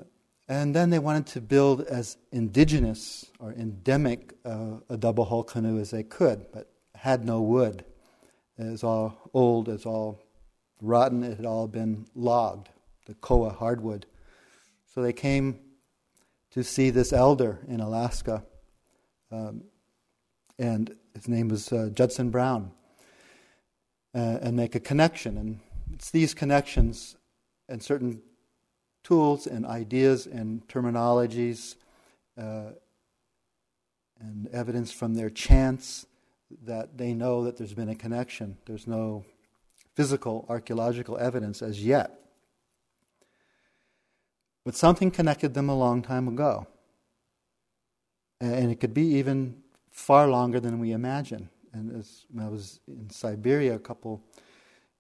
and 0.48 0.74
then 0.74 0.88
they 0.88 0.98
wanted 0.98 1.26
to 1.26 1.40
build 1.40 1.82
as 1.82 2.16
indigenous 2.32 3.26
or 3.38 3.52
endemic 3.52 4.32
uh, 4.44 4.76
a 4.88 4.96
double 4.96 5.26
hull 5.26 5.44
canoe 5.44 5.78
as 5.78 5.90
they 5.90 6.02
could, 6.02 6.46
but 6.52 6.70
had 6.94 7.24
no 7.24 7.42
wood. 7.42 7.84
Was 8.58 8.82
all 8.82 9.30
old, 9.32 9.68
was 9.68 9.86
all 9.86 10.20
rotten, 10.82 11.22
it 11.22 11.36
had 11.36 11.46
all 11.46 11.68
been 11.68 12.06
logged, 12.16 12.70
the 13.06 13.14
koa 13.14 13.50
hardwood. 13.50 14.04
So 14.92 15.00
they 15.00 15.12
came 15.12 15.60
to 16.50 16.64
see 16.64 16.90
this 16.90 17.12
elder 17.12 17.60
in 17.68 17.80
Alaska, 17.80 18.44
um, 19.30 19.62
and 20.58 20.94
his 21.14 21.28
name 21.28 21.48
was 21.48 21.72
uh, 21.72 21.90
Judson 21.94 22.30
Brown, 22.30 22.72
uh, 24.14 24.38
and 24.42 24.56
make 24.56 24.74
a 24.74 24.80
connection. 24.80 25.36
And 25.36 25.60
it's 25.92 26.10
these 26.10 26.34
connections 26.34 27.16
and 27.68 27.80
certain 27.80 28.22
tools 29.04 29.46
and 29.46 29.64
ideas 29.66 30.26
and 30.26 30.66
terminologies 30.66 31.76
uh, 32.36 32.70
and 34.20 34.48
evidence 34.48 34.90
from 34.90 35.14
their 35.14 35.30
chants 35.30 36.06
that 36.64 36.96
they 36.96 37.12
know 37.12 37.44
that 37.44 37.56
there's 37.56 37.74
been 37.74 37.88
a 37.88 37.94
connection. 37.94 38.56
There's 38.66 38.86
no 38.86 39.24
physical 39.94 40.46
archaeological 40.48 41.18
evidence 41.18 41.62
as 41.62 41.84
yet. 41.84 42.20
But 44.64 44.74
something 44.74 45.10
connected 45.10 45.54
them 45.54 45.68
a 45.68 45.76
long 45.76 46.02
time 46.02 46.28
ago. 46.28 46.66
And 48.40 48.70
it 48.70 48.80
could 48.80 48.94
be 48.94 49.16
even 49.16 49.62
far 49.90 50.28
longer 50.28 50.60
than 50.60 50.78
we 50.78 50.92
imagine. 50.92 51.48
And 51.72 51.96
as 51.98 52.26
I 52.40 52.48
was 52.48 52.80
in 52.86 53.10
Siberia 53.10 53.74
a 53.74 53.78
couple 53.78 54.22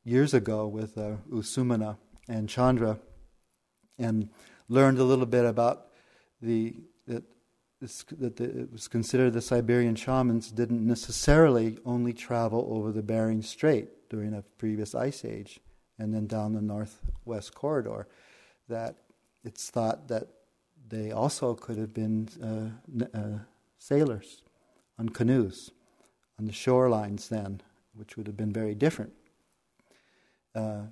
years 0.04 0.34
ago 0.34 0.66
with 0.66 0.98
uh, 0.98 1.16
U 1.30 1.42
Sumana 1.42 1.96
and 2.28 2.48
Chandra 2.48 2.98
and 3.98 4.28
learned 4.68 4.98
a 4.98 5.04
little 5.04 5.26
bit 5.26 5.44
about 5.44 5.88
the, 6.40 6.74
the 6.97 6.97
that 7.80 8.36
the, 8.36 8.44
it 8.44 8.72
was 8.72 8.88
considered 8.88 9.32
the 9.32 9.40
Siberian 9.40 9.94
shamans 9.94 10.50
didn't 10.50 10.84
necessarily 10.86 11.78
only 11.84 12.12
travel 12.12 12.68
over 12.70 12.90
the 12.90 13.02
Bering 13.02 13.42
Strait 13.42 14.08
during 14.08 14.34
a 14.34 14.42
previous 14.58 14.94
ice 14.94 15.24
age 15.24 15.60
and 15.98 16.12
then 16.12 16.26
down 16.26 16.54
the 16.54 16.62
northwest 16.62 17.54
corridor. 17.54 18.08
That 18.68 18.96
it's 19.44 19.70
thought 19.70 20.08
that 20.08 20.28
they 20.88 21.12
also 21.12 21.54
could 21.54 21.78
have 21.78 21.94
been 21.94 22.28
uh, 22.42 23.06
uh, 23.16 23.38
sailors 23.78 24.42
on 24.98 25.10
canoes 25.10 25.70
on 26.38 26.46
the 26.46 26.52
shorelines 26.52 27.28
then, 27.28 27.60
which 27.94 28.16
would 28.16 28.26
have 28.26 28.36
been 28.36 28.52
very 28.52 28.74
different. 28.74 29.12
Uh, 30.54 30.82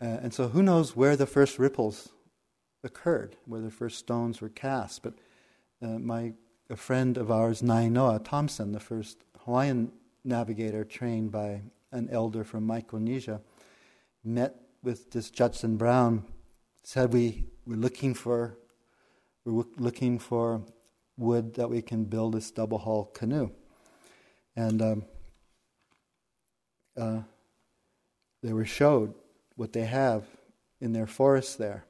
and 0.00 0.34
so, 0.34 0.48
who 0.48 0.62
knows 0.62 0.94
where 0.94 1.16
the 1.16 1.26
first 1.26 1.58
ripples 1.58 2.10
occurred, 2.84 3.36
where 3.46 3.60
the 3.60 3.70
first 3.70 3.98
stones 3.98 4.40
were 4.40 4.48
cast? 4.48 5.02
But 5.02 5.14
uh, 5.82 5.98
my 5.98 6.32
a 6.68 6.76
friend 6.76 7.16
of 7.16 7.30
ours, 7.30 7.62
Nainoa 7.62 8.24
Thompson, 8.24 8.72
the 8.72 8.80
first 8.80 9.18
Hawaiian 9.44 9.92
navigator 10.24 10.84
trained 10.84 11.30
by 11.30 11.62
an 11.92 12.08
elder 12.10 12.42
from 12.42 12.66
Micronesia, 12.66 13.40
met 14.24 14.56
with 14.82 15.10
this 15.12 15.30
Judson 15.30 15.76
Brown. 15.76 16.24
Said 16.82 17.12
we 17.12 17.44
were 17.66 17.76
looking 17.76 18.14
for 18.14 18.58
we're 19.44 19.64
looking 19.76 20.18
for 20.18 20.62
wood 21.16 21.54
that 21.54 21.70
we 21.70 21.82
can 21.82 22.04
build 22.04 22.34
this 22.34 22.50
double 22.50 22.78
hull 22.78 23.04
canoe, 23.06 23.50
and 24.56 24.82
um, 24.82 25.04
uh, 26.96 27.20
they 28.42 28.52
were 28.52 28.64
showed 28.64 29.14
what 29.54 29.72
they 29.72 29.84
have 29.84 30.24
in 30.80 30.92
their 30.92 31.06
forest 31.06 31.58
there, 31.58 31.84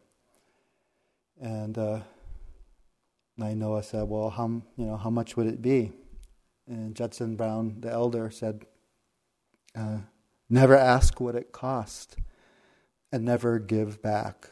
and. 1.41 1.79
Uh, 1.79 2.01
Nainoa 3.39 3.85
said, 3.85 4.09
"Well, 4.09 4.31
how 4.31 4.63
you 4.77 4.87
know 4.87 4.97
how 4.97 5.11
much 5.11 5.37
would 5.37 5.47
it 5.47 5.61
be?" 5.61 5.93
And 6.67 6.95
Judson 6.95 7.37
Brown, 7.37 7.81
the 7.81 7.91
elder, 7.91 8.31
said, 8.31 8.67
uh, 9.75 10.01
"Never 10.49 10.77
ask 10.77 11.21
what 11.21 11.35
it 11.35 11.53
cost, 11.53 12.17
and 13.13 13.25
never 13.25 13.59
give 13.59 14.03
back 14.03 14.51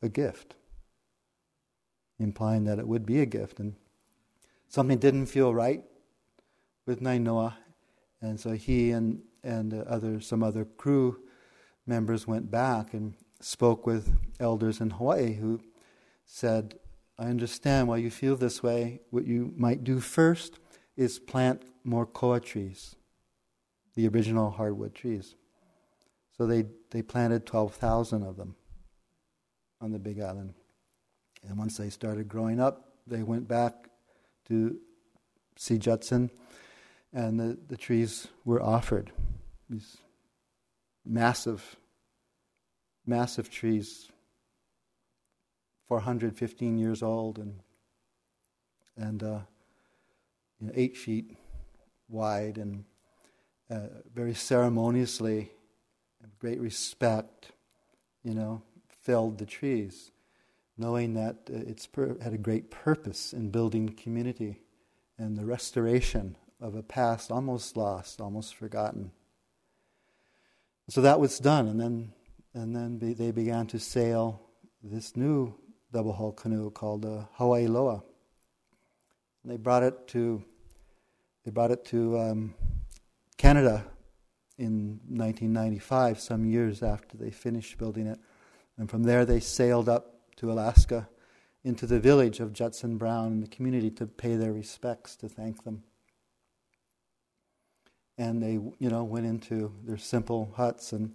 a 0.00 0.08
gift." 0.08 0.56
Implying 2.18 2.64
that 2.64 2.78
it 2.78 2.88
would 2.88 3.04
be 3.04 3.20
a 3.20 3.26
gift, 3.26 3.60
and 3.60 3.74
something 4.68 4.98
didn't 4.98 5.26
feel 5.26 5.54
right 5.54 5.84
with 6.86 7.00
Nainoa, 7.00 7.56
and 8.20 8.40
so 8.40 8.52
he 8.52 8.90
and 8.92 9.22
and 9.42 9.74
other 9.74 10.20
some 10.20 10.42
other 10.42 10.64
crew 10.64 11.20
members 11.86 12.26
went 12.26 12.50
back 12.50 12.94
and 12.94 13.14
spoke 13.40 13.86
with 13.86 14.14
elders 14.38 14.80
in 14.80 14.90
Hawaii 14.90 15.34
who 15.34 15.60
said 16.24 16.78
I 17.22 17.26
understand 17.26 17.86
why 17.86 17.98
you 17.98 18.10
feel 18.10 18.34
this 18.34 18.64
way. 18.64 19.00
What 19.10 19.28
you 19.28 19.52
might 19.56 19.84
do 19.84 20.00
first 20.00 20.58
is 20.96 21.20
plant 21.20 21.62
more 21.84 22.04
koa 22.04 22.40
trees, 22.40 22.96
the 23.94 24.08
original 24.08 24.50
hardwood 24.50 24.92
trees. 24.92 25.36
So 26.36 26.48
they, 26.48 26.64
they 26.90 27.00
planted 27.00 27.46
12,000 27.46 28.24
of 28.24 28.36
them 28.36 28.56
on 29.80 29.92
the 29.92 30.00
Big 30.00 30.20
Island. 30.20 30.54
And 31.48 31.56
once 31.56 31.76
they 31.76 31.90
started 31.90 32.26
growing 32.26 32.58
up, 32.58 32.88
they 33.06 33.22
went 33.22 33.46
back 33.46 33.88
to 34.48 34.78
see 35.54 35.78
Judson, 35.78 36.28
and 37.12 37.38
the, 37.38 37.56
the 37.68 37.76
trees 37.76 38.26
were 38.44 38.60
offered. 38.60 39.12
These 39.70 39.98
massive, 41.06 41.76
massive 43.06 43.48
trees 43.48 44.10
415 46.00 46.78
years 46.78 47.02
old 47.02 47.38
and 47.38 47.60
and 48.96 49.22
uh, 49.22 49.40
you 50.58 50.66
know, 50.66 50.72
eight 50.74 50.96
feet 50.96 51.36
wide 52.08 52.56
and 52.56 52.84
uh, 53.70 53.88
very 54.14 54.32
ceremoniously, 54.32 55.50
with 56.22 56.38
great 56.38 56.58
respect, 56.60 57.52
you 58.24 58.32
know, 58.32 58.62
felled 59.02 59.36
the 59.36 59.44
trees, 59.44 60.12
knowing 60.78 61.12
that 61.12 61.36
uh, 61.50 61.58
it's 61.66 61.86
per- 61.86 62.16
had 62.22 62.32
a 62.32 62.38
great 62.38 62.70
purpose 62.70 63.34
in 63.34 63.50
building 63.50 63.90
community 63.90 64.62
and 65.18 65.36
the 65.36 65.44
restoration 65.44 66.36
of 66.58 66.74
a 66.74 66.82
past 66.82 67.30
almost 67.30 67.76
lost, 67.76 68.18
almost 68.18 68.54
forgotten. 68.54 69.12
So 70.88 71.02
that 71.02 71.20
was 71.20 71.38
done, 71.38 71.68
and 71.68 71.78
then 71.78 72.12
and 72.54 72.74
then 72.74 72.96
be, 72.96 73.12
they 73.12 73.30
began 73.30 73.66
to 73.66 73.78
sail 73.78 74.40
this 74.82 75.16
new 75.16 75.54
double 75.92 76.12
hull 76.12 76.32
canoe 76.32 76.70
called 76.70 77.02
the 77.02 77.26
Hawaii 77.34 77.66
Loa. 77.66 78.02
And 79.42 79.52
they 79.52 79.56
brought 79.56 79.82
it 79.82 80.08
to 80.08 80.42
they 81.44 81.50
brought 81.50 81.72
it 81.72 81.84
to 81.86 82.18
um, 82.18 82.54
Canada 83.36 83.84
in 84.58 85.00
1995, 85.08 86.20
some 86.20 86.44
years 86.44 86.82
after 86.82 87.16
they 87.16 87.30
finished 87.30 87.78
building 87.78 88.06
it, 88.06 88.20
and 88.78 88.88
from 88.88 89.02
there 89.02 89.24
they 89.24 89.40
sailed 89.40 89.88
up 89.88 90.20
to 90.36 90.52
Alaska 90.52 91.08
into 91.64 91.84
the 91.86 91.98
village 91.98 92.38
of 92.38 92.52
Judson 92.52 92.96
Brown 92.96 93.26
and 93.28 93.42
the 93.42 93.48
community 93.48 93.90
to 93.90 94.06
pay 94.06 94.36
their 94.36 94.52
respects 94.52 95.16
to 95.16 95.28
thank 95.28 95.64
them. 95.64 95.82
And 98.16 98.40
they, 98.40 98.52
you 98.52 98.88
know, 98.88 99.02
went 99.02 99.26
into 99.26 99.72
their 99.84 99.96
simple 99.96 100.52
huts, 100.56 100.92
and 100.92 101.14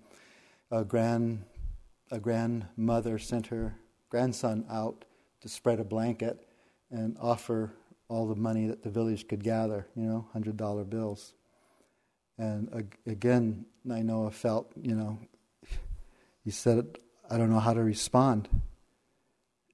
a 0.72 0.84
grand 0.84 1.46
a 2.12 2.20
grandmother 2.20 3.18
sent 3.20 3.48
her 3.48 3.76
grandson 4.10 4.66
out 4.70 5.06
to 5.42 5.50
spread 5.50 5.80
a 5.80 5.84
blanket 5.84 6.48
and 6.92 7.18
offer 7.20 7.74
all 8.10 8.28
the 8.28 8.36
money 8.36 8.68
that 8.68 8.84
the 8.84 8.90
village 8.90 9.28
could 9.28 9.44
gather, 9.44 9.88
you 9.96 10.04
know, 10.04 10.28
hundred 10.32 10.58
dollar 10.58 10.84
bills. 10.84 11.34
And 12.38 12.70
uh, 12.74 12.82
again, 13.10 13.66
Nainoa 13.86 14.32
felt, 14.32 14.72
you 14.82 14.96
know, 14.96 15.20
he 16.44 16.52
said, 16.52 16.98
I 17.30 17.38
don't 17.38 17.50
know 17.50 17.60
how 17.60 17.74
to 17.74 17.84
respond. 17.84 18.48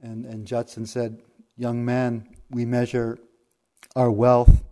And, 0.02 0.26
and 0.26 0.46
Judson 0.46 0.86
said, 0.86 1.22
Young 1.56 1.86
man, 1.86 2.28
we 2.50 2.66
measure 2.66 3.20
our 3.96 4.10
wealth 4.10 4.64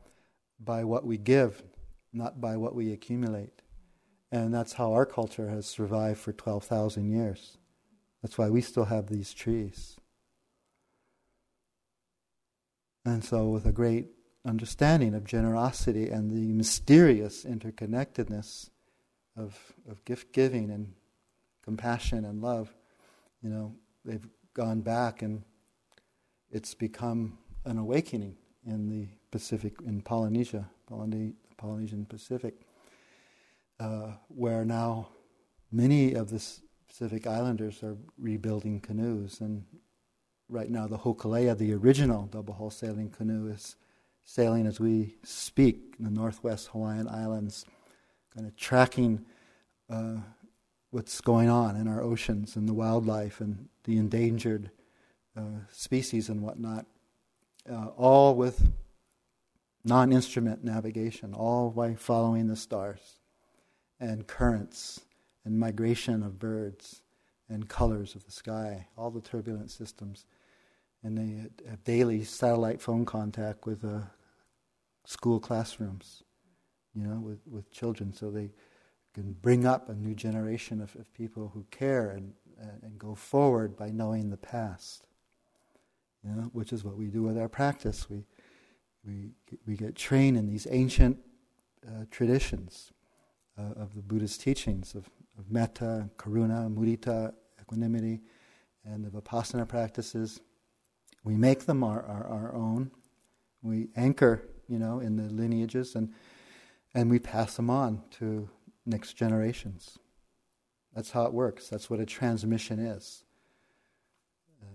by 0.59 0.83
what 0.83 1.05
we 1.05 1.17
give, 1.17 1.61
not 2.11 2.41
by 2.41 2.57
what 2.57 2.73
we 2.73 2.91
accumulate. 2.91 3.61
And 4.31 4.53
that's 4.53 4.73
how 4.73 4.93
our 4.93 5.05
culture 5.05 5.49
has 5.49 5.67
survived 5.67 6.19
for 6.19 6.33
12,000 6.33 7.11
years. 7.11 7.57
That's 8.21 8.37
why 8.37 8.49
we 8.49 8.61
still 8.61 8.85
have 8.85 9.07
these 9.07 9.33
trees. 9.33 9.97
And 13.03 13.23
so, 13.23 13.49
with 13.49 13.65
a 13.65 13.71
great 13.71 14.07
understanding 14.45 15.15
of 15.15 15.25
generosity 15.25 16.09
and 16.09 16.29
the 16.29 16.53
mysterious 16.53 17.45
interconnectedness 17.45 18.69
of, 19.35 19.57
of 19.89 20.03
gift 20.05 20.33
giving 20.33 20.69
and 20.69 20.93
compassion 21.63 22.25
and 22.25 22.41
love, 22.41 22.73
you 23.41 23.49
know, 23.49 23.75
they've 24.05 24.27
gone 24.53 24.81
back 24.81 25.21
and 25.21 25.43
it's 26.51 26.75
become 26.75 27.37
an 27.65 27.77
awakening 27.77 28.35
in 28.65 28.87
the 28.89 29.07
Pacific, 29.31 29.73
in 29.85 30.01
Polynesia, 30.01 30.69
Polyne- 30.89 31.33
Polynesian 31.57 32.05
Pacific, 32.05 32.55
uh, 33.79 34.13
where 34.27 34.65
now 34.65 35.09
many 35.71 36.13
of 36.13 36.29
this 36.29 36.61
Pacific 36.91 37.25
Islanders 37.25 37.81
are 37.83 37.95
rebuilding 38.17 38.81
canoes, 38.81 39.39
and 39.39 39.63
right 40.49 40.69
now 40.69 40.87
the 40.87 40.97
Hokulea, 40.97 41.57
the 41.57 41.73
original 41.73 42.25
double 42.25 42.53
hull 42.53 42.69
sailing 42.69 43.09
canoe, 43.09 43.47
is 43.47 43.77
sailing 44.25 44.67
as 44.67 44.77
we 44.77 45.15
speak 45.23 45.95
in 45.97 46.03
the 46.03 46.11
northwest 46.11 46.67
Hawaiian 46.67 47.07
Islands, 47.07 47.63
kind 48.35 48.45
of 48.45 48.57
tracking 48.57 49.25
uh, 49.89 50.17
what's 50.89 51.21
going 51.21 51.49
on 51.49 51.77
in 51.77 51.87
our 51.87 52.01
oceans 52.01 52.57
and 52.57 52.67
the 52.67 52.73
wildlife 52.73 53.39
and 53.39 53.69
the 53.85 53.97
endangered 53.97 54.69
uh, 55.37 55.61
species 55.71 56.27
and 56.27 56.41
whatnot, 56.41 56.85
uh, 57.71 57.87
all 57.95 58.35
with 58.35 58.69
non 59.85 60.11
instrument 60.11 60.65
navigation, 60.65 61.33
all 61.33 61.69
by 61.69 61.95
following 61.95 62.47
the 62.47 62.57
stars 62.57 63.15
and 63.97 64.27
currents 64.27 64.99
and 65.43 65.59
migration 65.59 66.23
of 66.23 66.39
birds 66.39 67.01
and 67.49 67.67
colors 67.67 68.15
of 68.15 68.25
the 68.25 68.31
sky, 68.31 68.87
all 68.97 69.11
the 69.11 69.21
turbulent 69.21 69.71
systems. 69.71 70.25
And 71.03 71.17
they 71.17 71.69
have 71.69 71.83
daily 71.83 72.23
satellite 72.23 72.81
phone 72.81 73.05
contact 73.05 73.65
with 73.65 73.83
uh, 73.83 74.01
school 75.05 75.39
classrooms, 75.39 76.23
you 76.93 77.03
know, 77.03 77.19
with, 77.19 77.39
with 77.49 77.71
children, 77.71 78.13
so 78.13 78.29
they 78.29 78.51
can 79.13 79.33
bring 79.33 79.65
up 79.65 79.89
a 79.89 79.95
new 79.95 80.13
generation 80.13 80.79
of, 80.79 80.95
of 80.95 81.13
people 81.13 81.51
who 81.53 81.65
care 81.71 82.11
and, 82.11 82.33
uh, 82.61 82.67
and 82.83 82.97
go 82.97 83.15
forward 83.15 83.75
by 83.75 83.89
knowing 83.89 84.29
the 84.29 84.37
past. 84.37 85.07
You 86.23 86.35
know, 86.35 86.49
which 86.53 86.71
is 86.71 86.83
what 86.83 86.97
we 86.97 87.07
do 87.07 87.23
with 87.23 87.35
our 87.35 87.49
practice. 87.49 88.07
We, 88.07 88.25
we, 89.03 89.31
we 89.65 89.75
get 89.75 89.95
trained 89.95 90.37
in 90.37 90.45
these 90.45 90.67
ancient 90.69 91.17
uh, 91.85 92.05
traditions 92.11 92.91
uh, 93.57 93.81
of 93.81 93.95
the 93.95 94.03
Buddhist 94.03 94.39
teachings 94.39 94.93
of 94.93 95.09
of 95.41 95.51
metta, 95.51 96.09
karuna, 96.17 96.73
mudita, 96.73 97.33
equanimity, 97.59 98.21
and 98.85 99.03
the 99.03 99.09
vipassana 99.09 99.67
practices. 99.67 100.39
We 101.23 101.35
make 101.35 101.65
them 101.65 101.83
our, 101.83 102.03
our, 102.03 102.27
our 102.27 102.55
own, 102.55 102.91
We 103.61 103.89
anchor, 103.95 104.47
you 104.67 104.79
know, 104.79 104.99
in 104.99 105.17
the 105.17 105.29
lineages 105.29 105.95
and 105.95 106.13
and 106.93 107.09
we 107.09 107.19
pass 107.19 107.55
them 107.55 107.69
on 107.69 108.01
to 108.19 108.49
next 108.85 109.13
generations. 109.13 109.97
That's 110.93 111.11
how 111.11 111.23
it 111.23 111.33
works. 111.33 111.69
That's 111.69 111.89
what 111.89 112.01
a 112.01 112.05
transmission 112.05 112.79
is. 112.79 113.23
Uh, 114.61 114.67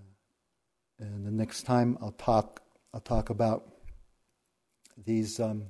and 1.05 1.27
the 1.27 1.31
next 1.31 1.64
time 1.64 1.99
I'll 2.01 2.12
talk, 2.12 2.62
I'll 2.95 3.01
talk 3.01 3.29
about 3.29 3.69
these 5.05 5.39
um, 5.41 5.67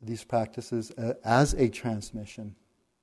these 0.00 0.24
practices 0.24 0.90
uh, 0.92 1.14
as 1.24 1.52
a 1.54 1.68
transmission 1.68 2.56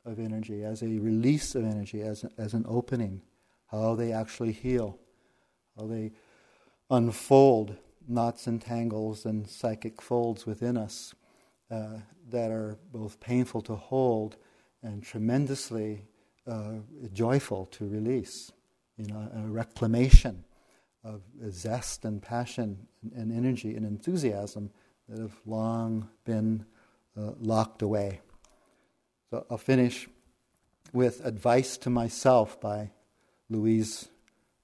of 0.10 0.20
energy, 0.20 0.64
as 0.64 0.82
a 0.82 0.88
release 0.88 1.56
of 1.56 1.64
energy, 1.64 2.02
as 2.02 2.26
as 2.38 2.54
an 2.54 2.66
opening, 2.68 3.22
how 3.68 3.96
they 3.96 4.12
actually 4.12 4.52
heal, 4.52 5.00
how 5.78 5.88
they 5.88 6.12
unfold 6.90 7.76
knots 8.08 8.48
and 8.48 8.62
tangles 8.62 9.26
and 9.26 9.48
psychic 9.48 10.02
folds 10.02 10.46
within 10.46 10.76
us 10.76 11.14
uh, 11.70 12.00
that 12.30 12.52
are 12.52 12.78
both 12.92 13.20
painful 13.20 13.62
to 13.62 13.76
hold 13.76 14.38
and 14.82 15.04
tremendously 15.04 16.04
uh, 16.48 16.74
joyful 17.14 17.68
to 17.68 17.88
release. 17.88 18.52
You 18.98 19.06
know, 19.06 19.30
a 19.36 19.48
reclamation 19.48 20.44
of 21.04 21.22
zest 21.52 22.04
and 22.04 22.22
passion 22.22 22.88
and, 23.16 23.32
energy 23.32 23.76
and 23.76 23.86
enthusiasm 23.86 24.72
that 25.08 25.20
have 25.22 25.40
long 25.46 26.10
been 26.26 26.66
uh, 27.18 27.32
locked 27.40 27.82
away. 27.82 28.20
So 29.30 29.46
I'll 29.50 29.60
finish 29.60 30.10
with 30.92 31.24
Advice 31.24 31.78
to 31.78 31.92
Myself 31.92 32.60
by 32.60 32.90
Louise 33.48 34.10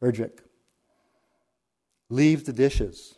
Erdrich. 0.02 0.40
Leave 2.10 2.46
the 2.46 2.54
dishes. 2.54 3.16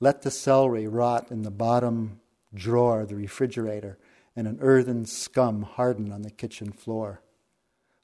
Let 0.00 0.22
the 0.22 0.32
celery 0.32 0.88
rot 0.88 1.30
in 1.30 1.42
the 1.42 1.52
bottom 1.52 2.20
drawer 2.52 3.02
of 3.02 3.08
the 3.08 3.14
refrigerator 3.14 3.98
and 4.34 4.48
an 4.48 4.58
earthen 4.60 5.06
scum 5.06 5.62
harden 5.62 6.10
on 6.10 6.22
the 6.22 6.30
kitchen 6.30 6.72
floor. 6.72 7.22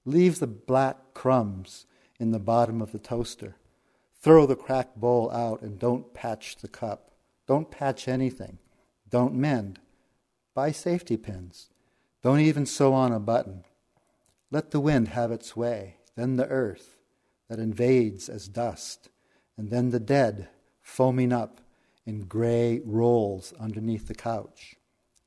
Leave 0.04 0.38
the 0.38 0.46
black 0.46 0.96
crumbs 1.12 1.86
in 2.20 2.30
the 2.30 2.38
bottom 2.38 2.80
of 2.80 2.92
the 2.92 2.98
toaster. 3.00 3.56
Throw 4.20 4.46
the 4.46 4.54
cracked 4.54 5.00
bowl 5.00 5.28
out 5.32 5.60
and 5.60 5.76
don't 5.76 6.14
patch 6.14 6.56
the 6.56 6.68
cup. 6.68 7.10
Don't 7.48 7.70
patch 7.70 8.06
anything. 8.06 8.58
Don't 9.10 9.34
mend. 9.34 9.80
Buy 10.54 10.70
safety 10.70 11.16
pins. 11.16 11.70
Don't 12.24 12.40
even 12.40 12.64
sew 12.64 12.94
on 12.94 13.12
a 13.12 13.20
button. 13.20 13.64
Let 14.50 14.70
the 14.70 14.80
wind 14.80 15.08
have 15.08 15.30
its 15.30 15.54
way, 15.54 15.98
then 16.16 16.36
the 16.36 16.48
earth 16.48 16.96
that 17.50 17.58
invades 17.58 18.30
as 18.30 18.48
dust, 18.48 19.10
and 19.58 19.68
then 19.68 19.90
the 19.90 20.00
dead 20.00 20.48
foaming 20.80 21.34
up 21.34 21.60
in 22.06 22.22
gray 22.22 22.80
rolls 22.82 23.52
underneath 23.60 24.08
the 24.08 24.14
couch. 24.14 24.76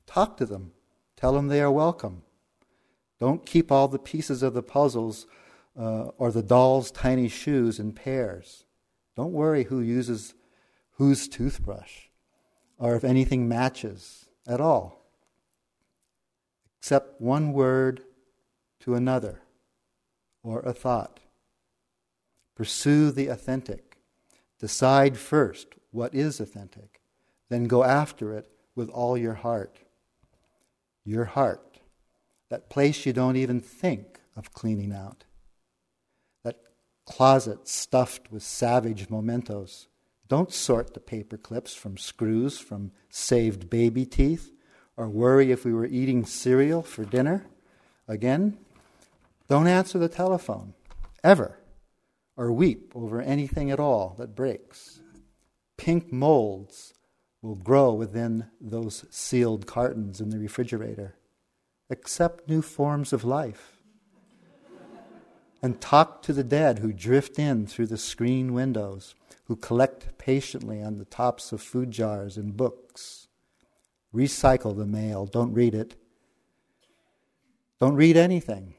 Talk 0.08 0.36
to 0.38 0.44
them. 0.44 0.72
Tell 1.16 1.32
them 1.34 1.46
they 1.46 1.60
are 1.60 1.70
welcome. 1.70 2.22
Don't 3.20 3.46
keep 3.46 3.70
all 3.70 3.86
the 3.86 4.00
pieces 4.00 4.42
of 4.42 4.54
the 4.54 4.62
puzzles 4.64 5.28
uh, 5.78 6.08
or 6.18 6.32
the 6.32 6.42
doll's 6.42 6.90
tiny 6.90 7.28
shoes 7.28 7.78
in 7.78 7.92
pairs. 7.92 8.64
Don't 9.14 9.32
worry 9.32 9.62
who 9.64 9.78
uses 9.80 10.34
whose 10.96 11.28
toothbrush 11.28 12.08
or 12.76 12.96
if 12.96 13.04
anything 13.04 13.46
matches 13.46 14.28
at 14.48 14.60
all, 14.60 14.97
except 16.88 17.20
one 17.20 17.52
word 17.52 18.00
to 18.80 18.94
another 18.94 19.42
or 20.42 20.60
a 20.60 20.72
thought. 20.72 21.20
Pursue 22.56 23.10
the 23.10 23.26
authentic. 23.26 23.98
Decide 24.58 25.18
first 25.18 25.66
what 25.90 26.14
is 26.14 26.40
authentic, 26.40 27.02
then 27.50 27.64
go 27.64 27.84
after 27.84 28.32
it 28.32 28.50
with 28.74 28.88
all 28.88 29.18
your 29.18 29.34
heart. 29.34 29.80
Your 31.04 31.26
heart, 31.26 31.78
that 32.48 32.70
place 32.70 33.04
you 33.04 33.12
don't 33.12 33.36
even 33.36 33.60
think 33.60 34.20
of 34.34 34.54
cleaning 34.54 34.94
out, 34.94 35.24
that 36.42 36.56
closet 37.04 37.68
stuffed 37.68 38.32
with 38.32 38.42
savage 38.42 39.10
mementos 39.10 39.88
don't 40.26 40.54
sort 40.54 40.94
the 40.94 41.00
paper 41.00 41.36
clips 41.36 41.74
from 41.74 41.98
screws 41.98 42.58
from 42.58 42.92
saved 43.10 43.68
baby 43.68 44.06
teeth 44.06 44.54
or 44.98 45.08
worry 45.08 45.52
if 45.52 45.64
we 45.64 45.72
were 45.72 45.86
eating 45.86 46.26
cereal 46.26 46.82
for 46.82 47.04
dinner. 47.04 47.46
Again, 48.08 48.58
don't 49.48 49.68
answer 49.68 49.96
the 49.96 50.08
telephone, 50.08 50.74
ever, 51.22 51.60
or 52.36 52.52
weep 52.52 52.90
over 52.96 53.22
anything 53.22 53.70
at 53.70 53.78
all 53.78 54.16
that 54.18 54.34
breaks. 54.34 54.98
Pink 55.76 56.12
molds 56.12 56.94
will 57.40 57.54
grow 57.54 57.94
within 57.94 58.46
those 58.60 59.04
sealed 59.08 59.68
cartons 59.68 60.20
in 60.20 60.30
the 60.30 60.38
refrigerator. 60.38 61.14
Accept 61.88 62.48
new 62.48 62.60
forms 62.60 63.12
of 63.12 63.24
life. 63.24 63.76
and 65.62 65.80
talk 65.80 66.22
to 66.22 66.32
the 66.32 66.44
dead 66.44 66.80
who 66.80 66.92
drift 66.92 67.38
in 67.38 67.66
through 67.66 67.86
the 67.86 67.98
screen 67.98 68.52
windows 68.52 69.14
who 69.44 69.54
collect 69.54 70.18
patiently 70.18 70.82
on 70.82 70.98
the 70.98 71.04
tops 71.04 71.52
of 71.52 71.62
food 71.62 71.92
jars 71.92 72.36
and 72.36 72.56
books. 72.56 73.27
Recycle 74.14 74.76
the 74.76 74.86
mail, 74.86 75.26
don't 75.26 75.52
read 75.52 75.74
it. 75.74 75.96
Don't 77.78 77.94
read 77.94 78.16
anything 78.16 78.74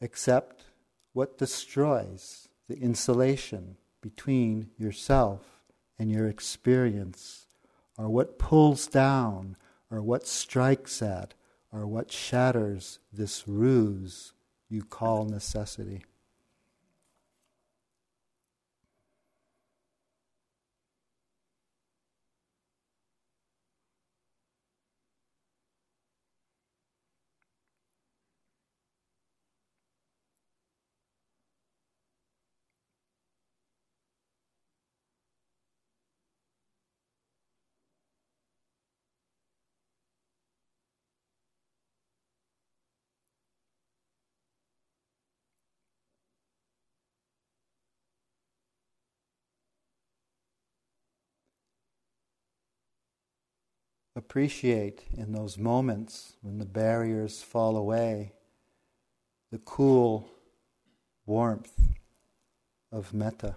except 0.00 0.64
what 1.12 1.38
destroys 1.38 2.48
the 2.68 2.78
insulation 2.78 3.76
between 4.00 4.70
yourself 4.78 5.60
and 5.98 6.10
your 6.10 6.28
experience, 6.28 7.46
or 7.96 8.08
what 8.08 8.38
pulls 8.38 8.86
down, 8.86 9.56
or 9.90 10.00
what 10.00 10.26
strikes 10.26 11.02
at, 11.02 11.34
or 11.72 11.86
what 11.86 12.12
shatters 12.12 13.00
this 13.12 13.48
ruse 13.48 14.32
you 14.68 14.82
call 14.82 15.24
necessity. 15.24 16.04
Appreciate 54.28 55.04
in 55.16 55.32
those 55.32 55.56
moments 55.56 56.34
when 56.42 56.58
the 56.58 56.64
barriers 56.66 57.40
fall 57.40 57.78
away 57.78 58.30
the 59.50 59.56
cool 59.60 60.28
warmth 61.24 61.72
of 62.92 63.14
metta. 63.14 63.56